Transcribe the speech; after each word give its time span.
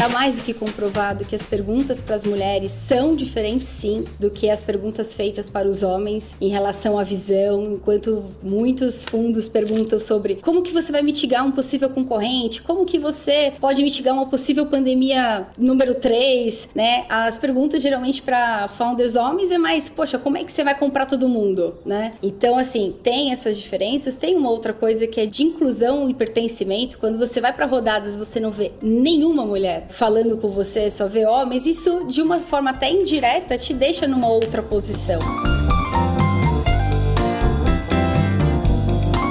Está 0.00 0.08
mais 0.08 0.38
do 0.38 0.44
que 0.44 0.54
comprovado 0.54 1.26
que 1.26 1.36
as 1.36 1.44
perguntas 1.44 2.00
para 2.00 2.14
as 2.14 2.24
mulheres 2.24 2.72
são 2.72 3.14
diferentes, 3.14 3.68
sim, 3.68 4.06
do 4.18 4.30
que 4.30 4.48
as 4.48 4.62
perguntas 4.62 5.14
feitas 5.14 5.50
para 5.50 5.68
os 5.68 5.82
homens 5.82 6.34
em 6.40 6.48
relação 6.48 6.98
à 6.98 7.04
visão, 7.04 7.74
enquanto 7.74 8.24
muitos 8.42 9.04
fundos 9.04 9.46
perguntam 9.46 10.00
sobre 10.00 10.36
como 10.36 10.62
que 10.62 10.72
você 10.72 10.90
vai 10.90 11.02
mitigar 11.02 11.46
um 11.46 11.50
possível 11.50 11.90
concorrente, 11.90 12.62
como 12.62 12.86
que 12.86 12.98
você 12.98 13.52
pode 13.60 13.82
mitigar 13.82 14.14
uma 14.14 14.24
possível 14.24 14.64
pandemia 14.64 15.46
número 15.58 15.94
3, 15.94 16.70
né? 16.74 17.04
As 17.06 17.36
perguntas 17.36 17.82
geralmente 17.82 18.22
para 18.22 18.68
founders 18.68 19.16
homens 19.16 19.50
é 19.50 19.58
mais, 19.58 19.90
poxa, 19.90 20.18
como 20.18 20.38
é 20.38 20.44
que 20.44 20.50
você 20.50 20.64
vai 20.64 20.74
comprar 20.74 21.04
todo 21.04 21.28
mundo, 21.28 21.78
né? 21.84 22.14
Então, 22.22 22.56
assim, 22.56 22.94
tem 23.02 23.32
essas 23.32 23.58
diferenças. 23.58 24.16
Tem 24.16 24.34
uma 24.34 24.48
outra 24.48 24.72
coisa 24.72 25.06
que 25.06 25.20
é 25.20 25.26
de 25.26 25.42
inclusão 25.42 26.08
e 26.08 26.14
pertencimento. 26.14 26.98
Quando 26.98 27.18
você 27.18 27.38
vai 27.38 27.52
para 27.52 27.66
rodadas, 27.66 28.16
você 28.16 28.40
não 28.40 28.50
vê 28.50 28.72
nenhuma 28.80 29.44
mulher 29.44 29.89
falando 29.90 30.36
com 30.36 30.48
você, 30.48 30.90
só 30.90 31.06
vê 31.06 31.26
homens, 31.26 31.66
isso 31.66 32.04
de 32.06 32.22
uma 32.22 32.40
forma 32.40 32.70
até 32.70 32.90
indireta 32.90 33.58
te 33.58 33.74
deixa 33.74 34.06
numa 34.06 34.28
outra 34.28 34.62
posição. 34.62 35.20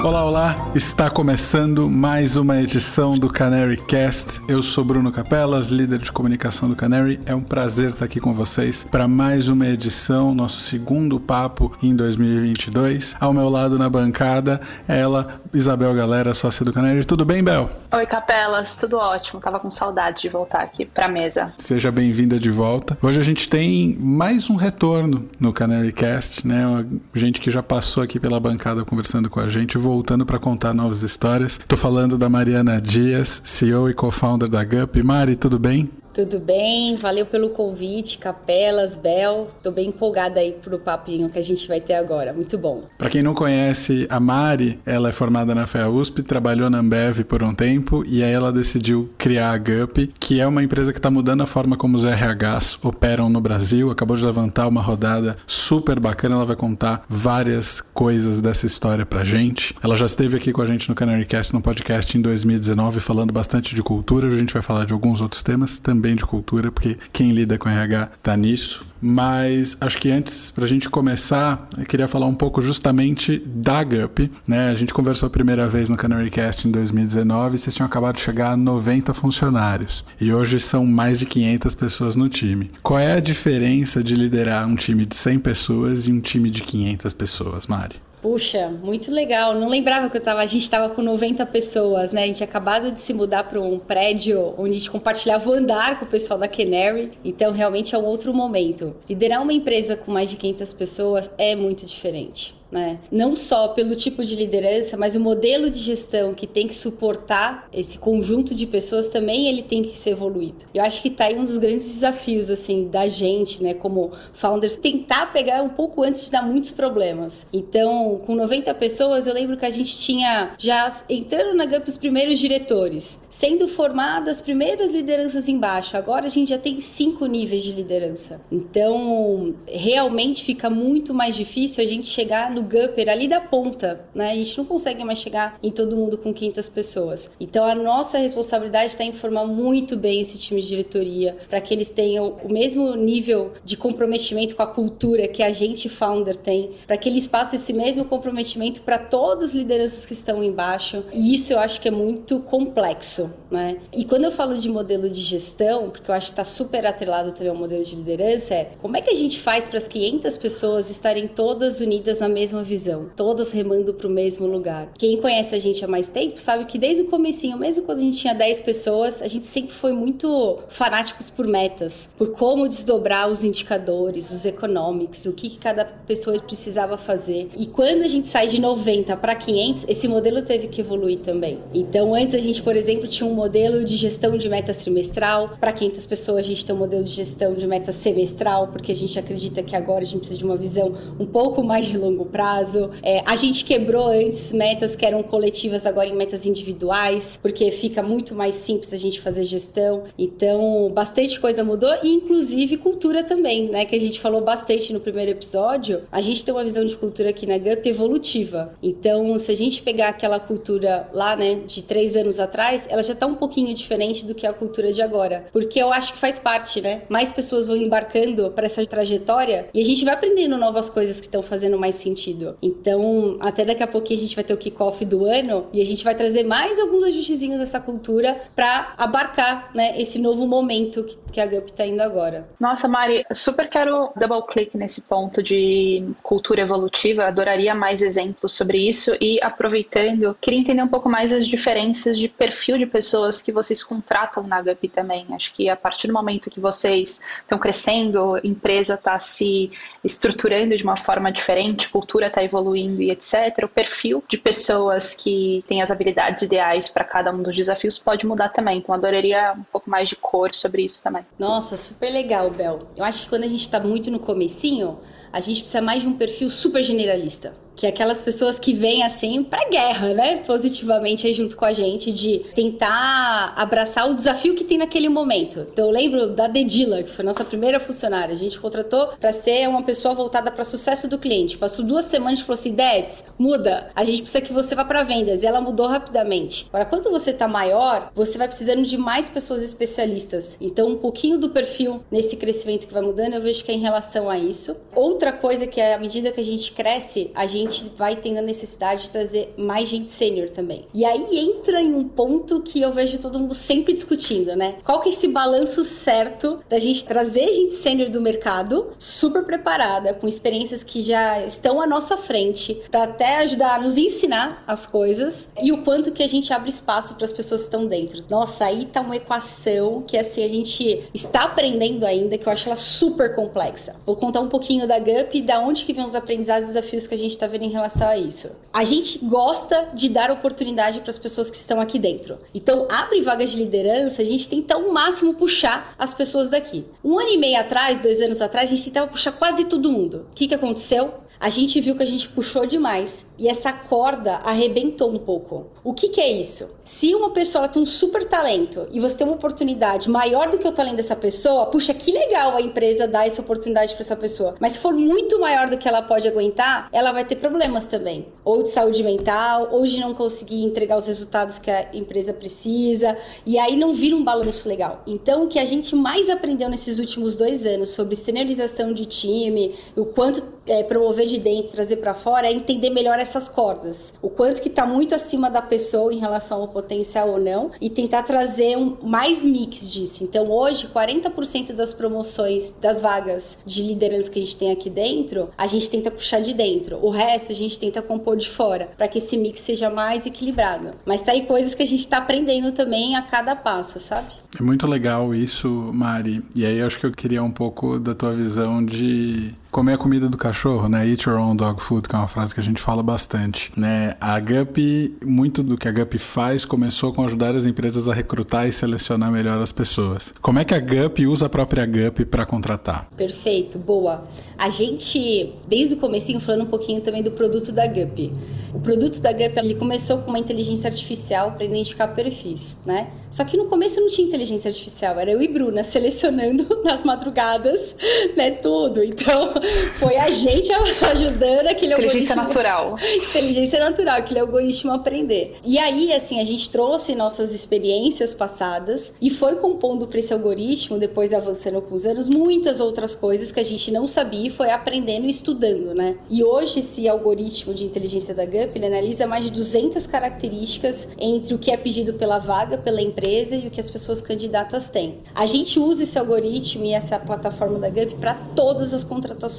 Olá, 0.02 0.24
olá! 0.24 0.56
Está 0.74 1.10
começando 1.10 1.90
mais 1.90 2.34
uma 2.34 2.58
edição 2.58 3.18
do 3.18 3.28
Canary 3.28 3.76
Cast. 3.76 4.40
Eu 4.48 4.62
sou 4.62 4.82
Bruno 4.82 5.12
Capelas, 5.12 5.68
líder 5.68 5.98
de 5.98 6.10
comunicação 6.10 6.70
do 6.70 6.74
Canary. 6.74 7.20
É 7.26 7.34
um 7.34 7.42
prazer 7.42 7.90
estar 7.90 8.06
aqui 8.06 8.18
com 8.18 8.32
vocês 8.32 8.82
para 8.82 9.06
mais 9.06 9.48
uma 9.48 9.66
edição, 9.66 10.34
nosso 10.34 10.58
segundo 10.60 11.20
papo 11.20 11.76
em 11.82 11.94
2022. 11.94 13.14
Ao 13.20 13.34
meu 13.34 13.50
lado 13.50 13.78
na 13.78 13.90
bancada, 13.90 14.62
ela, 14.88 15.38
Isabel 15.52 15.94
Galera, 15.94 16.32
sócia 16.32 16.64
do 16.64 16.72
Canary. 16.72 17.04
Tudo 17.04 17.26
bem, 17.26 17.44
Bel? 17.44 17.68
Oi, 17.92 18.06
Capelas, 18.06 18.76
tudo 18.76 18.96
ótimo. 18.96 19.38
Tava 19.38 19.60
com 19.60 19.70
saudade 19.70 20.22
de 20.22 20.30
voltar 20.30 20.62
aqui 20.62 20.86
para 20.86 21.06
a 21.06 21.08
mesa. 21.10 21.52
Seja 21.58 21.92
bem-vinda 21.92 22.40
de 22.40 22.50
volta. 22.50 22.96
Hoje 23.02 23.20
a 23.20 23.24
gente 23.24 23.50
tem 23.50 23.98
mais 24.00 24.48
um 24.48 24.56
retorno 24.56 25.28
no 25.38 25.52
Canary 25.52 25.92
Cast, 25.92 26.46
né? 26.46 26.86
Gente 27.12 27.38
que 27.38 27.50
já 27.50 27.62
passou 27.62 28.02
aqui 28.02 28.18
pela 28.18 28.40
bancada 28.40 28.82
conversando 28.82 29.28
com 29.28 29.40
a 29.40 29.48
gente 29.48 29.76
voltando 30.00 30.24
para 30.24 30.38
contar 30.38 30.72
novas 30.72 31.02
histórias. 31.02 31.60
Tô 31.68 31.76
falando 31.76 32.16
da 32.16 32.26
Mariana 32.26 32.80
Dias, 32.80 33.42
CEO 33.44 33.90
e 33.90 33.94
co-founder 33.94 34.48
da 34.48 34.64
GUP. 34.64 35.02
Mari, 35.02 35.36
tudo 35.36 35.58
bem? 35.58 35.90
Tudo 36.12 36.40
bem? 36.40 36.96
Valeu 36.96 37.24
pelo 37.24 37.50
convite, 37.50 38.18
Capelas, 38.18 38.96
Bel. 38.96 39.48
Tô 39.62 39.70
bem 39.70 39.90
empolgada 39.90 40.40
aí 40.40 40.52
pro 40.60 40.76
papinho 40.76 41.28
que 41.28 41.38
a 41.38 41.42
gente 41.42 41.68
vai 41.68 41.80
ter 41.80 41.94
agora. 41.94 42.32
Muito 42.32 42.58
bom. 42.58 42.82
Para 42.98 43.08
quem 43.08 43.22
não 43.22 43.32
conhece 43.32 44.08
a 44.10 44.18
Mari, 44.18 44.80
ela 44.84 45.10
é 45.10 45.12
formada 45.12 45.54
na 45.54 45.68
FEA 45.68 45.88
USP, 45.88 46.24
trabalhou 46.24 46.68
na 46.68 46.78
Ambev 46.78 47.22
por 47.22 47.44
um 47.44 47.54
tempo 47.54 48.04
e 48.04 48.24
aí 48.24 48.32
ela 48.32 48.52
decidiu 48.52 49.08
criar 49.16 49.52
a 49.52 49.58
GUP, 49.58 50.12
que 50.18 50.40
é 50.40 50.46
uma 50.46 50.64
empresa 50.64 50.92
que 50.92 50.98
está 50.98 51.10
mudando 51.10 51.42
a 51.42 51.46
forma 51.46 51.76
como 51.76 51.96
os 51.96 52.02
RHs 52.02 52.78
operam 52.82 53.28
no 53.28 53.40
Brasil. 53.40 53.90
Acabou 53.90 54.16
de 54.16 54.24
levantar 54.24 54.66
uma 54.66 54.82
rodada 54.82 55.36
super 55.46 56.00
bacana, 56.00 56.34
ela 56.34 56.44
vai 56.44 56.56
contar 56.56 57.04
várias 57.08 57.80
coisas 57.80 58.40
dessa 58.40 58.66
história 58.66 59.06
pra 59.06 59.22
gente. 59.22 59.76
Ela 59.80 59.96
já 59.96 60.06
esteve 60.06 60.36
aqui 60.36 60.52
com 60.52 60.60
a 60.60 60.66
gente 60.66 60.88
no 60.88 60.94
Canarycast, 60.94 61.54
no 61.54 61.60
podcast 61.60 62.18
em 62.18 62.20
2019, 62.20 62.98
falando 62.98 63.32
bastante 63.32 63.76
de 63.76 63.82
cultura. 63.82 64.26
A 64.26 64.36
gente 64.36 64.52
vai 64.52 64.62
falar 64.62 64.84
de 64.84 64.92
alguns 64.92 65.20
outros 65.20 65.42
temas 65.42 65.78
também 65.78 65.99
também 66.00 66.16
de 66.16 66.24
cultura, 66.24 66.72
porque 66.72 66.96
quem 67.12 67.32
lida 67.32 67.58
com 67.58 67.68
RH 67.68 68.10
tá 68.22 68.34
nisso. 68.34 68.86
Mas 69.02 69.76
acho 69.80 69.98
que 69.98 70.10
antes, 70.10 70.50
para 70.50 70.64
a 70.64 70.68
gente 70.68 70.88
começar, 70.88 71.68
eu 71.76 71.84
queria 71.84 72.08
falar 72.08 72.26
um 72.26 72.34
pouco 72.34 72.60
justamente 72.60 73.38
da 73.46 73.82
GUP. 73.84 74.30
Né? 74.46 74.70
A 74.70 74.74
gente 74.74 74.92
conversou 74.92 75.26
a 75.26 75.30
primeira 75.30 75.68
vez 75.68 75.88
no 75.88 75.96
Canarycast 75.96 76.66
em 76.66 76.70
2019 76.70 77.54
e 77.54 77.58
vocês 77.58 77.74
tinham 77.74 77.86
acabado 77.86 78.16
de 78.16 78.22
chegar 78.22 78.52
a 78.52 78.56
90 78.56 79.14
funcionários. 79.14 80.04
E 80.20 80.32
hoje 80.32 80.58
são 80.58 80.84
mais 80.86 81.18
de 81.18 81.26
500 81.26 81.74
pessoas 81.74 82.16
no 82.16 82.28
time. 82.28 82.70
Qual 82.82 82.98
é 82.98 83.12
a 83.12 83.20
diferença 83.20 84.02
de 84.02 84.14
liderar 84.14 84.66
um 84.66 84.74
time 84.74 85.06
de 85.06 85.16
100 85.16 85.38
pessoas 85.38 86.06
e 86.06 86.12
um 86.12 86.20
time 86.20 86.50
de 86.50 86.62
500 86.62 87.12
pessoas, 87.12 87.66
Mari? 87.66 87.96
Puxa, 88.20 88.68
muito 88.68 89.10
legal. 89.10 89.54
Não 89.54 89.68
lembrava 89.68 90.10
que 90.10 90.16
eu 90.16 90.20
tava, 90.20 90.40
a 90.42 90.46
gente 90.46 90.62
estava 90.62 90.90
com 90.90 91.00
90 91.00 91.46
pessoas, 91.46 92.12
né? 92.12 92.24
A 92.24 92.26
gente 92.26 92.36
tinha 92.36 92.48
acabado 92.48 92.92
de 92.92 93.00
se 93.00 93.14
mudar 93.14 93.44
para 93.44 93.58
um 93.58 93.78
prédio 93.78 94.54
onde 94.58 94.70
a 94.70 94.78
gente 94.78 94.90
compartilhava 94.90 95.48
o 95.48 95.52
andar 95.52 95.98
com 95.98 96.04
o 96.04 96.08
pessoal 96.08 96.38
da 96.38 96.46
Canary. 96.46 97.12
Então, 97.24 97.50
realmente 97.50 97.94
é 97.94 97.98
um 97.98 98.04
outro 98.04 98.34
momento. 98.34 98.94
Liderar 99.08 99.42
uma 99.42 99.54
empresa 99.54 99.96
com 99.96 100.12
mais 100.12 100.28
de 100.28 100.36
500 100.36 100.72
pessoas 100.74 101.30
é 101.38 101.56
muito 101.56 101.86
diferente 101.86 102.59
né? 102.70 102.98
Não 103.10 103.36
só 103.36 103.68
pelo 103.68 103.96
tipo 103.96 104.24
de 104.24 104.34
liderança, 104.36 104.96
mas 104.96 105.14
o 105.14 105.20
modelo 105.20 105.70
de 105.70 105.78
gestão 105.78 106.34
que 106.34 106.46
tem 106.46 106.66
que 106.66 106.74
suportar 106.74 107.68
esse 107.72 107.98
conjunto 107.98 108.54
de 108.54 108.66
pessoas 108.66 109.08
também 109.08 109.48
ele 109.48 109.62
tem 109.62 109.82
que 109.82 109.96
ser 109.96 110.10
evoluído. 110.10 110.66
Eu 110.74 110.82
acho 110.82 111.02
que 111.02 111.10
tá 111.10 111.26
aí 111.26 111.38
um 111.38 111.44
dos 111.44 111.58
grandes 111.58 111.86
desafios 111.86 112.50
assim 112.50 112.88
da 112.88 113.08
gente, 113.08 113.62
né, 113.62 113.74
como 113.74 114.12
founders, 114.32 114.76
tentar 114.76 115.32
pegar 115.32 115.62
um 115.62 115.68
pouco 115.68 116.02
antes 116.02 116.24
de 116.24 116.30
dar 116.30 116.42
muitos 116.42 116.70
problemas. 116.70 117.46
Então, 117.52 118.20
com 118.24 118.34
90 118.34 118.72
pessoas, 118.74 119.26
eu 119.26 119.34
lembro 119.34 119.56
que 119.56 119.66
a 119.66 119.70
gente 119.70 119.98
tinha 119.98 120.52
já 120.58 120.88
entrando 121.08 121.54
na 121.54 121.66
GUP 121.66 121.88
os 121.88 121.96
primeiros 121.96 122.38
diretores, 122.38 123.20
sendo 123.28 123.66
formadas 123.68 124.30
as 124.30 124.42
primeiras 124.42 124.92
lideranças 124.92 125.48
embaixo. 125.48 125.96
Agora 125.96 126.26
a 126.26 126.28
gente 126.28 126.48
já 126.50 126.58
tem 126.58 126.80
cinco 126.80 127.26
níveis 127.26 127.62
de 127.62 127.72
liderança. 127.72 128.40
Então, 128.50 129.54
realmente 129.66 130.44
fica 130.44 130.70
muito 130.70 131.12
mais 131.12 131.34
difícil 131.34 131.82
a 131.82 131.86
gente 131.86 132.08
chegar 132.08 132.50
no 132.50 132.59
do 132.60 132.62
Gupper 132.62 133.08
ali 133.08 133.26
da 133.26 133.40
ponta, 133.40 134.00
né? 134.14 134.32
A 134.32 134.34
gente 134.34 134.56
não 134.58 134.64
consegue 134.64 135.02
mais 135.04 135.18
chegar 135.18 135.58
em 135.62 135.70
todo 135.70 135.96
mundo 135.96 136.18
com 136.18 136.32
500 136.32 136.68
pessoas. 136.68 137.30
Então 137.40 137.64
a 137.64 137.74
nossa 137.74 138.18
responsabilidade 138.18 138.92
está 138.92 139.04
em 139.04 139.12
formar 139.12 139.46
muito 139.46 139.96
bem 139.96 140.20
esse 140.20 140.38
time 140.38 140.60
de 140.60 140.68
diretoria 140.68 141.36
para 141.48 141.60
que 141.60 141.72
eles 141.72 141.88
tenham 141.88 142.36
o 142.44 142.52
mesmo 142.52 142.94
nível 142.94 143.52
de 143.64 143.76
comprometimento 143.76 144.56
com 144.56 144.62
a 144.62 144.66
cultura 144.66 145.28
que 145.28 145.42
a 145.42 145.50
gente 145.50 145.88
founder 145.88 146.36
tem, 146.36 146.72
para 146.86 146.96
que 146.96 147.08
eles 147.08 147.26
passem 147.26 147.58
esse 147.58 147.72
mesmo 147.72 148.04
comprometimento 148.04 148.82
para 148.82 148.98
todas 148.98 149.50
as 149.50 149.54
lideranças 149.54 150.04
que 150.04 150.12
estão 150.12 150.42
embaixo. 150.42 151.04
E 151.12 151.34
isso 151.34 151.52
eu 151.52 151.58
acho 151.58 151.80
que 151.80 151.88
é 151.88 151.90
muito 151.90 152.40
complexo, 152.40 153.32
né? 153.50 153.78
E 153.92 154.04
quando 154.04 154.24
eu 154.24 154.32
falo 154.32 154.56
de 154.56 154.68
modelo 154.68 155.08
de 155.08 155.20
gestão, 155.20 155.90
porque 155.90 156.10
eu 156.10 156.14
acho 156.14 156.28
que 156.28 156.32
está 156.32 156.44
super 156.44 156.86
atrelado 156.86 157.32
também 157.32 157.50
ao 157.50 157.56
modelo 157.56 157.84
de 157.84 157.94
liderança, 157.94 158.54
é 158.54 158.70
como 158.80 158.96
é 158.96 159.00
que 159.00 159.10
a 159.10 159.14
gente 159.14 159.38
faz 159.38 159.68
para 159.68 159.78
as 159.78 159.88
500 159.88 160.36
pessoas 160.36 160.90
estarem 160.90 161.26
todas 161.26 161.80
unidas 161.80 162.18
na 162.18 162.28
mesma 162.28 162.49
mesma 162.50 162.62
visão, 162.64 163.06
todas 163.14 163.52
remando 163.52 163.94
para 163.94 164.08
o 164.08 164.10
mesmo 164.10 164.46
lugar. 164.46 164.88
Quem 164.98 165.16
conhece 165.18 165.54
a 165.54 165.58
gente 165.58 165.84
há 165.84 165.88
mais 165.88 166.08
tempo 166.08 166.40
sabe 166.40 166.64
que 166.64 166.78
desde 166.78 167.02
o 167.02 167.06
comecinho, 167.06 167.56
mesmo 167.56 167.84
quando 167.84 167.98
a 167.98 168.02
gente 168.02 168.18
tinha 168.18 168.34
10 168.34 168.60
pessoas, 168.62 169.22
a 169.22 169.28
gente 169.28 169.46
sempre 169.46 169.72
foi 169.72 169.92
muito 169.92 170.58
fanáticos 170.68 171.30
por 171.30 171.46
metas, 171.46 172.08
por 172.18 172.32
como 172.32 172.68
desdobrar 172.68 173.28
os 173.28 173.44
indicadores, 173.44 174.30
os 174.30 174.44
economics, 174.44 175.26
o 175.26 175.32
que, 175.32 175.48
que 175.48 175.58
cada 175.58 175.84
pessoa 175.84 176.38
precisava 176.40 176.98
fazer. 176.98 177.48
E 177.56 177.66
quando 177.66 178.02
a 178.02 178.08
gente 178.08 178.28
sai 178.28 178.48
de 178.48 178.60
90 178.60 179.16
para 179.16 179.34
500, 179.34 179.88
esse 179.88 180.08
modelo 180.08 180.42
teve 180.42 180.66
que 180.68 180.80
evoluir 180.80 181.18
também. 181.18 181.60
Então, 181.72 182.14
antes 182.14 182.34
a 182.34 182.38
gente, 182.38 182.62
por 182.62 182.74
exemplo, 182.74 183.06
tinha 183.06 183.28
um 183.28 183.34
modelo 183.34 183.84
de 183.84 183.96
gestão 183.96 184.36
de 184.36 184.48
metas 184.48 184.78
trimestral, 184.78 185.56
para 185.60 185.72
500 185.72 186.06
pessoas 186.06 186.38
a 186.38 186.42
gente 186.42 186.66
tem 186.66 186.74
um 186.74 186.78
modelo 186.78 187.04
de 187.04 187.12
gestão 187.12 187.54
de 187.54 187.66
meta 187.66 187.92
semestral, 187.92 188.68
porque 188.68 188.90
a 188.90 188.94
gente 188.94 189.18
acredita 189.18 189.62
que 189.62 189.76
agora 189.76 190.02
a 190.02 190.06
gente 190.06 190.18
precisa 190.18 190.38
de 190.38 190.44
uma 190.44 190.56
visão 190.56 190.94
um 191.18 191.26
pouco 191.26 191.62
mais 191.62 191.86
de 191.86 191.96
longo 191.96 192.24
prazo 192.26 192.39
prazo. 192.40 192.90
É, 193.02 193.22
a 193.26 193.36
gente 193.36 193.66
quebrou 193.66 194.08
antes 194.08 194.50
metas 194.50 194.96
que 194.96 195.04
eram 195.04 195.22
coletivas 195.22 195.84
agora 195.84 196.08
em 196.08 196.16
metas 196.16 196.46
individuais, 196.46 197.38
porque 197.42 197.70
fica 197.70 198.02
muito 198.02 198.34
mais 198.34 198.54
simples 198.54 198.94
a 198.94 198.96
gente 198.96 199.20
fazer 199.20 199.44
gestão. 199.44 200.04
Então, 200.18 200.90
bastante 200.90 201.38
coisa 201.38 201.62
mudou 201.62 201.92
e 202.02 202.08
inclusive 202.08 202.78
cultura 202.78 203.22
também, 203.22 203.68
né? 203.68 203.84
Que 203.84 203.94
a 203.94 204.00
gente 204.00 204.18
falou 204.18 204.40
bastante 204.40 204.90
no 204.90 205.00
primeiro 205.00 205.32
episódio. 205.32 206.04
A 206.10 206.22
gente 206.22 206.42
tem 206.42 206.54
uma 206.54 206.64
visão 206.64 206.82
de 206.82 206.96
cultura 206.96 207.28
aqui 207.28 207.46
na 207.46 207.58
GUP 207.58 207.86
evolutiva. 207.86 208.72
Então, 208.82 209.38
se 209.38 209.52
a 209.52 209.54
gente 209.54 209.82
pegar 209.82 210.08
aquela 210.08 210.40
cultura 210.40 211.10
lá, 211.12 211.36
né, 211.36 211.60
de 211.66 211.82
três 211.82 212.16
anos 212.16 212.40
atrás, 212.40 212.86
ela 212.88 213.02
já 213.02 213.14
tá 213.14 213.26
um 213.26 213.34
pouquinho 213.34 213.74
diferente 213.74 214.24
do 214.24 214.34
que 214.34 214.46
a 214.46 214.52
cultura 214.54 214.94
de 214.94 215.02
agora. 215.02 215.44
Porque 215.52 215.78
eu 215.78 215.92
acho 215.92 216.14
que 216.14 216.18
faz 216.18 216.38
parte, 216.38 216.80
né? 216.80 217.02
Mais 217.06 217.30
pessoas 217.30 217.66
vão 217.66 217.76
embarcando 217.76 218.50
para 218.50 218.64
essa 218.64 218.84
trajetória 218.86 219.68
e 219.74 219.80
a 219.80 219.84
gente 219.84 220.06
vai 220.06 220.14
aprendendo 220.14 220.56
novas 220.56 220.88
coisas 220.88 221.20
que 221.20 221.26
estão 221.26 221.42
fazendo 221.42 221.78
mais 221.78 221.96
sentido 221.96 222.29
sentido. 222.30 222.56
Então, 222.62 223.36
até 223.40 223.64
daqui 223.64 223.82
a 223.82 223.86
pouquinho 223.86 224.18
a 224.18 224.22
gente 224.22 224.34
vai 224.34 224.44
ter 224.44 224.54
o 224.54 224.56
kickoff 224.56 225.04
do 225.04 225.24
ano 225.24 225.66
e 225.72 225.80
a 225.80 225.84
gente 225.84 226.04
vai 226.04 226.14
trazer 226.14 226.44
mais 226.44 226.78
alguns 226.78 227.02
ajustezinhos 227.02 227.58
dessa 227.58 227.80
cultura 227.80 228.40
para 228.54 228.94
abarcar, 228.96 229.70
né, 229.74 230.00
esse 230.00 230.18
novo 230.18 230.46
momento 230.46 231.04
que, 231.04 231.40
a 231.40 231.46
GUP 231.46 231.70
está 231.70 231.86
indo 231.86 232.02
agora. 232.02 232.46
Nossa, 232.60 232.86
Mari, 232.86 233.22
super 233.32 233.66
quero 233.66 234.10
double 234.14 234.46
click 234.46 234.76
nesse 234.76 235.02
ponto 235.02 235.42
de 235.42 236.04
cultura 236.22 236.60
evolutiva. 236.60 237.24
Adoraria 237.24 237.74
mais 237.74 238.02
exemplos 238.02 238.52
sobre 238.52 238.76
isso 238.86 239.16
e 239.18 239.40
aproveitando, 239.42 240.36
queria 240.38 240.60
entender 240.60 240.82
um 240.82 240.88
pouco 240.88 241.08
mais 241.08 241.32
as 241.32 241.46
diferenças 241.46 242.18
de 242.18 242.28
perfil 242.28 242.76
de 242.76 242.84
pessoas 242.84 243.40
que 243.40 243.52
vocês 243.52 243.82
contratam 243.82 244.42
na 244.42 244.60
GUP 244.60 244.88
também. 244.88 245.24
Acho 245.30 245.54
que 245.54 245.70
a 245.70 245.76
partir 245.76 246.08
do 246.08 246.12
momento 246.12 246.50
que 246.50 246.60
vocês 246.60 247.22
estão 247.40 247.58
crescendo, 247.58 248.34
a 248.34 248.40
empresa 248.44 248.94
está 248.94 249.18
se 249.18 249.70
estruturando 250.04 250.76
de 250.76 250.84
uma 250.84 250.96
forma 250.98 251.32
diferente, 251.32 251.88
cultura 251.88 252.19
cultura 252.20 252.26
está 252.26 252.44
evoluindo 252.44 253.02
e 253.02 253.10
etc., 253.10 253.64
o 253.64 253.68
perfil 253.68 254.22
de 254.28 254.36
pessoas 254.36 255.14
que 255.14 255.64
têm 255.66 255.80
as 255.80 255.90
habilidades 255.90 256.42
ideais 256.42 256.88
para 256.88 257.04
cada 257.04 257.32
um 257.32 257.42
dos 257.42 257.56
desafios 257.56 257.98
pode 257.98 258.26
mudar 258.26 258.50
também. 258.50 258.78
Então, 258.78 258.94
adoraria 258.94 259.54
um 259.56 259.64
pouco 259.64 259.88
mais 259.88 260.08
de 260.08 260.16
cor 260.16 260.54
sobre 260.54 260.82
isso 260.82 261.02
também. 261.02 261.24
Nossa, 261.38 261.76
super 261.76 262.12
legal, 262.12 262.50
Bel. 262.50 262.80
Eu 262.96 263.04
acho 263.04 263.24
que 263.24 263.30
quando 263.30 263.44
a 263.44 263.48
gente 263.48 263.62
está 263.62 263.80
muito 263.80 264.10
no 264.10 264.18
comecinho, 264.18 264.98
a 265.32 265.40
gente 265.40 265.60
precisa 265.60 265.80
mais 265.80 266.02
de 266.02 266.08
um 266.08 266.12
perfil 266.12 266.50
super 266.50 266.82
generalista 266.82 267.54
que 267.80 267.86
aquelas 267.86 268.20
pessoas 268.20 268.58
que 268.58 268.74
vêm 268.74 269.02
assim 269.02 269.42
pra 269.42 269.66
guerra, 269.70 270.12
né? 270.12 270.36
Positivamente 270.46 271.26
aí 271.26 271.32
junto 271.32 271.56
com 271.56 271.64
a 271.64 271.72
gente, 271.72 272.12
de 272.12 272.40
tentar 272.54 273.54
abraçar 273.56 274.10
o 274.10 274.14
desafio 274.14 274.54
que 274.54 274.64
tem 274.64 274.76
naquele 274.76 275.08
momento. 275.08 275.66
Então 275.72 275.86
eu 275.86 275.90
lembro 275.90 276.28
da 276.28 276.46
Dedila, 276.46 277.02
que 277.02 277.08
foi 277.08 277.24
nossa 277.24 277.42
primeira 277.42 277.80
funcionária. 277.80 278.34
A 278.34 278.36
gente 278.36 278.60
contratou 278.60 279.14
para 279.18 279.32
ser 279.32 279.66
uma 279.66 279.82
pessoa 279.82 280.14
voltada 280.14 280.50
para 280.50 280.62
sucesso 280.62 281.08
do 281.08 281.18
cliente. 281.18 281.56
Passou 281.56 281.82
duas 281.82 282.04
semanas 282.04 282.40
e 282.40 282.42
falou 282.42 282.60
assim: 282.60 282.74
Deds, 282.74 283.24
muda. 283.38 283.90
A 283.96 284.04
gente 284.04 284.20
precisa 284.20 284.44
que 284.44 284.52
você 284.52 284.74
vá 284.74 284.84
para 284.84 285.02
vendas. 285.02 285.42
E 285.42 285.46
ela 285.46 285.62
mudou 285.62 285.86
rapidamente. 285.86 286.66
Agora, 286.68 286.84
quando 286.84 287.10
você 287.10 287.32
tá 287.32 287.48
maior, 287.48 288.12
você 288.14 288.36
vai 288.36 288.46
precisando 288.46 288.82
de 288.82 288.98
mais 288.98 289.30
pessoas 289.30 289.62
especialistas. 289.62 290.58
Então, 290.60 290.86
um 290.86 290.96
pouquinho 290.98 291.38
do 291.38 291.48
perfil 291.48 292.02
nesse 292.10 292.36
crescimento 292.36 292.86
que 292.86 292.92
vai 292.92 293.00
mudando, 293.00 293.32
eu 293.32 293.40
vejo 293.40 293.64
que 293.64 293.72
é 293.72 293.74
em 293.74 293.80
relação 293.80 294.28
a 294.28 294.38
isso. 294.38 294.76
Outra 294.94 295.32
coisa 295.32 295.66
que 295.66 295.80
é 295.80 295.94
à 295.94 295.98
medida 295.98 296.30
que 296.30 296.40
a 296.42 296.44
gente 296.44 296.72
cresce, 296.72 297.30
a 297.34 297.46
gente 297.46 297.69
gente 297.70 297.92
vai 297.96 298.16
tendo 298.16 298.38
a 298.38 298.42
necessidade 298.42 299.04
de 299.04 299.10
trazer 299.10 299.54
mais 299.56 299.88
gente 299.88 300.10
sênior 300.10 300.50
também. 300.50 300.86
E 300.92 301.04
aí 301.04 301.38
entra 301.38 301.80
em 301.80 301.94
um 301.94 302.08
ponto 302.08 302.60
que 302.60 302.80
eu 302.80 302.92
vejo 302.92 303.18
todo 303.18 303.38
mundo 303.38 303.54
sempre 303.54 303.92
discutindo, 303.92 304.54
né? 304.56 304.76
Qual 304.84 305.00
que 305.00 305.08
é 305.08 305.12
esse 305.12 305.28
balanço 305.28 305.84
certo 305.84 306.60
da 306.68 306.78
gente 306.78 307.04
trazer 307.04 307.52
gente 307.52 307.74
sênior 307.74 308.10
do 308.10 308.20
mercado, 308.20 308.88
super 308.98 309.44
preparada, 309.44 310.12
com 310.14 310.28
experiências 310.28 310.82
que 310.82 311.00
já 311.00 311.44
estão 311.44 311.80
à 311.80 311.86
nossa 311.86 312.16
frente, 312.16 312.74
para 312.90 313.04
até 313.04 313.36
ajudar 313.38 313.76
a 313.76 313.78
nos 313.78 313.96
ensinar 313.96 314.62
as 314.66 314.86
coisas, 314.86 315.50
e 315.62 315.72
o 315.72 315.82
quanto 315.82 316.12
que 316.12 316.22
a 316.22 316.26
gente 316.26 316.52
abre 316.52 316.70
espaço 316.70 317.14
para 317.14 317.24
as 317.24 317.32
pessoas 317.32 317.62
que 317.62 317.66
estão 317.66 317.86
dentro. 317.86 318.24
Nossa, 318.28 318.66
aí 318.66 318.86
tá 318.86 319.00
uma 319.00 319.16
equação 319.16 320.02
que 320.02 320.16
assim 320.16 320.44
a 320.44 320.48
gente 320.48 321.08
está 321.14 321.44
aprendendo 321.44 322.04
ainda, 322.04 322.36
que 322.36 322.46
eu 322.46 322.52
acho 322.52 322.68
ela 322.68 322.76
super 322.76 323.34
complexa. 323.34 323.96
Vou 324.04 324.16
contar 324.16 324.40
um 324.40 324.48
pouquinho 324.48 324.86
da 324.86 324.98
GUP 324.98 325.38
e 325.38 325.42
da 325.42 325.60
onde 325.60 325.84
que 325.84 325.92
vem 325.92 326.04
os 326.04 326.14
aprendizados 326.14 326.64
e 326.64 326.72
desafios 326.72 327.06
que 327.06 327.14
a 327.14 327.18
gente 327.18 327.32
está 327.32 327.46
vendo 327.46 327.59
em 327.64 327.70
relação 327.70 328.08
a 328.08 328.16
isso. 328.16 328.50
A 328.72 328.84
gente 328.84 329.18
gosta 329.18 329.90
de 329.94 330.08
dar 330.08 330.30
oportunidade 330.30 331.00
para 331.00 331.10
as 331.10 331.18
pessoas 331.18 331.50
que 331.50 331.56
estão 331.56 331.80
aqui 331.80 331.98
dentro. 331.98 332.38
Então, 332.54 332.86
abre 332.90 333.20
vagas 333.20 333.50
de 333.50 333.58
liderança, 333.58 334.22
a 334.22 334.24
gente 334.24 334.48
tenta 334.48 334.74
ao 334.74 334.92
máximo 334.92 335.34
puxar 335.34 335.94
as 335.98 336.14
pessoas 336.14 336.48
daqui. 336.48 336.84
Um 337.04 337.18
ano 337.18 337.30
e 337.30 337.38
meio 337.38 337.58
atrás, 337.58 338.00
dois 338.00 338.20
anos 338.20 338.40
atrás, 338.40 338.70
a 338.70 338.74
gente 338.74 338.84
tentava 338.84 339.06
puxar 339.06 339.32
quase 339.32 339.64
todo 339.64 339.90
mundo. 339.90 340.26
O 340.30 340.34
que, 340.34 340.48
que 340.48 340.54
aconteceu? 340.54 341.14
A 341.40 341.48
gente 341.48 341.80
viu 341.80 341.96
que 341.96 342.02
a 342.02 342.06
gente 342.06 342.28
puxou 342.28 342.66
demais 342.66 343.24
e 343.38 343.48
essa 343.48 343.72
corda 343.72 344.34
arrebentou 344.44 345.10
um 345.10 345.18
pouco. 345.18 345.68
O 345.82 345.94
que, 345.94 346.10
que 346.10 346.20
é 346.20 346.30
isso? 346.30 346.68
Se 346.84 347.14
uma 347.14 347.30
pessoa 347.30 347.66
tem 347.66 347.80
um 347.80 347.86
super 347.86 348.26
talento 348.26 348.86
e 348.92 349.00
você 349.00 349.16
tem 349.16 349.26
uma 349.26 349.36
oportunidade 349.36 350.10
maior 350.10 350.50
do 350.50 350.58
que 350.58 350.68
o 350.68 350.72
talento 350.72 350.96
dessa 350.96 351.16
pessoa, 351.16 351.64
puxa, 351.66 351.94
que 351.94 352.12
legal 352.12 352.56
a 352.56 352.60
empresa 352.60 353.08
dar 353.08 353.26
essa 353.26 353.40
oportunidade 353.40 353.94
para 353.94 354.02
essa 354.02 354.16
pessoa. 354.16 354.56
Mas 354.60 354.74
se 354.74 354.80
for 354.80 354.92
muito 354.92 355.40
maior 355.40 355.70
do 355.70 355.78
que 355.78 355.88
ela 355.88 356.02
pode 356.02 356.28
aguentar, 356.28 356.90
ela 356.92 357.10
vai 357.10 357.24
ter 357.24 357.36
problemas 357.36 357.86
também, 357.86 358.26
ou 358.44 358.62
de 358.62 358.68
saúde 358.68 359.02
mental, 359.02 359.70
ou 359.72 359.86
de 359.86 359.98
não 359.98 360.12
conseguir 360.12 360.62
entregar 360.62 360.98
os 360.98 361.06
resultados 361.06 361.58
que 361.58 361.70
a 361.70 361.88
empresa 361.94 362.34
precisa, 362.34 363.16
e 363.46 363.58
aí 363.58 363.76
não 363.76 363.94
vira 363.94 364.14
um 364.14 364.22
balanço 364.22 364.68
legal. 364.68 365.02
Então, 365.06 365.44
o 365.44 365.48
que 365.48 365.58
a 365.58 365.64
gente 365.64 365.94
mais 365.96 366.28
aprendeu 366.28 366.68
nesses 366.68 366.98
últimos 366.98 367.34
dois 367.34 367.64
anos 367.64 367.90
sobre 367.90 368.14
seniorização 368.14 368.92
de 368.92 369.06
time, 369.06 369.74
o 369.96 370.04
quanto 370.04 370.42
é, 370.66 370.82
promover 370.82 371.29
de 371.30 371.38
dentro, 371.38 371.72
trazer 371.72 371.96
para 371.96 372.14
fora, 372.14 372.46
é 372.46 372.52
entender 372.52 372.90
melhor 372.90 373.18
essas 373.18 373.48
cordas. 373.48 374.12
O 374.20 374.28
quanto 374.28 374.60
que 374.60 374.68
está 374.68 374.84
muito 374.84 375.14
acima 375.14 375.50
da 375.50 375.62
pessoa 375.62 376.12
em 376.12 376.18
relação 376.18 376.60
ao 376.60 376.68
potencial 376.68 377.30
ou 377.30 377.40
não 377.40 377.70
e 377.80 377.88
tentar 377.88 378.22
trazer 378.22 378.76
um 378.76 378.96
mais 379.02 379.44
mix 379.44 379.90
disso. 379.90 380.24
Então, 380.24 380.50
hoje, 380.50 380.88
40% 380.88 381.72
das 381.72 381.92
promoções 381.92 382.74
das 382.80 383.00
vagas 383.00 383.58
de 383.64 383.82
liderança 383.82 384.30
que 384.30 384.38
a 384.38 384.42
gente 384.42 384.56
tem 384.56 384.70
aqui 384.70 384.90
dentro, 384.90 385.50
a 385.56 385.66
gente 385.66 385.88
tenta 385.88 386.10
puxar 386.10 386.40
de 386.40 386.52
dentro. 386.52 386.98
O 387.02 387.10
resto 387.10 387.52
a 387.52 387.54
gente 387.54 387.78
tenta 387.78 388.02
compor 388.02 388.36
de 388.36 388.48
fora, 388.48 388.90
para 388.96 389.08
que 389.08 389.18
esse 389.18 389.36
mix 389.36 389.60
seja 389.60 389.90
mais 389.90 390.26
equilibrado. 390.26 390.90
Mas 391.04 391.22
tá 391.22 391.32
aí 391.32 391.46
coisas 391.46 391.74
que 391.74 391.82
a 391.82 391.86
gente 391.86 392.00
está 392.00 392.18
aprendendo 392.18 392.72
também 392.72 393.16
a 393.16 393.22
cada 393.22 393.54
passo, 393.54 393.98
sabe? 393.98 394.28
É 394.58 394.62
muito 394.62 394.86
legal 394.86 395.34
isso, 395.34 395.68
Mari. 395.92 396.42
E 396.54 396.66
aí 396.66 396.80
acho 396.82 396.98
que 396.98 397.06
eu 397.06 397.12
queria 397.12 397.42
um 397.42 397.50
pouco 397.50 397.98
da 397.98 398.14
tua 398.14 398.32
visão 398.32 398.84
de 398.84 399.54
comer 399.70 399.94
a 399.94 399.98
comida 399.98 400.28
do 400.28 400.36
cachorro, 400.36 400.88
né? 400.88 401.08
Eat 401.08 401.28
your 401.28 401.38
own 401.38 401.54
dog 401.54 401.80
food, 401.80 402.08
que 402.08 402.14
é 402.14 402.18
uma 402.18 402.28
frase 402.28 402.54
que 402.54 402.60
a 402.60 402.62
gente 402.62 402.80
fala 402.80 403.02
bastante, 403.02 403.72
né? 403.76 404.16
A 404.20 404.38
Gup, 404.40 404.76
muito 405.24 405.62
do 405.62 405.76
que 405.76 405.86
a 405.86 405.92
Gup 405.92 406.14
faz 406.18 406.64
começou 406.64 407.12
com 407.12 407.24
ajudar 407.24 407.54
as 407.54 407.66
empresas 407.66 408.08
a 408.08 408.14
recrutar 408.14 408.66
e 408.66 408.72
selecionar 408.72 409.30
melhor 409.30 409.60
as 409.60 409.72
pessoas. 409.72 410.34
Como 410.40 410.58
é 410.58 410.64
que 410.64 410.74
a 410.74 410.80
Gup 410.80 411.18
usa 411.20 411.46
a 411.46 411.48
própria 411.48 411.86
Gup 411.86 412.20
para 412.26 412.44
contratar? 412.44 413.08
Perfeito, 413.16 413.78
boa. 413.78 414.24
A 414.58 414.68
gente, 414.70 415.54
desde 415.68 415.94
o 415.94 415.98
comecinho, 415.98 416.40
falando 416.40 416.64
um 416.64 416.70
pouquinho 416.70 417.00
também 417.00 417.22
do 417.22 417.30
produto 417.30 417.72
da 417.72 417.86
Gup. 417.86 418.32
O 418.74 418.80
produto 418.80 419.20
da 419.20 419.32
Gup, 419.32 419.56
ele 419.56 419.74
começou 419.74 420.18
com 420.18 420.30
uma 420.30 420.38
inteligência 420.38 420.88
artificial 420.88 421.52
para 421.52 421.64
identificar 421.64 422.08
perfis, 422.08 422.78
né? 422.84 423.08
Só 423.30 423.44
que 423.44 423.56
no 423.56 423.66
começo 423.66 424.00
não 424.00 424.08
tinha 424.08 424.26
inteligência 424.26 424.68
artificial, 424.68 425.18
era 425.18 425.30
eu 425.30 425.40
e 425.40 425.48
Bruna 425.48 425.84
selecionando 425.84 426.66
nas 426.82 427.04
madrugadas, 427.04 427.94
né, 428.36 428.50
tudo. 428.50 429.02
Então, 429.02 429.52
foi 429.98 430.16
a 430.16 430.30
gente 430.30 430.70
ajudando 430.72 431.66
aquele 431.66 431.92
Inteligência 431.94 432.34
algoritmo. 432.34 432.42
natural. 432.42 432.96
Inteligência 433.28 433.78
natural, 433.78 434.16
aquele 434.18 434.40
algoritmo 434.40 434.92
aprender. 434.92 435.56
E 435.64 435.78
aí, 435.78 436.12
assim, 436.12 436.40
a 436.40 436.44
gente 436.44 436.70
trouxe 436.70 437.14
nossas 437.14 437.52
experiências 437.54 438.34
passadas 438.34 439.12
e 439.20 439.30
foi 439.30 439.56
compondo 439.56 440.06
para 440.06 440.18
esse 440.18 440.32
algoritmo, 440.32 440.98
depois 440.98 441.32
avançando 441.32 441.80
com 441.82 441.94
os 441.94 442.06
anos, 442.06 442.28
muitas 442.28 442.80
outras 442.80 443.14
coisas 443.14 443.50
que 443.52 443.60
a 443.60 443.64
gente 443.64 443.90
não 443.90 444.06
sabia 444.08 444.46
e 444.46 444.50
foi 444.50 444.70
aprendendo 444.70 445.26
e 445.26 445.30
estudando, 445.30 445.94
né? 445.94 446.16
E 446.28 446.42
hoje, 446.42 446.80
esse 446.80 447.08
algoritmo 447.08 447.74
de 447.74 447.84
inteligência 447.84 448.34
da 448.34 448.44
GUP, 448.44 448.72
ele 448.74 448.86
analisa 448.86 449.26
mais 449.26 449.44
de 449.44 449.50
200 449.52 450.06
características 450.06 451.08
entre 451.18 451.54
o 451.54 451.58
que 451.58 451.70
é 451.70 451.76
pedido 451.76 452.14
pela 452.14 452.38
vaga, 452.38 452.78
pela 452.78 453.00
empresa 453.02 453.56
e 453.56 453.66
o 453.66 453.70
que 453.70 453.80
as 453.80 453.90
pessoas 453.90 454.20
candidatas 454.20 454.88
têm. 454.88 455.18
A 455.34 455.46
gente 455.46 455.78
usa 455.78 456.02
esse 456.04 456.18
algoritmo 456.18 456.84
e 456.84 456.92
essa 456.92 457.18
plataforma 457.18 457.78
da 457.78 457.88
GUP 457.88 458.16
para 458.16 458.34
todas 458.34 458.94
as 458.94 459.04
contratações 459.04 459.49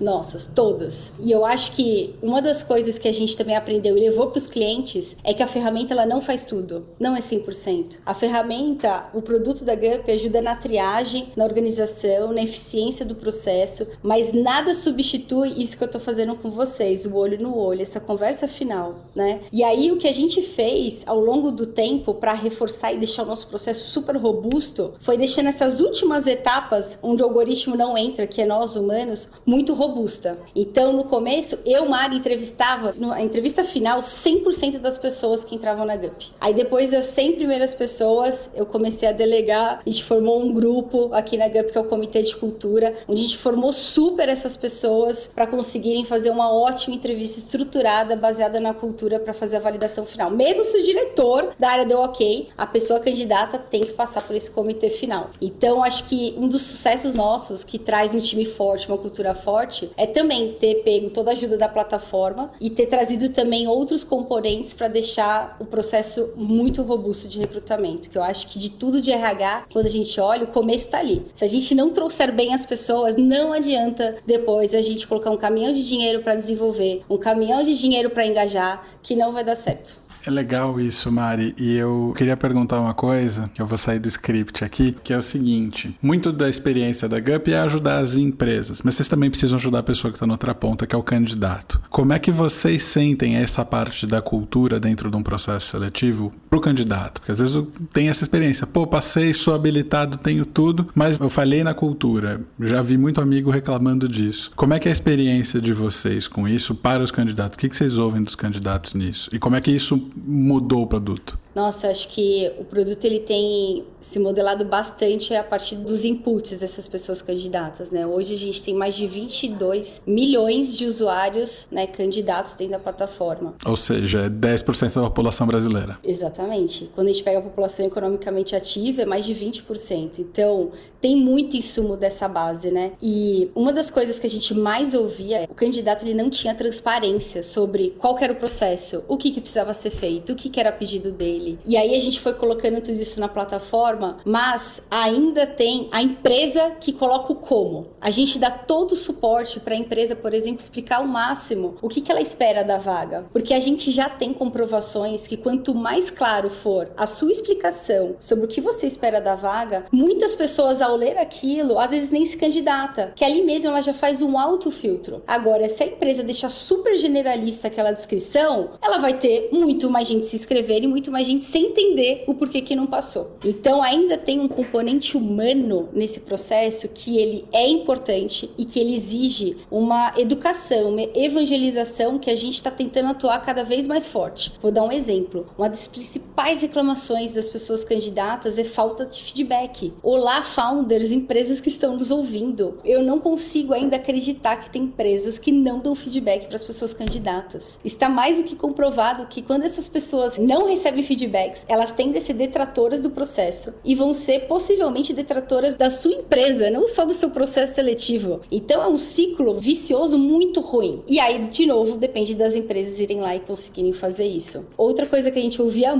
nossas, 0.00 0.46
todas. 0.46 1.12
E 1.20 1.30
eu 1.30 1.44
acho 1.44 1.72
que 1.72 2.14
uma 2.22 2.40
das 2.40 2.62
coisas 2.62 2.98
que 2.98 3.08
a 3.08 3.12
gente 3.12 3.36
também 3.36 3.56
aprendeu 3.56 3.96
e 3.96 4.00
levou 4.00 4.28
para 4.28 4.38
os 4.38 4.46
clientes 4.46 5.16
é 5.22 5.34
que 5.34 5.42
a 5.42 5.46
ferramenta 5.46 5.94
ela 5.94 6.06
não 6.06 6.20
faz 6.20 6.44
tudo, 6.44 6.86
não 6.98 7.16
é 7.16 7.20
100%. 7.20 7.98
A 8.04 8.14
ferramenta, 8.14 9.10
o 9.14 9.22
produto 9.22 9.64
da 9.64 9.74
GUP 9.74 10.10
ajuda 10.10 10.40
na 10.40 10.56
triagem, 10.56 11.28
na 11.36 11.44
organização, 11.44 12.32
na 12.32 12.42
eficiência 12.42 13.04
do 13.04 13.14
processo, 13.14 13.86
mas 14.02 14.32
nada 14.32 14.74
substitui 14.74 15.62
isso 15.62 15.76
que 15.76 15.82
eu 15.82 15.86
estou 15.86 16.00
fazendo 16.00 16.34
com 16.34 16.50
vocês, 16.50 17.06
o 17.06 17.14
olho 17.16 17.40
no 17.40 17.56
olho, 17.56 17.82
essa 17.82 18.00
conversa 18.00 18.46
final, 18.46 18.96
né? 19.14 19.40
E 19.52 19.62
aí 19.62 19.90
o 19.90 19.96
que 19.96 20.08
a 20.08 20.12
gente 20.12 20.42
fez 20.42 21.02
ao 21.06 21.18
longo 21.18 21.50
do 21.50 21.66
tempo 21.66 22.14
para 22.14 22.32
reforçar 22.32 22.92
e 22.92 22.98
deixar 22.98 23.22
o 23.22 23.26
nosso 23.26 23.46
processo 23.48 23.86
super 23.86 24.16
robusto 24.16 24.94
foi 24.98 25.16
deixando 25.16 25.48
essas 25.48 25.80
últimas 25.80 26.26
etapas 26.26 26.98
onde 27.02 27.22
o 27.22 27.26
algoritmo 27.26 27.76
não 27.76 27.96
entra, 27.96 28.26
que 28.26 28.40
é 28.40 28.46
nós 28.46 28.76
humanos, 28.76 29.25
muito 29.44 29.74
robusta. 29.74 30.38
Então, 30.54 30.92
no 30.92 31.04
começo, 31.04 31.58
eu, 31.64 31.88
Mari, 31.88 32.16
entrevistava, 32.16 32.94
na 32.98 33.22
entrevista 33.22 33.62
final, 33.64 34.00
100% 34.00 34.78
das 34.78 34.98
pessoas 34.98 35.44
que 35.44 35.54
entravam 35.54 35.84
na 35.84 35.96
GUP. 35.96 36.32
Aí, 36.40 36.52
depois 36.52 36.90
das 36.90 37.06
100 37.06 37.36
primeiras 37.36 37.74
pessoas, 37.74 38.50
eu 38.54 38.66
comecei 38.66 39.08
a 39.08 39.12
delegar. 39.12 39.80
A 39.84 39.88
gente 39.88 40.04
formou 40.04 40.42
um 40.42 40.52
grupo 40.52 41.10
aqui 41.12 41.36
na 41.36 41.48
GUP, 41.48 41.72
que 41.72 41.78
é 41.78 41.80
o 41.80 41.84
Comitê 41.84 42.22
de 42.22 42.34
Cultura, 42.36 42.94
onde 43.06 43.20
a 43.20 43.22
gente 43.22 43.38
formou 43.38 43.72
super 43.72 44.28
essas 44.28 44.56
pessoas 44.56 45.30
para 45.34 45.46
conseguirem 45.46 46.04
fazer 46.04 46.30
uma 46.30 46.52
ótima 46.52 46.94
entrevista 46.94 47.38
estruturada, 47.38 48.16
baseada 48.16 48.60
na 48.60 48.74
cultura, 48.74 49.20
para 49.20 49.32
fazer 49.32 49.56
a 49.56 49.60
validação 49.60 50.04
final. 50.04 50.30
Mesmo 50.30 50.64
se 50.64 50.76
o 50.76 50.82
diretor 50.82 51.54
da 51.58 51.70
área 51.70 51.86
deu 51.86 51.98
ok, 51.98 52.48
a 52.56 52.66
pessoa 52.66 53.00
candidata 53.00 53.58
tem 53.58 53.82
que 53.82 53.92
passar 53.92 54.22
por 54.22 54.34
esse 54.34 54.50
comitê 54.50 54.90
final. 54.90 55.30
Então, 55.40 55.82
acho 55.82 56.04
que 56.04 56.34
um 56.36 56.48
dos 56.48 56.62
sucessos 56.62 57.14
nossos 57.14 57.62
que 57.62 57.78
traz 57.78 58.12
um 58.12 58.20
time 58.20 58.44
forte, 58.44 58.88
uma 58.88 58.98
cultura 58.98 59.15
forte, 59.34 59.90
é 59.96 60.06
também 60.06 60.52
ter 60.54 60.82
pego 60.82 61.10
toda 61.10 61.30
a 61.30 61.32
ajuda 61.32 61.56
da 61.56 61.68
plataforma 61.68 62.50
e 62.60 62.70
ter 62.70 62.86
trazido 62.86 63.28
também 63.28 63.66
outros 63.66 64.04
componentes 64.04 64.74
para 64.74 64.88
deixar 64.88 65.56
o 65.60 65.64
processo 65.64 66.32
muito 66.36 66.82
robusto 66.82 67.28
de 67.28 67.38
recrutamento. 67.38 68.10
Que 68.10 68.18
eu 68.18 68.22
acho 68.22 68.46
que 68.48 68.58
de 68.58 68.70
tudo 68.70 69.00
de 69.00 69.10
RH, 69.10 69.66
quando 69.72 69.86
a 69.86 69.90
gente 69.90 70.20
olha, 70.20 70.44
o 70.44 70.48
começo 70.48 70.86
está 70.86 70.98
ali. 70.98 71.26
Se 71.32 71.44
a 71.44 71.48
gente 71.48 71.74
não 71.74 71.90
trouxer 71.90 72.32
bem 72.32 72.54
as 72.54 72.66
pessoas, 72.66 73.16
não 73.16 73.52
adianta 73.52 74.16
depois 74.26 74.74
a 74.74 74.80
gente 74.80 75.06
colocar 75.06 75.30
um 75.30 75.36
caminhão 75.36 75.72
de 75.72 75.86
dinheiro 75.86 76.22
para 76.22 76.34
desenvolver, 76.34 77.02
um 77.08 77.16
caminhão 77.16 77.62
de 77.62 77.76
dinheiro 77.78 78.10
para 78.10 78.26
engajar, 78.26 78.86
que 79.02 79.14
não 79.14 79.32
vai 79.32 79.44
dar 79.44 79.56
certo. 79.56 80.05
É 80.26 80.30
legal 80.30 80.80
isso, 80.80 81.10
Mari. 81.12 81.54
E 81.56 81.76
eu 81.76 82.12
queria 82.16 82.36
perguntar 82.36 82.80
uma 82.80 82.92
coisa, 82.92 83.48
que 83.54 83.62
eu 83.62 83.66
vou 83.66 83.78
sair 83.78 84.00
do 84.00 84.08
script 84.08 84.64
aqui, 84.64 84.96
que 85.04 85.12
é 85.12 85.16
o 85.16 85.22
seguinte: 85.22 85.96
muito 86.02 86.32
da 86.32 86.48
experiência 86.48 87.08
da 87.08 87.20
GUP 87.20 87.52
é 87.52 87.60
ajudar 87.60 87.98
as 87.98 88.16
empresas, 88.16 88.82
mas 88.82 88.96
vocês 88.96 89.06
também 89.06 89.30
precisam 89.30 89.56
ajudar 89.56 89.78
a 89.78 89.84
pessoa 89.84 90.10
que 90.10 90.16
está 90.16 90.26
na 90.26 90.34
outra 90.34 90.52
ponta, 90.52 90.84
que 90.84 90.96
é 90.96 90.98
o 90.98 91.02
candidato. 91.02 91.80
Como 91.88 92.12
é 92.12 92.18
que 92.18 92.32
vocês 92.32 92.82
sentem 92.82 93.36
essa 93.36 93.64
parte 93.64 94.04
da 94.04 94.20
cultura 94.20 94.80
dentro 94.80 95.12
de 95.12 95.16
um 95.16 95.22
processo 95.22 95.68
seletivo 95.70 96.32
para 96.56 96.58
o 96.58 96.60
candidato? 96.60 97.20
Porque 97.20 97.32
às 97.32 97.38
vezes 97.38 97.62
tem 97.92 98.08
essa 98.08 98.22
experiência, 98.22 98.66
pô, 98.66 98.86
passei, 98.86 99.32
sou 99.34 99.54
habilitado, 99.54 100.16
tenho 100.16 100.44
tudo, 100.46 100.88
mas 100.94 101.18
eu 101.18 101.28
falhei 101.28 101.62
na 101.62 101.74
cultura. 101.74 102.40
Já 102.60 102.82
vi 102.82 102.96
muito 102.96 103.20
amigo 103.20 103.50
reclamando 103.50 104.08
disso. 104.08 104.50
Como 104.56 104.74
é 104.74 104.78
que 104.78 104.88
é 104.88 104.90
a 104.90 104.92
experiência 104.92 105.60
de 105.60 105.72
vocês 105.72 106.26
com 106.26 106.48
isso 106.48 106.74
para 106.74 107.02
os 107.02 107.10
candidatos? 107.10 107.56
O 107.56 107.58
que 107.58 107.74
vocês 107.74 107.98
ouvem 107.98 108.22
dos 108.22 108.34
candidatos 108.34 108.94
nisso? 108.94 109.30
E 109.32 109.38
como 109.38 109.56
é 109.56 109.60
que 109.60 109.70
isso 109.70 110.10
mudou 110.16 110.82
o 110.82 110.86
produto? 110.86 111.38
Nossa, 111.56 111.88
acho 111.88 112.08
que 112.08 112.52
o 112.58 112.64
produto 112.64 113.02
ele 113.06 113.18
tem 113.18 113.82
se 113.98 114.18
modelado 114.18 114.62
bastante 114.66 115.34
a 115.34 115.42
partir 115.42 115.76
dos 115.76 116.04
inputs 116.04 116.58
dessas 116.58 116.86
pessoas 116.86 117.22
candidatas, 117.22 117.90
né? 117.90 118.06
Hoje 118.06 118.34
a 118.34 118.36
gente 118.36 118.62
tem 118.62 118.74
mais 118.74 118.94
de 118.94 119.06
22 119.06 120.02
milhões 120.06 120.76
de 120.76 120.84
usuários, 120.84 121.66
né, 121.72 121.86
candidatos 121.86 122.54
dentro 122.54 122.72
da 122.72 122.78
plataforma. 122.78 123.54
Ou 123.64 123.74
seja, 123.74 124.26
é 124.26 124.28
10% 124.28 124.96
da 124.96 125.02
população 125.04 125.46
brasileira. 125.46 125.98
Exatamente. 126.04 126.45
Quando 126.94 127.08
a 127.08 127.12
gente 127.12 127.22
pega 127.22 127.38
a 127.38 127.42
população 127.42 127.86
economicamente 127.86 128.54
ativa, 128.56 129.02
é 129.02 129.06
mais 129.06 129.24
de 129.24 129.34
20%. 129.34 130.18
Então, 130.18 130.72
tem 131.00 131.16
muito 131.16 131.56
insumo 131.56 131.96
dessa 131.96 132.26
base, 132.26 132.70
né? 132.70 132.92
E 133.00 133.50
uma 133.54 133.72
das 133.72 133.90
coisas 133.90 134.18
que 134.18 134.26
a 134.26 134.30
gente 134.30 134.54
mais 134.54 134.94
ouvia, 134.94 135.42
é 135.42 135.44
o 135.44 135.54
candidato 135.54 136.04
ele 136.04 136.14
não 136.14 136.30
tinha 136.30 136.54
transparência 136.54 137.42
sobre 137.42 137.94
qual 137.98 138.16
era 138.18 138.32
o 138.32 138.36
processo, 138.36 139.04
o 139.06 139.16
que, 139.16 139.30
que 139.30 139.40
precisava 139.40 139.74
ser 139.74 139.90
feito, 139.90 140.32
o 140.32 140.36
que, 140.36 140.48
que 140.48 140.58
era 140.58 140.72
pedido 140.72 141.12
dele 141.12 141.26
dele. 141.26 141.58
E 141.66 141.76
aí 141.76 141.94
a 141.94 142.00
gente 142.00 142.20
foi 142.20 142.34
colocando 142.34 142.80
tudo 142.80 143.00
isso 143.00 143.20
na 143.20 143.28
plataforma, 143.28 144.16
mas 144.24 144.82
ainda 144.90 145.46
tem 145.46 145.88
a 145.92 146.02
empresa 146.02 146.72
que 146.80 146.92
coloca 146.92 147.32
o 147.32 147.36
como. 147.36 147.86
A 148.00 148.10
gente 148.10 148.38
dá 148.38 148.50
todo 148.50 148.92
o 148.92 148.96
suporte 148.96 149.60
para 149.60 149.74
a 149.74 149.78
empresa, 149.78 150.14
por 150.14 150.32
exemplo, 150.32 150.60
explicar 150.60 150.96
ao 150.96 151.06
máximo 151.06 151.76
o 151.82 151.88
que, 151.88 152.00
que 152.00 152.10
ela 152.10 152.20
espera 152.20 152.62
da 152.62 152.78
vaga. 152.78 153.26
Porque 153.32 153.52
a 153.52 153.60
gente 153.60 153.90
já 153.90 154.08
tem 154.08 154.32
comprovações 154.32 155.26
que 155.26 155.36
quanto 155.36 155.74
mais 155.74 156.10
claro 156.10 156.25
for 156.50 156.88
a 156.96 157.06
sua 157.06 157.30
explicação 157.30 158.16
sobre 158.18 158.46
o 158.46 158.48
que 158.48 158.60
você 158.60 158.86
espera 158.86 159.20
da 159.20 159.36
vaga, 159.36 159.84
muitas 159.92 160.34
pessoas 160.34 160.82
ao 160.82 160.96
ler 160.96 161.16
aquilo, 161.18 161.78
às 161.78 161.90
vezes 161.90 162.10
nem 162.10 162.26
se 162.26 162.36
candidata, 162.36 163.12
que 163.14 163.24
ali 163.24 163.42
mesmo 163.42 163.68
ela 163.68 163.80
já 163.80 163.94
faz 163.94 164.20
um 164.20 164.36
autofiltro. 164.36 165.22
Agora, 165.26 165.68
se 165.68 165.84
a 165.84 165.86
empresa 165.86 166.24
deixar 166.24 166.50
super 166.50 166.96
generalista 166.96 167.68
aquela 167.68 167.92
descrição, 167.92 168.70
ela 168.82 168.98
vai 168.98 169.18
ter 169.18 169.50
muito 169.52 169.88
mais 169.88 170.08
gente 170.08 170.26
se 170.26 170.34
inscrever 170.34 170.82
e 170.82 170.86
muito 170.88 171.12
mais 171.12 171.26
gente 171.26 171.44
sem 171.44 171.66
entender 171.66 172.24
o 172.26 172.34
porquê 172.34 172.60
que 172.60 172.74
não 172.74 172.86
passou. 172.86 173.36
Então 173.44 173.82
ainda 173.82 174.18
tem 174.18 174.40
um 174.40 174.48
componente 174.48 175.16
humano 175.16 175.88
nesse 175.92 176.20
processo 176.20 176.88
que 176.88 177.18
ele 177.18 177.44
é 177.52 177.66
importante 177.68 178.50
e 178.58 178.64
que 178.64 178.80
ele 178.80 178.94
exige 178.94 179.58
uma 179.70 180.12
educação, 180.16 180.90
uma 180.90 181.02
evangelização 181.14 182.18
que 182.18 182.30
a 182.30 182.36
gente 182.36 182.54
está 182.54 182.70
tentando 182.70 183.10
atuar 183.10 183.38
cada 183.44 183.62
vez 183.62 183.86
mais 183.86 184.08
forte. 184.08 184.52
Vou 184.60 184.72
dar 184.72 184.82
um 184.82 184.92
exemplo. 184.92 185.46
Uma 185.56 185.68
das 185.68 185.86
principais 186.16 186.62
reclamações 186.62 187.34
das 187.34 187.48
pessoas 187.48 187.84
candidatas 187.84 188.58
é 188.58 188.64
falta 188.64 189.04
de 189.04 189.22
feedback. 189.22 189.92
Olá, 190.02 190.42
founders, 190.42 191.10
empresas 191.10 191.60
que 191.60 191.68
estão 191.68 191.92
nos 191.92 192.10
ouvindo. 192.10 192.78
Eu 192.84 193.02
não 193.02 193.18
consigo 193.18 193.74
ainda 193.74 193.96
acreditar 193.96 194.56
que 194.56 194.70
tem 194.70 194.84
empresas 194.84 195.38
que 195.38 195.52
não 195.52 195.78
dão 195.78 195.94
feedback 195.94 196.46
para 196.46 196.56
as 196.56 196.62
pessoas 196.62 196.94
candidatas. 196.94 197.78
Está 197.84 198.08
mais 198.08 198.38
do 198.38 198.44
que 198.44 198.56
comprovado 198.56 199.26
que 199.26 199.42
quando 199.42 199.64
essas 199.64 199.88
pessoas 199.88 200.38
não 200.38 200.66
recebem 200.66 201.02
feedback 201.02 201.26
feedbacks, 201.26 201.66
elas 201.68 201.92
tendem 201.92 202.18
a 202.18 202.24
ser 202.24 202.34
detratoras 202.34 203.02
do 203.02 203.10
processo 203.10 203.74
e 203.84 203.94
vão 203.94 204.14
ser 204.14 204.46
possivelmente 204.46 205.12
detratoras 205.12 205.74
da 205.74 205.90
sua 205.90 206.12
empresa, 206.12 206.70
não 206.70 206.86
só 206.88 207.04
do 207.04 207.12
seu 207.12 207.30
processo 207.30 207.74
seletivo. 207.74 208.40
Então 208.50 208.82
é 208.82 208.88
um 208.88 208.96
ciclo 208.96 209.58
vicioso 209.58 210.18
muito 210.18 210.60
ruim. 210.60 211.02
E 211.08 211.18
aí, 211.18 211.46
de 211.46 211.66
novo, 211.66 211.98
depende 211.98 212.34
das 212.34 212.54
empresas 212.54 213.00
irem 213.00 213.20
lá 213.20 213.34
e 213.34 213.40
conseguirem 213.40 213.92
fazer 213.92 214.26
isso. 214.26 214.66
Outra 214.76 215.06
coisa 215.06 215.30
que 215.30 215.38
a 215.38 215.42
gente 215.42 215.60
ouvia 215.60 215.96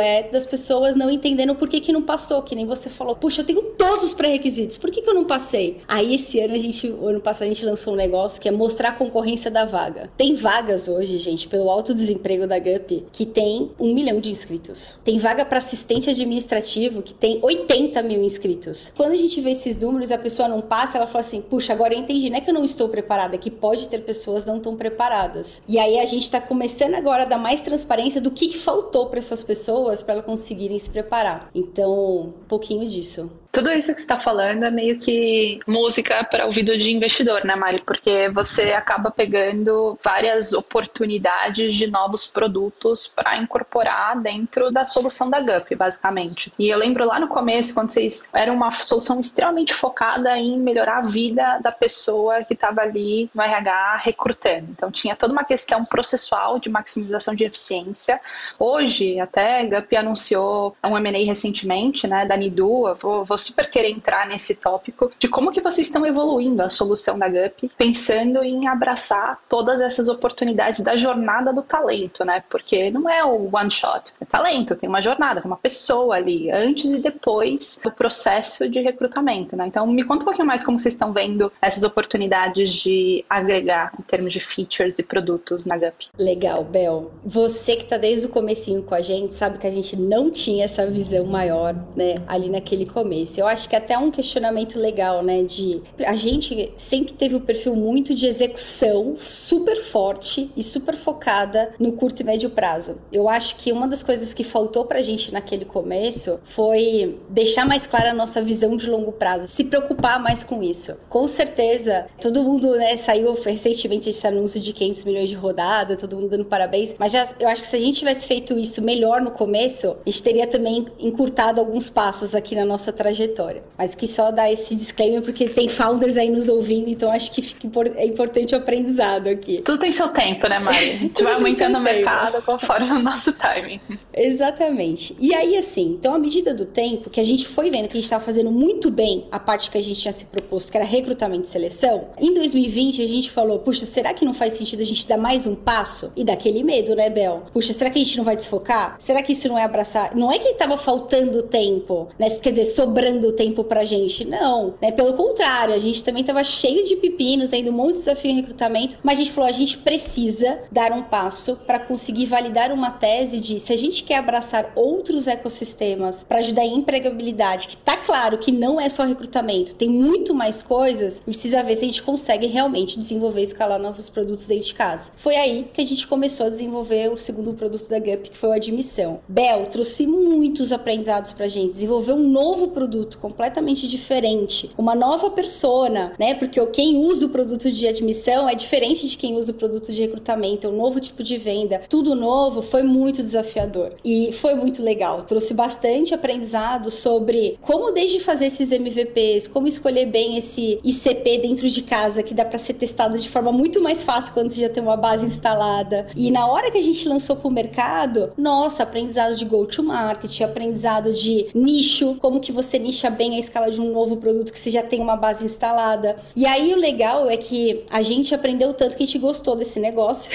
é 0.00 0.24
das 0.24 0.46
pessoas 0.46 0.96
não 0.96 1.10
entendendo 1.10 1.54
por 1.54 1.68
que, 1.68 1.80
que 1.80 1.92
não 1.92 2.02
passou, 2.02 2.42
que 2.42 2.54
nem 2.54 2.66
você 2.66 2.88
falou. 2.88 3.14
Puxa, 3.16 3.42
eu 3.42 3.46
tenho 3.46 3.62
todos 3.62 4.04
os 4.04 4.14
pré-requisitos, 4.14 4.76
por 4.76 4.90
que, 4.90 5.02
que 5.02 5.08
eu 5.08 5.14
não 5.14 5.24
passei? 5.24 5.80
Aí 5.86 6.14
esse 6.14 6.40
ano 6.40 6.54
a 6.54 6.58
gente, 6.58 6.86
ano 6.88 7.20
passado 7.20 7.44
a 7.44 7.48
gente 7.48 7.64
lançou 7.64 7.92
um 7.92 7.96
negócio 7.96 8.40
que 8.40 8.48
é 8.48 8.52
mostrar 8.52 8.90
a 8.90 8.92
concorrência 8.92 9.50
da 9.50 9.64
vaga. 9.64 10.10
Tem 10.16 10.34
vagas 10.34 10.88
hoje, 10.88 11.18
gente, 11.18 11.48
pelo 11.48 11.70
alto 11.70 11.94
desemprego 11.94 12.46
da 12.46 12.58
GUP, 12.58 13.04
que 13.12 13.26
tem 13.26 13.70
um 13.78 13.94
milhão 13.94 14.20
de 14.20 14.30
inscritos. 14.30 14.96
Tem 15.04 15.18
vaga 15.18 15.44
para 15.44 15.58
assistente 15.58 16.10
administrativo 16.10 17.02
que 17.02 17.14
tem 17.14 17.38
80 17.42 18.02
mil 18.02 18.22
inscritos. 18.22 18.92
Quando 18.96 19.12
a 19.12 19.16
gente 19.16 19.40
vê 19.40 19.50
esses 19.50 19.78
números 19.78 20.10
a 20.10 20.18
pessoa 20.18 20.48
não 20.48 20.60
passa, 20.60 20.98
ela 20.98 21.06
fala 21.06 21.20
assim: 21.20 21.40
puxa, 21.40 21.72
agora 21.72 21.94
eu 21.94 21.98
entendi, 21.98 22.28
não 22.30 22.38
é 22.38 22.40
que 22.40 22.50
eu 22.50 22.54
não 22.54 22.64
estou 22.64 22.88
preparada, 22.88 23.36
é 23.36 23.38
que 23.38 23.50
pode 23.50 23.88
ter 23.88 24.00
pessoas 24.00 24.44
não 24.44 24.58
tão 24.58 24.76
preparadas. 24.76 25.62
E 25.68 25.78
aí 25.78 25.98
a 25.98 26.04
gente 26.04 26.22
está 26.22 26.40
começando 26.40 26.94
agora 26.94 27.22
a 27.22 27.26
dar 27.26 27.38
mais 27.38 27.62
transparência 27.62 28.20
do 28.20 28.30
que, 28.30 28.48
que 28.48 28.58
faltou 28.58 29.06
para 29.06 29.18
essas 29.18 29.42
pessoas 29.44 30.02
para 30.02 30.14
elas 30.14 30.26
conseguirem 30.26 30.78
se 30.78 30.90
preparar. 30.90 31.50
Então, 31.54 32.20
um 32.20 32.44
pouquinho 32.48 32.88
disso. 32.88 33.30
Tudo 33.54 33.70
isso 33.70 33.94
que 33.94 34.00
está 34.00 34.18
falando 34.18 34.64
é 34.64 34.70
meio 34.70 34.98
que 34.98 35.60
música 35.64 36.24
para 36.24 36.44
ouvido 36.44 36.76
de 36.76 36.92
investidor, 36.92 37.44
né, 37.44 37.54
Mari? 37.54 37.80
Porque 37.82 38.28
você 38.28 38.72
acaba 38.72 39.12
pegando 39.12 39.96
várias 40.02 40.52
oportunidades 40.52 41.72
de 41.72 41.88
novos 41.88 42.26
produtos 42.26 43.06
para 43.06 43.36
incorporar 43.36 44.20
dentro 44.20 44.72
da 44.72 44.84
solução 44.84 45.30
da 45.30 45.40
GUP, 45.40 45.76
basicamente. 45.76 46.52
E 46.58 46.68
eu 46.68 46.76
lembro 46.76 47.06
lá 47.06 47.20
no 47.20 47.28
começo, 47.28 47.74
quando 47.74 47.92
vocês 47.92 48.24
eram 48.32 48.56
uma 48.56 48.72
solução 48.72 49.20
extremamente 49.20 49.72
focada 49.72 50.36
em 50.36 50.58
melhorar 50.58 50.98
a 50.98 51.02
vida 51.02 51.60
da 51.62 51.70
pessoa 51.70 52.42
que 52.42 52.54
estava 52.54 52.80
ali 52.80 53.30
no 53.32 53.40
RH 53.40 53.98
recrutando. 53.98 54.66
Então 54.72 54.90
tinha 54.90 55.14
toda 55.14 55.32
uma 55.32 55.44
questão 55.44 55.84
processual 55.84 56.58
de 56.58 56.68
maximização 56.68 57.36
de 57.36 57.44
eficiência. 57.44 58.20
Hoje, 58.58 59.20
até 59.20 59.60
a 59.60 59.80
GUP 59.80 59.96
anunciou 59.96 60.76
um 60.82 60.98
M&A 60.98 61.24
recentemente, 61.24 62.08
né, 62.08 62.26
da 62.26 62.36
Nidu, 62.36 62.92
vou 62.96 63.43
super 63.44 63.70
querer 63.70 63.90
entrar 63.90 64.26
nesse 64.26 64.54
tópico 64.54 65.10
de 65.18 65.28
como 65.28 65.52
que 65.52 65.60
vocês 65.60 65.86
estão 65.86 66.04
evoluindo 66.06 66.62
a 66.62 66.70
solução 66.70 67.18
da 67.18 67.28
GUP, 67.28 67.70
pensando 67.76 68.42
em 68.42 68.66
abraçar 68.66 69.40
todas 69.48 69.80
essas 69.80 70.08
oportunidades 70.08 70.80
da 70.80 70.96
jornada 70.96 71.52
do 71.52 71.62
talento, 71.62 72.24
né? 72.24 72.42
Porque 72.48 72.90
não 72.90 73.08
é 73.08 73.24
o 73.24 73.48
one 73.52 73.70
shot, 73.70 74.12
é 74.20 74.24
talento, 74.24 74.76
tem 74.76 74.88
uma 74.88 75.02
jornada, 75.02 75.40
tem 75.40 75.50
uma 75.50 75.56
pessoa 75.56 76.16
ali, 76.16 76.50
antes 76.50 76.92
e 76.92 77.00
depois 77.00 77.80
do 77.82 77.90
processo 77.90 78.68
de 78.68 78.80
recrutamento, 78.80 79.56
né? 79.56 79.66
Então, 79.66 79.86
me 79.86 80.04
conta 80.04 80.22
um 80.22 80.26
pouquinho 80.26 80.46
mais 80.46 80.64
como 80.64 80.78
vocês 80.78 80.94
estão 80.94 81.12
vendo 81.12 81.52
essas 81.60 81.84
oportunidades 81.84 82.72
de 82.72 83.24
agregar 83.28 83.92
em 83.98 84.02
termos 84.02 84.32
de 84.32 84.40
features 84.40 84.98
e 84.98 85.02
produtos 85.02 85.66
na 85.66 85.76
GUP. 85.76 86.08
Legal, 86.18 86.64
Bel. 86.64 87.12
Você 87.24 87.76
que 87.76 87.84
está 87.84 87.96
desde 87.96 88.26
o 88.26 88.28
comecinho 88.28 88.82
com 88.82 88.94
a 88.94 89.00
gente, 89.00 89.34
sabe 89.34 89.58
que 89.58 89.66
a 89.66 89.70
gente 89.70 89.96
não 89.96 90.30
tinha 90.30 90.64
essa 90.64 90.86
visão 90.86 91.24
maior, 91.26 91.74
né, 91.96 92.14
ali 92.26 92.48
naquele 92.48 92.86
começo. 92.86 93.33
Eu 93.40 93.46
acho 93.46 93.68
que 93.68 93.76
até 93.76 93.96
um 93.98 94.10
questionamento 94.10 94.78
legal, 94.78 95.22
né? 95.22 95.42
De 95.42 95.80
a 96.06 96.16
gente 96.16 96.72
sempre 96.76 97.14
teve 97.14 97.34
um 97.34 97.40
perfil 97.40 97.74
muito 97.74 98.14
de 98.14 98.26
execução 98.26 99.14
super 99.16 99.76
forte 99.76 100.50
e 100.56 100.62
super 100.62 100.94
focada 100.94 101.72
no 101.78 101.92
curto 101.92 102.20
e 102.20 102.24
médio 102.24 102.50
prazo. 102.50 102.98
Eu 103.12 103.28
acho 103.28 103.56
que 103.56 103.72
uma 103.72 103.88
das 103.88 104.02
coisas 104.02 104.32
que 104.32 104.44
faltou 104.44 104.84
pra 104.84 105.02
gente 105.02 105.32
naquele 105.32 105.64
começo 105.64 106.40
foi 106.44 107.18
deixar 107.28 107.66
mais 107.66 107.86
clara 107.86 108.10
a 108.10 108.14
nossa 108.14 108.40
visão 108.42 108.76
de 108.76 108.88
longo 108.88 109.12
prazo, 109.12 109.48
se 109.48 109.64
preocupar 109.64 110.20
mais 110.20 110.44
com 110.44 110.62
isso. 110.62 110.96
Com 111.08 111.26
certeza, 111.26 112.06
todo 112.20 112.42
mundo, 112.42 112.72
né, 112.72 112.96
saiu 112.96 113.34
recentemente 113.34 114.10
esse 114.10 114.26
anúncio 114.26 114.60
de 114.60 114.72
500 114.72 115.04
milhões 115.04 115.28
de 115.28 115.34
rodada, 115.34 115.96
todo 115.96 116.16
mundo 116.16 116.28
dando 116.28 116.44
parabéns, 116.44 116.94
mas 116.98 117.12
já, 117.12 117.24
eu 117.40 117.48
acho 117.48 117.62
que 117.62 117.68
se 117.68 117.76
a 117.76 117.80
gente 117.80 117.98
tivesse 117.98 118.26
feito 118.26 118.58
isso 118.58 118.82
melhor 118.82 119.20
no 119.20 119.30
começo, 119.30 119.96
a 120.04 120.10
gente 120.10 120.22
teria 120.22 120.46
também 120.46 120.86
encurtado 120.98 121.60
alguns 121.60 121.88
passos 121.88 122.34
aqui 122.34 122.54
na 122.54 122.64
nossa 122.64 122.92
trajetória 122.92 123.23
trajetória. 123.24 123.62
Mas 123.76 123.94
que 123.94 124.06
só 124.06 124.30
dá 124.30 124.50
esse 124.50 124.74
disclaimer 124.74 125.22
porque 125.22 125.48
tem 125.48 125.68
founders 125.68 126.16
aí 126.16 126.30
nos 126.30 126.48
ouvindo, 126.48 126.88
então 126.88 127.10
acho 127.10 127.32
que 127.32 127.42
fica, 127.42 127.68
é 127.96 128.06
importante 128.06 128.54
o 128.54 128.58
aprendizado 128.58 129.28
aqui. 129.28 129.62
Tudo 129.62 129.78
tem 129.78 129.92
seu 129.92 130.08
tempo, 130.08 130.46
né, 130.48 130.58
Mari? 130.58 130.90
A 130.90 130.96
gente 130.98 131.22
vai 131.22 131.34
aumentando 131.34 131.78
o 131.78 131.80
mercado 131.80 132.42
conforme 132.42 132.90
o 132.90 132.98
nosso 133.00 133.32
timing. 133.32 133.80
Exatamente. 134.12 135.16
E 135.18 135.34
aí, 135.34 135.56
assim, 135.56 135.96
então 135.98 136.14
à 136.14 136.18
medida 136.18 136.54
do 136.54 136.64
tempo 136.64 137.10
que 137.10 137.20
a 137.20 137.24
gente 137.24 137.48
foi 137.48 137.70
vendo 137.70 137.88
que 137.88 137.92
a 137.92 138.00
gente 138.00 138.04
estava 138.04 138.24
fazendo 138.24 138.50
muito 138.50 138.90
bem 138.90 139.24
a 139.30 139.38
parte 139.38 139.70
que 139.70 139.78
a 139.78 139.82
gente 139.82 140.00
tinha 140.00 140.12
se 140.12 140.26
proposto, 140.26 140.70
que 140.70 140.76
era 140.76 140.86
recrutamento 140.86 141.44
e 141.44 141.48
seleção, 141.48 142.08
em 142.18 142.32
2020 142.32 143.02
a 143.02 143.06
gente 143.06 143.30
falou, 143.30 143.58
puxa, 143.58 143.86
será 143.86 144.14
que 144.14 144.24
não 144.24 144.34
faz 144.34 144.52
sentido 144.54 144.80
a 144.80 144.84
gente 144.86 145.06
dar 145.06 145.18
mais 145.18 145.46
um 145.46 145.54
passo? 145.54 146.12
E 146.16 146.24
daquele 146.24 146.62
medo, 146.62 146.94
né, 146.94 147.10
Bel? 147.10 147.44
Puxa, 147.52 147.72
será 147.72 147.90
que 147.90 147.98
a 147.98 148.02
gente 148.02 148.16
não 148.16 148.24
vai 148.24 148.36
desfocar? 148.36 148.96
Será 149.00 149.22
que 149.22 149.32
isso 149.32 149.48
não 149.48 149.58
é 149.58 149.64
abraçar? 149.64 150.14
Não 150.14 150.30
é 150.30 150.38
que 150.38 150.48
estava 150.48 150.76
faltando 150.76 151.42
tempo, 151.42 152.08
né? 152.18 152.28
Quer 152.30 152.50
dizer, 152.50 152.66
sobrando 152.66 153.13
dando 153.14 153.32
tempo 153.32 153.64
pra 153.64 153.84
gente. 153.84 154.24
Não, 154.24 154.74
né? 154.80 154.90
Pelo 154.90 155.14
contrário, 155.14 155.74
a 155.74 155.78
gente 155.78 156.02
também 156.02 156.24
tava 156.24 156.42
cheio 156.44 156.84
de 156.84 156.96
pepinos, 156.96 157.52
ainda 157.52 157.70
um 157.70 157.74
monte 157.74 157.92
de 157.92 157.98
desafio 157.98 158.30
em 158.30 158.36
recrutamento, 158.36 158.96
mas 159.02 159.18
a 159.18 159.24
gente 159.24 159.32
falou, 159.32 159.48
a 159.48 159.52
gente 159.52 159.78
precisa 159.78 160.60
dar 160.70 160.92
um 160.92 161.02
passo 161.02 161.56
para 161.66 161.78
conseguir 161.78 162.26
validar 162.26 162.72
uma 162.72 162.90
tese 162.90 163.38
de 163.38 163.60
se 163.60 163.72
a 163.72 163.76
gente 163.76 164.04
quer 164.04 164.16
abraçar 164.16 164.72
outros 164.74 165.26
ecossistemas 165.26 166.24
para 166.26 166.38
ajudar 166.38 166.64
em 166.64 166.78
empregabilidade, 166.78 167.68
que 167.68 167.76
tá 167.76 167.96
claro 167.96 168.38
que 168.38 168.52
não 168.52 168.80
é 168.80 168.88
só 168.88 169.04
recrutamento, 169.04 169.74
tem 169.74 169.88
muito 169.88 170.34
mais 170.34 170.62
coisas, 170.62 171.20
precisa 171.20 171.62
ver 171.62 171.76
se 171.76 171.84
a 171.84 171.86
gente 171.86 172.02
consegue 172.02 172.46
realmente 172.46 172.98
desenvolver 172.98 173.40
e 173.40 173.44
escalar 173.44 173.80
novos 173.80 174.08
produtos 174.08 174.46
dentro 174.46 174.66
de 174.66 174.74
casa. 174.74 175.10
Foi 175.16 175.36
aí 175.36 175.68
que 175.72 175.80
a 175.80 175.86
gente 175.86 176.06
começou 176.06 176.46
a 176.46 176.50
desenvolver 176.50 177.10
o 177.10 177.16
segundo 177.16 177.54
produto 177.54 177.88
da 177.88 177.98
Gup, 177.98 178.30
que 178.30 178.38
foi 178.38 178.50
a 178.50 178.56
admissão. 178.56 179.20
Bel 179.28 179.66
trouxe 179.66 180.06
muitos 180.06 180.72
aprendizados 180.72 181.32
pra 181.32 181.48
gente, 181.48 181.70
desenvolveu 181.70 182.14
um 182.16 182.28
novo 182.28 182.68
produto 182.68 182.93
completamente 183.20 183.88
diferente, 183.88 184.70
uma 184.76 184.94
nova 184.94 185.30
persona, 185.30 186.12
né? 186.18 186.34
Porque 186.34 186.64
quem 186.66 186.96
usa 186.96 187.26
o 187.26 187.28
produto 187.28 187.70
de 187.70 187.86
admissão 187.86 188.48
é 188.48 188.54
diferente 188.54 189.08
de 189.08 189.16
quem 189.16 189.36
usa 189.36 189.52
o 189.52 189.54
produto 189.54 189.92
de 189.92 190.00
recrutamento, 190.00 190.66
é 190.66 190.70
um 190.70 190.76
novo 190.76 191.00
tipo 191.00 191.22
de 191.22 191.36
venda, 191.36 191.80
tudo 191.88 192.14
novo, 192.14 192.62
foi 192.62 192.82
muito 192.82 193.22
desafiador 193.22 193.92
e 194.04 194.30
foi 194.32 194.54
muito 194.54 194.82
legal. 194.82 195.22
Trouxe 195.22 195.54
bastante 195.54 196.14
aprendizado 196.14 196.90
sobre 196.90 197.58
como 197.60 197.90
desde 197.90 198.20
fazer 198.20 198.46
esses 198.46 198.70
MVPs, 198.70 199.48
como 199.48 199.66
escolher 199.66 200.06
bem 200.06 200.36
esse 200.36 200.78
ICP 200.82 201.38
dentro 201.38 201.68
de 201.68 201.82
casa 201.82 202.22
que 202.22 202.34
dá 202.34 202.44
para 202.44 202.58
ser 202.58 202.74
testado 202.74 203.18
de 203.18 203.28
forma 203.28 203.52
muito 203.52 203.80
mais 203.80 204.02
fácil 204.02 204.32
quando 204.32 204.50
você 204.50 204.60
já 204.60 204.68
tem 204.68 204.82
uma 204.82 204.96
base 204.96 205.26
instalada. 205.26 206.06
E 206.14 206.30
na 206.30 206.46
hora 206.46 206.70
que 206.70 206.78
a 206.78 206.82
gente 206.82 207.08
lançou 207.08 207.36
para 207.36 207.48
o 207.48 207.52
mercado, 207.52 208.32
nossa, 208.36 208.82
aprendizado 208.82 209.36
de 209.36 209.44
go 209.44 209.64
to 209.66 209.82
market, 209.82 210.40
aprendizado 210.40 211.12
de 211.12 211.46
nicho, 211.54 212.16
como 212.20 212.40
que 212.40 212.52
você 212.52 212.78
nicha 212.84 213.10
bem 213.10 213.36
a 213.36 213.38
escala 213.38 213.70
de 213.70 213.80
um 213.80 213.90
novo 213.92 214.18
produto 214.18 214.52
que 214.52 214.58
você 214.58 214.70
já 214.70 214.82
tem 214.82 215.00
uma 215.00 215.16
base 215.16 215.44
instalada. 215.44 216.16
E 216.36 216.46
aí 216.46 216.72
o 216.72 216.76
legal 216.76 217.28
é 217.28 217.36
que 217.36 217.84
a 217.90 218.02
gente 218.02 218.34
aprendeu 218.34 218.74
tanto 218.74 218.96
que 218.96 219.02
a 219.02 219.06
gente 219.06 219.18
gostou 219.18 219.56
desse 219.56 219.80
negócio, 219.80 220.30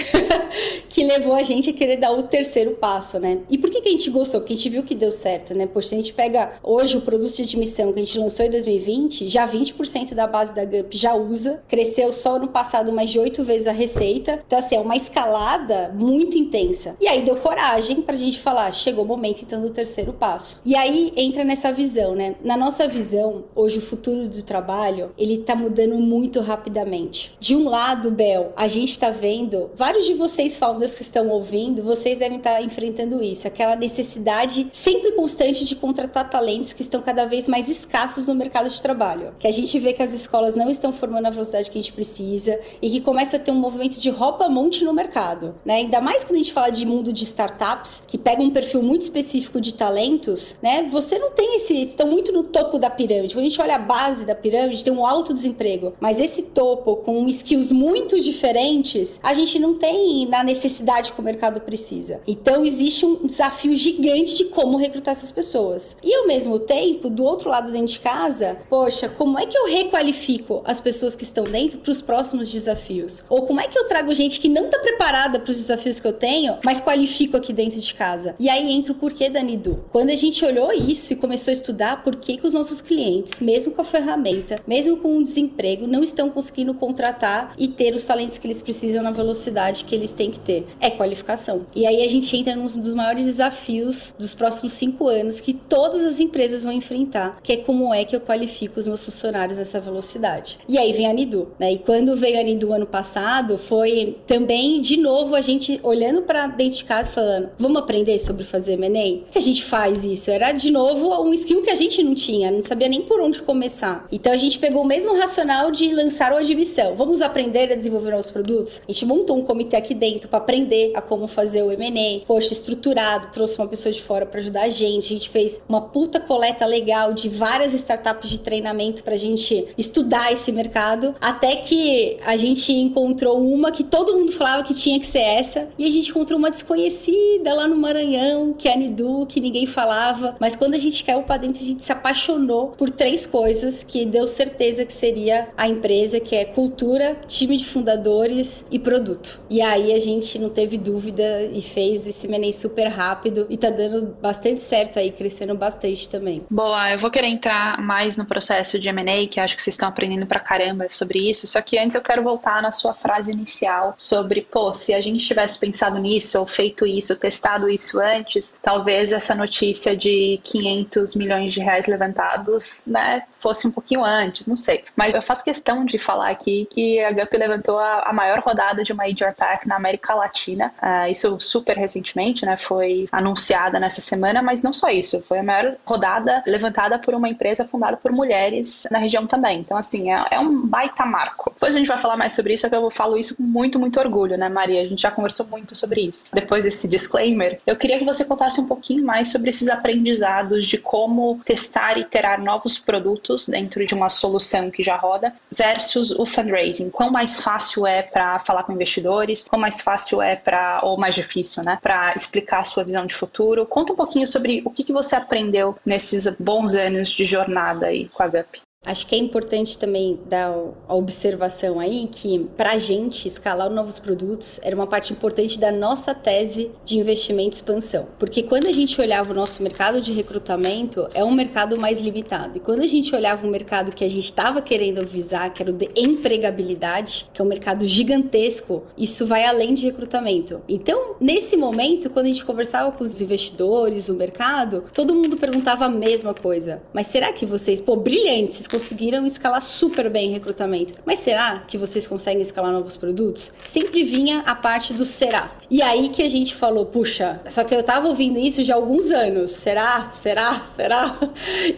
que 0.89 1.03
levou 1.03 1.33
a 1.33 1.43
gente 1.43 1.69
a 1.69 1.73
querer 1.73 1.97
dar 1.97 2.11
o 2.11 2.23
terceiro 2.23 2.71
passo, 2.71 3.19
né? 3.19 3.39
E 3.49 3.57
por 3.57 3.69
que, 3.69 3.81
que 3.81 3.89
a 3.89 3.91
gente 3.91 4.09
gostou? 4.09 4.41
Porque 4.41 4.53
a 4.53 4.55
gente 4.55 4.69
viu 4.69 4.83
que 4.83 4.95
deu 4.95 5.11
certo, 5.11 5.53
né? 5.53 5.67
Poxa, 5.67 5.89
se 5.89 5.95
a 5.95 5.97
gente 5.97 6.13
pega 6.13 6.53
hoje 6.63 6.97
o 6.97 7.01
produto 7.01 7.35
de 7.35 7.43
admissão 7.43 7.93
que 7.93 7.99
a 7.99 8.03
gente 8.03 8.17
lançou 8.19 8.45
em 8.45 8.49
2020, 8.49 9.29
já 9.29 9.47
20% 9.47 10.13
da 10.13 10.27
base 10.27 10.53
da 10.53 10.65
GUP 10.65 10.97
já 10.97 11.13
usa, 11.13 11.63
cresceu 11.67 12.11
só 12.11 12.39
no 12.39 12.47
passado 12.47 12.91
mais 12.91 13.09
de 13.09 13.19
oito 13.19 13.43
vezes 13.43 13.67
a 13.67 13.71
receita. 13.71 14.41
Então, 14.45 14.59
assim, 14.59 14.75
é 14.75 14.79
uma 14.79 14.95
escalada 14.95 15.93
muito 15.95 16.37
intensa. 16.37 16.95
E 16.99 17.07
aí 17.07 17.21
deu 17.21 17.35
coragem 17.35 18.01
pra 18.01 18.15
gente 18.15 18.39
falar, 18.39 18.73
chegou 18.73 19.05
o 19.05 19.07
momento 19.07 19.41
então 19.41 19.61
do 19.61 19.69
terceiro 19.69 20.13
passo. 20.13 20.61
E 20.65 20.75
aí 20.75 21.13
entra 21.15 21.43
nessa 21.43 21.71
visão, 21.71 22.15
né? 22.15 22.35
Na 22.41 22.55
nossa 22.55 22.87
visão, 22.87 23.43
hoje 23.53 23.79
o 23.79 23.81
futuro 23.81 24.29
do 24.29 24.41
trabalho, 24.43 25.11
ele 25.17 25.39
tá 25.39 25.55
mudando 25.55 25.95
muito 25.95 26.39
rapidamente. 26.39 27.35
De 27.37 27.53
um 27.53 27.67
lado, 27.67 28.09
Bel, 28.09 28.53
a 28.55 28.65
gente 28.67 28.97
tá 28.97 29.09
vendo, 29.09 29.69
vários 29.75 30.05
de 30.05 30.13
vocês 30.13 30.57
founders 30.57 30.95
que 30.95 31.01
estão 31.01 31.27
ouvindo, 31.27 31.83
vocês 31.83 32.19
devem 32.19 32.37
estar 32.37 32.55
tá 32.55 32.61
enfrentando 32.61 33.21
isso, 33.21 33.45
aquela 33.45 33.75
necessidade 33.75 34.69
sempre 34.71 35.11
constante 35.11 35.65
de 35.65 35.75
contratar 35.75 36.29
talentos 36.29 36.71
que 36.71 36.81
estão 36.81 37.01
cada 37.01 37.25
vez 37.25 37.45
mais 37.45 37.67
escassos 37.67 38.25
no 38.25 38.33
mercado 38.33 38.69
de 38.69 38.81
trabalho. 38.81 39.33
Que 39.37 39.47
a 39.47 39.51
gente 39.51 39.77
vê 39.77 39.91
que 39.91 40.01
as 40.01 40.13
escolas 40.13 40.55
não 40.55 40.69
estão 40.69 40.93
formando 40.93 41.25
a 41.25 41.31
velocidade 41.31 41.69
que 41.69 41.77
a 41.77 41.81
gente 41.81 41.93
precisa 41.93 42.57
e 42.81 42.89
que 42.89 43.01
começa 43.01 43.35
a 43.35 43.39
ter 43.39 43.51
um 43.51 43.55
movimento 43.55 43.99
de 43.99 44.09
roupa-monte 44.09 44.85
no 44.85 44.93
mercado, 44.93 45.55
né? 45.65 45.75
Ainda 45.75 45.99
mais 45.99 46.23
quando 46.23 46.35
a 46.35 46.39
gente 46.39 46.53
fala 46.53 46.69
de 46.69 46.85
mundo 46.85 47.11
de 47.11 47.25
startups, 47.25 48.03
que 48.07 48.17
pega 48.17 48.41
um 48.41 48.49
perfil 48.49 48.81
muito 48.81 49.01
específico 49.01 49.59
de 49.59 49.73
talentos, 49.73 50.55
né? 50.61 50.87
Você 50.89 51.19
não 51.19 51.31
tem 51.31 51.57
esse, 51.57 51.81
estão 51.81 52.07
muito 52.07 52.28
no 52.31 52.43
topo 52.43 52.77
da 52.77 52.89
pirâmide. 52.89 53.33
Quando 53.33 53.45
a 53.45 53.49
gente 53.49 53.61
olha 53.61 53.75
a 53.75 53.79
base 53.79 54.25
da 54.25 54.35
pirâmide, 54.35 54.83
tem 54.83 54.93
um 54.93 55.05
alto 55.05 55.33
desemprego, 55.33 55.93
mas 55.99 56.19
esse 56.19 56.43
topo 56.43 56.97
com 56.97 57.27
skills 57.27 57.71
muito 57.71 58.19
diferentes, 58.19 59.19
a 59.21 59.33
gente 59.33 59.57
não 59.59 59.75
tem 59.75 60.25
na 60.27 60.43
necessidade 60.43 61.13
que 61.13 61.19
o 61.19 61.23
mercado 61.23 61.61
precisa. 61.61 62.21
Então 62.27 62.65
existe 62.65 63.05
um 63.05 63.27
desafio 63.27 63.75
gigante 63.75 64.35
de 64.35 64.45
como 64.45 64.77
recrutar 64.77 65.11
essas 65.11 65.31
pessoas. 65.31 65.97
E 66.03 66.13
ao 66.13 66.27
mesmo 66.27 66.59
tempo, 66.59 67.09
do 67.09 67.23
outro 67.23 67.49
lado 67.49 67.71
dentro 67.71 67.87
de 67.87 67.99
casa, 67.99 68.57
poxa, 68.69 69.09
como 69.09 69.39
é 69.39 69.45
que 69.45 69.57
eu 69.57 69.67
requalifico 69.67 70.61
as 70.65 70.79
pessoas 70.79 71.15
que 71.15 71.23
estão 71.23 71.43
dentro 71.43 71.79
para 71.79 71.91
os 71.91 72.01
próximos 72.01 72.51
desafios? 72.51 73.23
Ou 73.29 73.43
como 73.43 73.59
é 73.59 73.67
que 73.67 73.77
eu 73.77 73.87
trago 73.87 74.13
gente 74.13 74.39
que 74.39 74.49
não 74.49 74.65
está 74.65 74.79
preparada 74.79 75.39
para 75.39 75.51
os 75.51 75.57
desafios 75.57 75.99
que 75.99 76.07
eu 76.07 76.13
tenho, 76.13 76.57
mas 76.63 76.81
qualifico 76.81 77.37
aqui 77.37 77.53
dentro 77.53 77.79
de 77.79 77.93
casa? 77.93 78.35
E 78.39 78.49
aí 78.49 78.71
entra 78.71 78.91
o 78.91 78.95
porquê 78.95 79.29
da 79.29 79.41
Nidu. 79.41 79.85
Quando 79.91 80.09
a 80.09 80.15
gente 80.15 80.43
olhou 80.43 80.71
isso 80.71 81.13
e 81.13 81.15
começou 81.15 81.51
a 81.51 81.53
estudar 81.53 82.03
por 82.03 82.15
que, 82.19 82.37
que 82.37 82.45
os 82.45 82.53
nossos 82.53 82.81
clientes, 82.81 83.39
mesmo 83.39 83.73
com 83.73 83.81
a 83.81 83.85
ferramenta, 83.85 84.61
mesmo 84.67 84.97
com 84.97 85.17
o 85.17 85.23
desemprego, 85.23 85.87
não 85.87 86.03
estão 86.03 86.29
conseguindo 86.29 86.73
contratar 86.73 87.53
e 87.57 87.67
ter 87.67 87.95
os 87.95 88.05
talentos 88.05 88.37
que 88.37 88.47
eles 88.47 88.61
precisam 88.61 89.01
na 89.03 89.11
velocidade 89.11 89.85
que 89.85 89.95
eles 89.95 90.13
têm 90.13 90.31
que 90.31 90.39
ter. 90.39 90.65
É 90.79 90.89
qualificação. 90.89 91.65
E 91.75 91.85
aí 91.85 92.03
a 92.03 92.07
gente 92.07 92.35
entra 92.35 92.55
num 92.55 92.65
dos 92.65 92.93
maiores 92.93 93.25
desafios 93.25 94.13
dos 94.17 94.35
próximos 94.35 94.73
cinco 94.73 95.07
anos 95.07 95.39
que 95.39 95.53
todas 95.53 96.03
as 96.05 96.19
empresas 96.19 96.63
vão 96.63 96.73
enfrentar, 96.73 97.39
que 97.41 97.53
é 97.53 97.57
como 97.57 97.93
é 97.93 98.05
que 98.05 98.15
eu 98.15 98.21
qualifico 98.21 98.79
os 98.79 98.87
meus 98.87 99.03
funcionários 99.03 99.57
nessa 99.57 99.79
velocidade. 99.79 100.59
E 100.67 100.77
aí 100.77 100.91
vem 100.93 101.07
a 101.07 101.13
Nidu, 101.13 101.49
né? 101.59 101.73
E 101.73 101.77
quando 101.79 102.15
veio 102.15 102.39
a 102.39 102.43
Nidu 102.43 102.73
ano 102.73 102.85
passado, 102.85 103.57
foi 103.57 104.17
também, 104.27 104.79
de 104.81 104.97
novo, 104.97 105.35
a 105.35 105.41
gente 105.41 105.79
olhando 105.83 106.21
para 106.23 106.47
dentro 106.47 106.77
de 106.77 106.83
casa 106.83 107.11
falando, 107.11 107.49
vamos 107.57 107.81
aprender 107.81 108.19
sobre 108.19 108.43
fazer 108.43 108.73
M&A? 108.73 109.29
que 109.31 109.37
a 109.37 109.41
gente 109.41 109.63
faz 109.63 110.03
isso? 110.03 110.29
Era, 110.29 110.51
de 110.51 110.71
novo, 110.71 111.21
um 111.23 111.33
skill 111.33 111.61
que 111.61 111.69
a 111.69 111.75
gente 111.75 112.01
não 112.09 112.15
tinha, 112.15 112.51
não 112.51 112.61
sabia 112.61 112.89
nem 112.89 113.01
por 113.01 113.21
onde 113.21 113.41
começar. 113.41 114.07
Então 114.11 114.31
a 114.31 114.37
gente 114.37 114.57
pegou 114.57 114.81
o 114.81 114.85
mesmo 114.85 115.17
racional 115.17 115.71
de 115.71 115.93
lançar 115.93 116.33
o 116.33 116.37
admissão. 116.37 116.95
Vamos 116.95 117.21
aprender 117.21 117.71
a 117.71 117.75
desenvolver 117.75 118.11
novos 118.11 118.31
produtos? 118.31 118.81
A 118.87 118.91
gente 118.91 119.05
montou 119.05 119.37
um 119.37 119.41
comitê 119.41 119.75
aqui 119.75 119.93
dentro 119.93 120.27
para 120.27 120.39
aprender 120.39 120.91
a 120.95 121.01
como 121.01 121.27
fazer 121.27 121.63
o 121.63 121.71
M&A. 121.71 122.25
Poxa, 122.25 122.53
estruturado, 122.53 123.27
trouxe 123.31 123.57
uma 123.59 123.67
pessoa 123.67 123.93
de 123.93 124.01
fora 124.01 124.25
para 124.25 124.39
ajudar 124.39 124.63
a 124.63 124.69
gente. 124.69 125.05
A 125.05 125.17
gente 125.17 125.29
fez 125.29 125.61
uma 125.69 125.81
puta 125.81 126.19
coleta 126.19 126.65
legal 126.65 127.13
de 127.13 127.29
várias 127.29 127.73
startups 127.73 128.29
de 128.29 128.39
treinamento 128.39 129.03
pra 129.03 129.15
gente 129.15 129.67
estudar 129.77 130.31
esse 130.33 130.51
mercado, 130.51 131.15
até 131.21 131.55
que 131.55 132.17
a 132.25 132.35
gente 132.35 132.71
encontrou 132.71 133.39
uma 133.41 133.71
que 133.71 133.83
todo 133.83 134.17
mundo 134.17 134.31
falava 134.31 134.63
que 134.63 134.73
tinha 134.73 134.99
que 134.99 135.07
ser 135.07 135.19
essa, 135.19 135.67
e 135.77 135.85
a 135.85 135.91
gente 135.91 136.09
encontrou 136.09 136.39
uma 136.39 136.49
desconhecida 136.49 137.53
lá 137.53 137.67
no 137.67 137.77
Maranhão, 137.77 138.53
que 138.53 138.67
é 138.67 138.73
a 138.73 138.77
Nidu, 138.77 139.25
que 139.27 139.39
ninguém 139.39 139.65
falava, 139.65 140.35
mas 140.39 140.55
quando 140.55 140.73
a 140.73 140.77
gente 140.77 141.03
caiu 141.03 141.23
para 141.23 141.37
dentro, 141.37 141.61
a 141.61 141.65
gente 141.65 141.83
se 141.83 141.91
apaixonou 141.99 142.69
por 142.69 142.89
três 142.89 143.25
coisas 143.25 143.83
que 143.83 144.05
deu 144.05 144.25
certeza 144.25 144.85
que 144.85 144.93
seria 144.93 145.49
a 145.57 145.67
empresa, 145.67 146.19
que 146.19 146.35
é 146.35 146.45
cultura, 146.45 147.17
time 147.27 147.57
de 147.57 147.65
fundadores 147.65 148.65
e 148.71 148.79
produto. 148.79 149.39
E 149.49 149.61
aí 149.61 149.93
a 149.93 149.99
gente 149.99 150.39
não 150.39 150.49
teve 150.49 150.77
dúvida 150.77 151.43
e 151.53 151.61
fez 151.61 152.07
esse 152.07 152.27
menem 152.27 152.51
super 152.53 152.87
rápido 152.87 153.45
e 153.49 153.57
tá 153.57 153.69
dando 153.69 154.15
bastante 154.21 154.61
certo 154.61 154.97
aí, 154.97 155.11
crescendo 155.11 155.53
bastante 155.53 156.07
também. 156.07 156.43
Boa, 156.49 156.93
eu 156.93 156.99
vou 156.99 157.11
querer 157.11 157.27
entrar 157.27 157.81
mais 157.81 158.15
no 158.15 158.25
processo 158.25 158.79
de 158.79 158.87
M&A, 158.89 159.27
que 159.27 159.39
acho 159.39 159.55
que 159.55 159.61
vocês 159.61 159.73
estão 159.73 159.89
aprendendo 159.89 160.25
pra 160.25 160.39
caramba 160.39 160.87
sobre 160.89 161.29
isso, 161.29 161.45
só 161.47 161.61
que 161.61 161.77
antes 161.77 161.95
eu 161.95 162.01
quero 162.01 162.23
voltar 162.23 162.61
na 162.61 162.71
sua 162.71 162.93
frase 162.93 163.31
inicial 163.31 163.93
sobre, 163.97 164.41
pô, 164.41 164.73
se 164.73 164.93
a 164.93 165.01
gente 165.01 165.25
tivesse 165.25 165.59
pensado 165.59 165.97
nisso 165.99 166.39
ou 166.39 166.45
feito 166.45 166.85
isso, 166.85 167.19
testado 167.19 167.69
isso 167.69 167.99
antes, 167.99 168.57
talvez 168.61 169.11
essa 169.11 169.35
notícia 169.35 169.95
de 169.95 170.39
500 170.43 171.15
milhões 171.15 171.51
de 171.51 171.59
reais 171.59 171.88
levantados, 171.89 172.85
né, 172.87 173.23
fosse 173.39 173.67
um 173.67 173.71
pouquinho 173.71 174.03
antes, 174.03 174.47
não 174.47 174.57
sei. 174.57 174.83
Mas 174.95 175.13
eu 175.13 175.21
faço 175.21 175.43
questão 175.43 175.85
de 175.85 175.97
falar 175.97 176.29
aqui 176.29 176.67
que 176.69 177.03
a 177.03 177.11
Gup 177.11 177.33
levantou 177.33 177.79
a, 177.79 178.03
a 178.05 178.13
maior 178.13 178.39
rodada 178.39 178.83
de 178.83 178.93
uma 178.93 178.99
Major 179.09 179.33
Pack 179.33 179.67
na 179.67 179.75
América 179.75 180.13
Latina, 180.13 180.73
uh, 180.81 181.09
isso 181.09 181.39
super 181.39 181.77
recentemente, 181.77 182.45
né, 182.45 182.57
foi 182.57 183.07
anunciada 183.11 183.79
nessa 183.79 184.01
semana, 184.01 184.41
mas 184.41 184.61
não 184.61 184.73
só 184.73 184.89
isso, 184.89 185.21
foi 185.23 185.39
a 185.39 185.43
maior 185.43 185.75
rodada 185.85 186.43
levantada 186.45 186.99
por 186.99 187.13
uma 187.13 187.29
empresa 187.29 187.65
fundada 187.65 187.97
por 187.97 188.11
mulheres 188.11 188.87
na 188.91 188.99
região 188.99 189.25
também. 189.25 189.59
Então, 189.59 189.77
assim, 189.77 190.11
é, 190.11 190.25
é 190.31 190.39
um 190.39 190.67
baita 190.67 191.05
marco. 191.05 191.51
Depois 191.51 191.75
a 191.75 191.77
gente 191.77 191.87
vai 191.87 191.97
falar 191.97 192.17
mais 192.17 192.35
sobre 192.35 192.53
isso, 192.53 192.65
é 192.65 192.69
que 192.69 192.75
eu 192.75 192.89
falo 192.89 193.17
isso 193.17 193.35
com 193.35 193.43
muito, 193.43 193.79
muito 193.79 193.99
orgulho, 193.99 194.37
né, 194.37 194.49
Maria? 194.49 194.81
A 194.81 194.87
gente 194.87 195.01
já 195.01 195.11
conversou 195.11 195.47
muito 195.47 195.75
sobre 195.75 196.01
isso. 196.01 196.27
Depois 196.33 196.65
desse 196.65 196.87
disclaimer, 196.87 197.59
eu 197.65 197.75
queria 197.75 197.97
que 197.97 198.05
você 198.05 198.25
contasse 198.25 198.59
um 198.59 198.67
pouquinho 198.67 199.05
mais 199.05 199.31
sobre 199.31 199.49
esses 199.49 199.69
aprendizados 199.69 200.67
de 200.67 200.77
como 200.77 201.39
testar 201.45 201.78
e 201.97 202.01
iterar 202.01 202.41
novos 202.41 202.77
produtos 202.77 203.47
dentro 203.47 203.85
de 203.85 203.93
uma 203.93 204.09
solução 204.09 204.69
que 204.69 204.83
já 204.83 204.95
roda 204.95 205.33
versus 205.51 206.11
o 206.11 206.25
fundraising. 206.25 206.89
Quão 206.89 207.11
mais 207.11 207.41
fácil 207.41 207.85
é 207.85 208.01
para 208.01 208.39
falar 208.39 208.63
com 208.63 208.73
investidores, 208.73 209.47
quão 209.47 209.59
mais 209.59 209.81
fácil 209.81 210.21
é 210.21 210.35
para, 210.35 210.81
ou 210.83 210.97
mais 210.97 211.15
difícil, 211.15 211.63
né, 211.63 211.79
para 211.81 212.13
explicar 212.15 212.59
a 212.59 212.63
sua 212.63 212.83
visão 212.83 213.05
de 213.05 213.13
futuro. 213.13 213.65
Conta 213.65 213.93
um 213.93 213.95
pouquinho 213.95 214.27
sobre 214.27 214.61
o 214.65 214.69
que, 214.69 214.83
que 214.83 214.93
você 214.93 215.15
aprendeu 215.15 215.77
nesses 215.85 216.27
bons 216.39 216.75
anos 216.75 217.09
de 217.09 217.25
jornada 217.25 217.87
aí 217.87 218.07
com 218.09 218.23
a 218.23 218.27
GUP. 218.27 218.61
Acho 218.85 219.05
que 219.05 219.13
é 219.13 219.17
importante 219.17 219.77
também 219.77 220.17
dar 220.25 220.55
a 220.87 220.95
observação 220.95 221.81
aí 221.81 222.07
que, 222.09 222.39
para 222.55 222.71
a 222.71 222.77
gente, 222.79 223.27
escalar 223.27 223.69
novos 223.69 223.99
produtos 223.99 224.57
era 224.63 224.73
uma 224.73 224.87
parte 224.87 225.11
importante 225.11 225.59
da 225.59 225.69
nossa 225.69 226.15
tese 226.15 226.71
de 226.85 226.97
investimento 226.97 227.49
e 227.49 227.57
expansão. 227.57 228.07
Porque 228.17 228.41
quando 228.41 228.67
a 228.67 228.71
gente 228.71 228.99
olhava 228.99 229.31
o 229.31 229.35
nosso 229.35 229.61
mercado 229.61 230.01
de 230.01 230.13
recrutamento, 230.13 231.09
é 231.13 231.23
um 231.23 231.31
mercado 231.31 231.77
mais 231.77 231.99
limitado. 231.99 232.55
E 232.55 232.59
quando 232.61 232.81
a 232.81 232.87
gente 232.87 233.13
olhava 233.13 233.45
o 233.45 233.51
mercado 233.51 233.91
que 233.91 234.03
a 234.03 234.09
gente 234.09 234.25
estava 234.25 234.61
querendo 234.61 235.05
visar, 235.05 235.53
que 235.53 235.61
era 235.61 235.71
o 235.71 235.73
de 235.73 235.89
empregabilidade, 235.93 237.29
que 237.33 237.41
é 237.41 237.43
um 237.43 237.47
mercado 237.47 237.85
gigantesco, 237.85 238.85
isso 238.97 239.25
vai 239.25 239.43
além 239.43 239.73
de 239.73 239.85
recrutamento. 239.85 240.61
Então, 240.69 241.15
nesse 241.19 241.57
momento, 241.57 242.09
quando 242.09 242.27
a 242.27 242.29
gente 242.29 242.45
conversava 242.45 242.93
com 242.93 243.03
os 243.03 243.19
investidores, 243.19 244.07
o 244.07 244.13
mercado, 244.13 244.85
todo 244.93 245.13
mundo 245.13 245.35
perguntava 245.35 245.85
a 245.85 245.89
mesma 245.89 246.33
coisa. 246.33 246.81
Mas 246.93 247.07
será 247.07 247.33
que 247.33 247.45
vocês, 247.45 247.81
pô, 247.81 247.97
brilhantes, 247.97 248.68
conseguiram 248.69 249.25
escalar 249.25 249.61
super 249.61 250.09
bem 250.09 250.31
recrutamento. 250.31 250.93
Mas 251.05 251.19
será 251.19 251.63
que 251.67 251.77
vocês 251.77 252.07
conseguem 252.07 252.41
escalar 252.41 252.71
novos 252.71 252.95
produtos? 252.95 253.51
Sempre 253.63 254.03
vinha 254.03 254.43
a 254.45 254.55
parte 254.55 254.93
do 254.93 255.05
será. 255.05 255.51
E 255.69 255.81
aí 255.81 256.09
que 256.09 256.21
a 256.23 256.29
gente 256.29 256.55
falou, 256.55 256.85
puxa, 256.85 257.41
só 257.49 257.63
que 257.63 257.75
eu 257.75 257.83
tava 257.83 258.07
ouvindo 258.07 258.39
isso 258.39 258.63
já 258.63 258.73
há 258.73 258.77
alguns 258.77 259.11
anos. 259.11 259.51
Será? 259.51 260.09
Será? 260.11 260.61
Será? 260.61 261.17